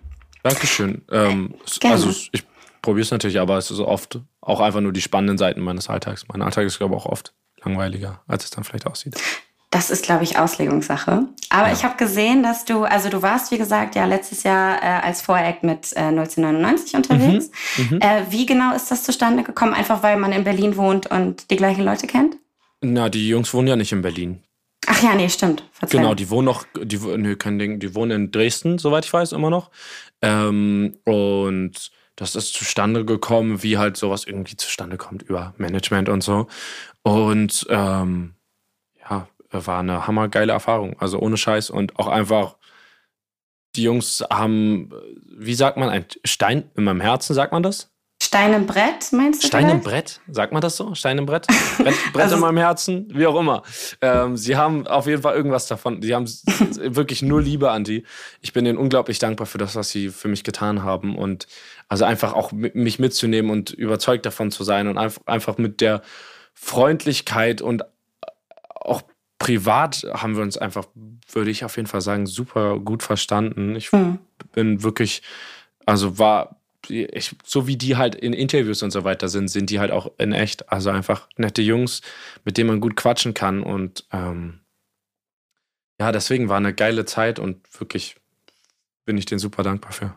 Dankeschön. 0.44 1.04
Ähm, 1.12 1.56
also 1.84 2.10
ich 2.32 2.44
probiere 2.82 3.04
es 3.04 3.12
natürlich, 3.12 3.40
aber 3.40 3.58
es 3.58 3.72
ist 3.72 3.80
oft 3.80 4.20
auch 4.42 4.60
einfach 4.60 4.80
nur 4.80 4.94
die 4.94 5.02
spannenden 5.02 5.38
Seiten 5.38 5.60
meines 5.62 5.90
Alltags. 5.90 6.28
Mein 6.28 6.42
Alltag 6.42 6.66
ist, 6.66 6.78
glaube 6.78 6.96
ich, 6.96 7.02
auch 7.02 7.08
oft 7.08 7.34
langweiliger, 7.64 8.22
als 8.28 8.44
es 8.46 8.52
dann 8.52 8.64
vielleicht 8.64 8.86
aussieht. 8.86 9.16
Das 9.76 9.90
ist, 9.90 10.06
glaube 10.06 10.24
ich, 10.24 10.40
Auslegungssache. 10.40 11.28
Aber 11.50 11.68
ja. 11.68 11.74
ich 11.74 11.84
habe 11.84 11.98
gesehen, 11.98 12.44
dass 12.44 12.64
du, 12.64 12.86
also 12.86 13.10
du 13.10 13.22
warst, 13.22 13.52
wie 13.52 13.58
gesagt, 13.58 13.96
ja 13.96 14.06
letztes 14.06 14.44
Jahr 14.44 14.82
äh, 14.82 15.06
als 15.06 15.22
Voreck 15.22 15.64
mit 15.64 15.92
äh, 15.98 16.00
1999 16.00 16.96
unterwegs. 16.96 17.52
Mhm. 17.76 17.98
Mhm. 17.98 18.00
Äh, 18.00 18.22
wie 18.30 18.46
genau 18.46 18.74
ist 18.74 18.90
das 18.90 19.04
zustande 19.04 19.44
gekommen? 19.44 19.74
Einfach 19.74 20.02
weil 20.02 20.16
man 20.16 20.32
in 20.32 20.46
Berlin 20.46 20.78
wohnt 20.78 21.08
und 21.08 21.52
die 21.52 21.58
gleichen 21.58 21.84
Leute 21.84 22.08
kennt? 22.08 22.38
Na, 22.80 23.10
die 23.10 23.28
Jungs 23.28 23.54
wohnen 23.54 23.68
ja 23.68 23.76
nicht 23.76 23.92
in 23.92 24.02
Berlin. 24.02 24.40
Ach 24.88 25.04
ja, 25.04 25.14
nee, 25.14 25.28
stimmt. 25.28 25.66
Verzeihung. 25.74 26.04
Genau, 26.04 26.16
die 26.16 26.30
wohnen 26.30 26.46
noch, 26.46 26.66
die, 26.82 26.98
nee, 26.98 27.36
kein 27.36 27.60
Ding, 27.60 27.82
die 27.82 27.94
wohnen 27.96 28.12
in 28.12 28.32
Dresden, 28.32 28.78
soweit 28.78 29.04
ich 29.04 29.12
weiß, 29.12 29.34
immer 29.34 29.50
noch. 29.50 29.72
Ähm, 30.22 30.96
und 31.04 31.92
das 32.16 32.38
ist 32.38 32.54
zustande 32.54 33.04
gekommen, 33.04 33.62
wie 33.62 33.78
halt 33.78 33.98
sowas 33.98 34.24
irgendwie 34.24 34.56
zustande 34.56 34.96
kommt 34.96 35.24
über 35.24 35.54
Management 35.58 36.08
und 36.08 36.24
so. 36.24 36.48
Und 37.04 37.68
ähm, 37.70 38.35
war 39.66 39.80
eine 39.80 40.08
hammergeile 40.08 40.54
Erfahrung. 40.54 40.96
Also 41.00 41.20
ohne 41.20 41.38
Scheiß 41.38 41.70
und 41.70 41.98
auch 41.98 42.08
einfach, 42.08 42.58
die 43.76 43.84
Jungs 43.84 44.24
haben, 44.32 44.92
wie 45.26 45.54
sagt 45.54 45.78
man, 45.78 45.90
ein 45.90 46.06
Stein 46.24 46.70
in 46.76 46.84
meinem 46.86 47.02
Herzen, 47.02 47.34
sagt 47.34 47.52
man 47.52 47.64
das? 47.64 47.92
Stein 48.24 48.54
im 48.54 48.66
Brett, 48.66 49.12
meinst 49.12 49.44
du? 49.44 49.48
Stein 49.48 49.70
im 49.70 49.82
Brett, 49.82 50.22
sagt 50.30 50.54
man 50.54 50.62
das 50.62 50.78
so? 50.78 50.96
Stein 50.96 51.18
im 51.18 51.26
Brett? 51.26 51.48
Brett, 51.78 51.96
Brett 52.14 52.24
also, 52.24 52.36
in 52.36 52.42
meinem 52.42 52.58
Herzen, 52.58 53.08
wie 53.14 53.28
auch 53.28 53.40
immer. 53.40 53.64
Ähm, 54.02 54.38
sie 54.38 54.56
haben 54.56 54.88
auf 54.88 55.06
jeden 55.06 55.22
Fall 55.22 55.36
irgendwas 55.36 55.68
davon. 55.68 56.02
Sie 56.02 56.16
haben 56.16 56.26
wirklich 56.80 57.22
nur 57.22 57.42
Liebe 57.42 57.72
an 57.72 57.84
die. 57.84 58.04
Ich 58.42 58.54
bin 58.54 58.66
ihnen 58.66 58.78
unglaublich 58.78 59.20
dankbar 59.20 59.48
für 59.48 59.58
das, 59.58 59.76
was 59.76 59.90
sie 59.90 60.10
für 60.10 60.30
mich 60.30 60.44
getan 60.44 60.84
haben. 60.84 61.18
Und 61.18 61.48
also 61.90 62.06
einfach 62.06 62.34
auch 62.34 62.52
mich 62.54 63.00
mitzunehmen 63.00 63.52
und 63.52 63.72
überzeugt 63.72 64.26
davon 64.26 64.50
zu 64.50 64.64
sein 64.64 64.88
und 64.88 64.98
einfach, 64.98 65.22
einfach 65.26 65.58
mit 65.58 65.82
der 65.82 66.02
Freundlichkeit 66.54 67.62
und 67.62 67.84
privat 69.40 70.06
haben 70.14 70.36
wir 70.36 70.44
uns 70.44 70.58
einfach, 70.58 70.88
würde 71.32 71.52
ich 71.52 71.66
auf 71.66 71.76
jeden 71.76 71.88
Fall 71.88 72.02
sagen, 72.02 72.26
super 72.26 72.80
gut 72.80 73.04
verstanden. 73.04 73.76
Ich 73.76 73.92
mhm. 73.92 74.20
bin 74.54 74.84
wirklich, 74.84 75.22
also 75.86 76.18
war, 76.18 76.62
ich, 76.88 77.36
so 77.44 77.68
wie 77.68 77.78
die 77.78 77.98
halt 77.98 78.16
in 78.16 78.34
Interviews 78.34 78.84
und 78.84 78.92
so 78.92 79.04
weiter 79.04 79.28
sind, 79.28 79.50
sind 79.50 79.70
die 79.70 79.80
halt 79.80 79.92
auch 79.92 80.12
in 80.18 80.34
echt. 80.34 80.72
Also 80.72 80.90
einfach 80.90 81.28
nette 81.38 81.62
Jungs, 81.62 82.02
mit 82.44 82.58
denen 82.58 82.70
man 82.70 82.80
gut 82.80 82.96
quatschen 82.96 83.34
kann. 83.34 83.64
Und 83.64 84.06
ähm, 84.12 84.62
ja, 86.00 86.12
deswegen 86.12 86.50
war 86.50 86.58
eine 86.58 86.74
geile 86.74 87.06
Zeit 87.06 87.40
und 87.40 87.62
wirklich 87.80 88.16
bin 89.06 89.18
ich 89.18 89.26
denen 89.26 89.40
super 89.40 89.64
dankbar 89.64 89.92
für. 89.92 90.16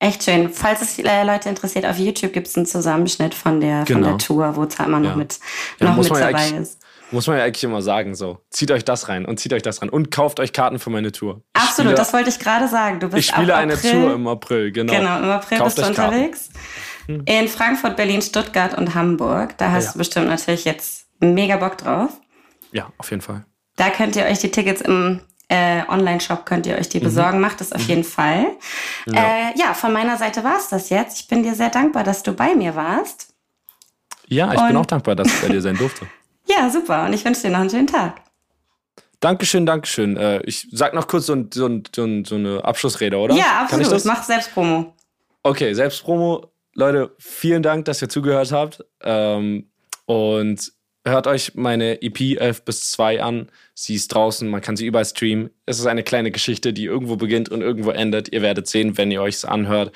Echt 0.00 0.24
schön. 0.24 0.50
Falls 0.50 0.82
es 0.82 0.98
Leute 0.98 1.48
interessiert, 1.48 1.86
auf 1.86 1.98
YouTube 1.98 2.32
gibt 2.32 2.46
es 2.46 2.56
einen 2.56 2.66
Zusammenschnitt 2.66 3.34
von 3.34 3.60
der, 3.60 3.84
genau. 3.84 4.00
von 4.00 4.18
der 4.18 4.26
Tour, 4.26 4.56
wo 4.56 4.66
Zalmer 4.66 5.00
noch 5.00 5.10
ja. 5.10 5.16
mit, 5.16 5.38
noch 5.80 5.96
ja, 5.96 6.02
mit 6.02 6.10
dabei 6.10 6.48
ist. 6.50 6.83
Muss 7.14 7.28
man 7.28 7.38
ja 7.38 7.44
eigentlich 7.44 7.62
immer 7.62 7.80
sagen, 7.80 8.16
so. 8.16 8.40
Zieht 8.50 8.72
euch 8.72 8.84
das 8.84 9.08
rein 9.08 9.24
und 9.24 9.38
zieht 9.38 9.52
euch 9.52 9.62
das 9.62 9.80
rein 9.80 9.88
und 9.88 10.10
kauft 10.10 10.40
euch 10.40 10.52
Karten 10.52 10.80
für 10.80 10.90
meine 10.90 11.12
Tour. 11.12 11.42
Ich 11.56 11.62
Absolut, 11.62 11.92
spiele, 11.92 11.94
das 11.94 12.12
wollte 12.12 12.28
ich 12.28 12.40
gerade 12.40 12.66
sagen. 12.66 12.98
Du 12.98 13.08
bist 13.08 13.20
ich 13.20 13.26
spiele 13.32 13.54
eine 13.54 13.80
Tour 13.80 14.14
im 14.14 14.26
April, 14.26 14.72
genau. 14.72 14.92
Genau, 14.92 15.18
im 15.18 15.30
April 15.30 15.58
kauft 15.58 15.76
bist 15.76 15.86
du 15.86 15.90
unterwegs. 15.90 16.50
Hm. 17.06 17.22
In 17.26 17.46
Frankfurt, 17.46 17.96
Berlin, 17.96 18.20
Stuttgart 18.20 18.76
und 18.76 18.96
Hamburg. 18.96 19.56
Da 19.58 19.70
hast 19.70 19.84
ja. 19.84 19.92
du 19.92 19.98
bestimmt 19.98 20.26
natürlich 20.26 20.64
jetzt 20.64 21.06
mega 21.20 21.56
Bock 21.56 21.78
drauf. 21.78 22.10
Ja, 22.72 22.90
auf 22.98 23.10
jeden 23.10 23.22
Fall. 23.22 23.44
Da 23.76 23.90
könnt 23.90 24.16
ihr 24.16 24.24
euch 24.24 24.40
die 24.40 24.50
Tickets 24.50 24.80
im 24.80 25.20
äh, 25.48 25.82
Online-Shop 25.88 26.46
könnt 26.46 26.66
ihr 26.66 26.76
euch 26.76 26.88
die 26.88 26.98
mhm. 26.98 27.04
besorgen. 27.04 27.40
Macht 27.40 27.60
das 27.60 27.72
auf 27.72 27.82
mhm. 27.82 27.88
jeden 27.88 28.04
Fall. 28.04 28.46
Ja. 29.06 29.22
Äh, 29.22 29.58
ja, 29.58 29.74
von 29.74 29.92
meiner 29.92 30.16
Seite 30.16 30.42
war 30.42 30.56
es 30.56 30.68
das 30.68 30.90
jetzt. 30.90 31.20
Ich 31.20 31.28
bin 31.28 31.44
dir 31.44 31.54
sehr 31.54 31.70
dankbar, 31.70 32.02
dass 32.02 32.24
du 32.24 32.32
bei 32.32 32.56
mir 32.56 32.74
warst. 32.74 33.34
Ja, 34.26 34.52
ich 34.52 34.58
und 34.58 34.68
bin 34.68 34.76
auch 34.78 34.86
dankbar, 34.86 35.14
dass 35.14 35.28
ich 35.28 35.40
bei 35.42 35.48
dir 35.48 35.60
sein 35.60 35.76
durfte. 35.76 36.06
Ja, 36.46 36.68
super. 36.70 37.04
Und 37.06 37.12
ich 37.12 37.24
wünsche 37.24 37.42
dir 37.42 37.50
noch 37.50 37.60
einen 37.60 37.70
schönen 37.70 37.86
Tag. 37.86 38.20
Dankeschön, 39.20 39.64
Dankeschön. 39.64 40.16
Äh, 40.16 40.42
ich 40.44 40.68
sag 40.70 40.92
noch 40.92 41.08
kurz 41.08 41.26
so, 41.26 41.34
so, 41.52 41.68
so, 41.94 42.24
so, 42.24 42.34
eine 42.34 42.64
Abschlussrede, 42.64 43.16
oder? 43.16 43.34
Ja, 43.34 43.62
absolut. 43.62 43.88
Kann 43.88 43.96
ich? 43.96 44.04
Mach 44.04 44.22
Selbstpromo. 44.22 44.94
Okay, 45.42 45.72
Selbstpromo. 45.72 46.52
Leute, 46.74 47.14
vielen 47.18 47.62
Dank, 47.62 47.86
dass 47.86 48.02
ihr 48.02 48.08
zugehört 48.08 48.52
habt. 48.52 48.84
Ähm, 49.02 49.70
und 50.06 50.72
hört 51.06 51.26
euch 51.26 51.54
meine 51.54 52.02
EP 52.02 52.38
11 52.38 52.64
bis 52.64 52.90
2 52.92 53.22
an. 53.22 53.50
Sie 53.74 53.94
ist 53.94 54.08
draußen, 54.08 54.48
man 54.48 54.60
kann 54.60 54.76
sie 54.76 54.86
überall 54.86 55.04
streamen. 55.04 55.50
Es 55.66 55.78
ist 55.78 55.86
eine 55.86 56.02
kleine 56.02 56.30
Geschichte, 56.30 56.72
die 56.72 56.84
irgendwo 56.84 57.16
beginnt 57.16 57.48
und 57.48 57.62
irgendwo 57.62 57.90
endet. 57.90 58.32
Ihr 58.32 58.42
werdet 58.42 58.66
sehen, 58.66 58.98
wenn 58.98 59.10
ihr 59.10 59.22
euch 59.22 59.36
es 59.36 59.44
anhört. 59.44 59.92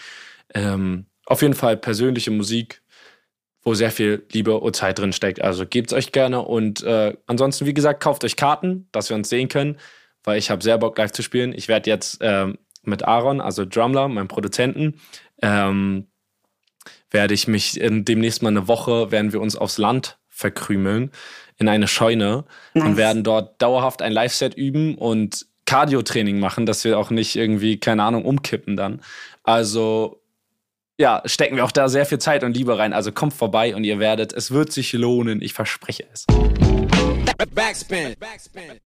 Ähm, 0.54 1.06
auf 1.26 1.42
jeden 1.42 1.54
Fall 1.54 1.76
persönliche 1.76 2.30
Musik, 2.30 2.80
wo 3.62 3.74
sehr 3.74 3.90
viel 3.90 4.24
Liebe 4.32 4.58
und 4.58 4.76
Zeit 4.76 4.98
drin 4.98 5.12
steckt. 5.12 5.42
Also 5.42 5.66
gebt 5.66 5.90
es 5.90 5.96
euch 5.96 6.12
gerne 6.12 6.42
und 6.42 6.82
äh, 6.82 7.16
ansonsten, 7.26 7.66
wie 7.66 7.74
gesagt, 7.74 8.02
kauft 8.02 8.24
euch 8.24 8.36
Karten, 8.36 8.88
dass 8.92 9.08
wir 9.10 9.16
uns 9.16 9.28
sehen 9.28 9.48
können, 9.48 9.78
weil 10.24 10.38
ich 10.38 10.50
habe 10.50 10.62
sehr 10.62 10.78
Bock 10.78 10.96
live 10.98 11.12
zu 11.12 11.22
spielen. 11.22 11.52
Ich 11.52 11.68
werde 11.68 11.90
jetzt 11.90 12.18
ähm, 12.20 12.58
mit 12.82 13.04
Aaron, 13.04 13.40
also 13.40 13.64
Drumler, 13.64 14.08
meinem 14.08 14.28
Produzenten, 14.28 15.00
ähm, 15.42 16.06
werde 17.10 17.34
ich 17.34 17.48
mich 17.48 17.80
in, 17.80 18.04
demnächst 18.04 18.42
mal 18.42 18.50
eine 18.50 18.68
Woche, 18.68 19.10
werden 19.10 19.32
wir 19.32 19.40
uns 19.40 19.56
aufs 19.56 19.78
Land 19.78 20.18
verkrümeln 20.28 21.10
in 21.56 21.68
eine 21.68 21.88
Scheune 21.88 22.44
nice. 22.74 22.84
und 22.84 22.96
werden 22.96 23.24
dort 23.24 23.60
dauerhaft 23.60 24.02
ein 24.02 24.12
Live-Set 24.12 24.54
üben 24.54 24.96
und 24.96 25.46
Cardio-Training 25.66 26.38
machen, 26.38 26.64
dass 26.64 26.84
wir 26.84 26.98
auch 26.98 27.10
nicht 27.10 27.36
irgendwie, 27.36 27.78
keine 27.78 28.04
Ahnung, 28.04 28.24
umkippen 28.24 28.76
dann. 28.76 29.02
Also 29.42 30.22
ja, 30.98 31.22
stecken 31.24 31.56
wir 31.56 31.64
auch 31.64 31.72
da 31.72 31.88
sehr 31.88 32.06
viel 32.06 32.18
Zeit 32.18 32.42
und 32.42 32.56
Liebe 32.56 32.76
rein. 32.76 32.92
Also 32.92 33.12
kommt 33.12 33.32
vorbei 33.32 33.74
und 33.74 33.84
ihr 33.84 33.98
werdet, 34.00 34.32
es 34.32 34.50
wird 34.50 34.72
sich 34.72 34.92
lohnen, 34.92 35.40
ich 35.40 35.52
verspreche 35.54 36.04
es. 36.12 36.26
Backspin. 37.54 38.16
Backspin. 38.18 38.80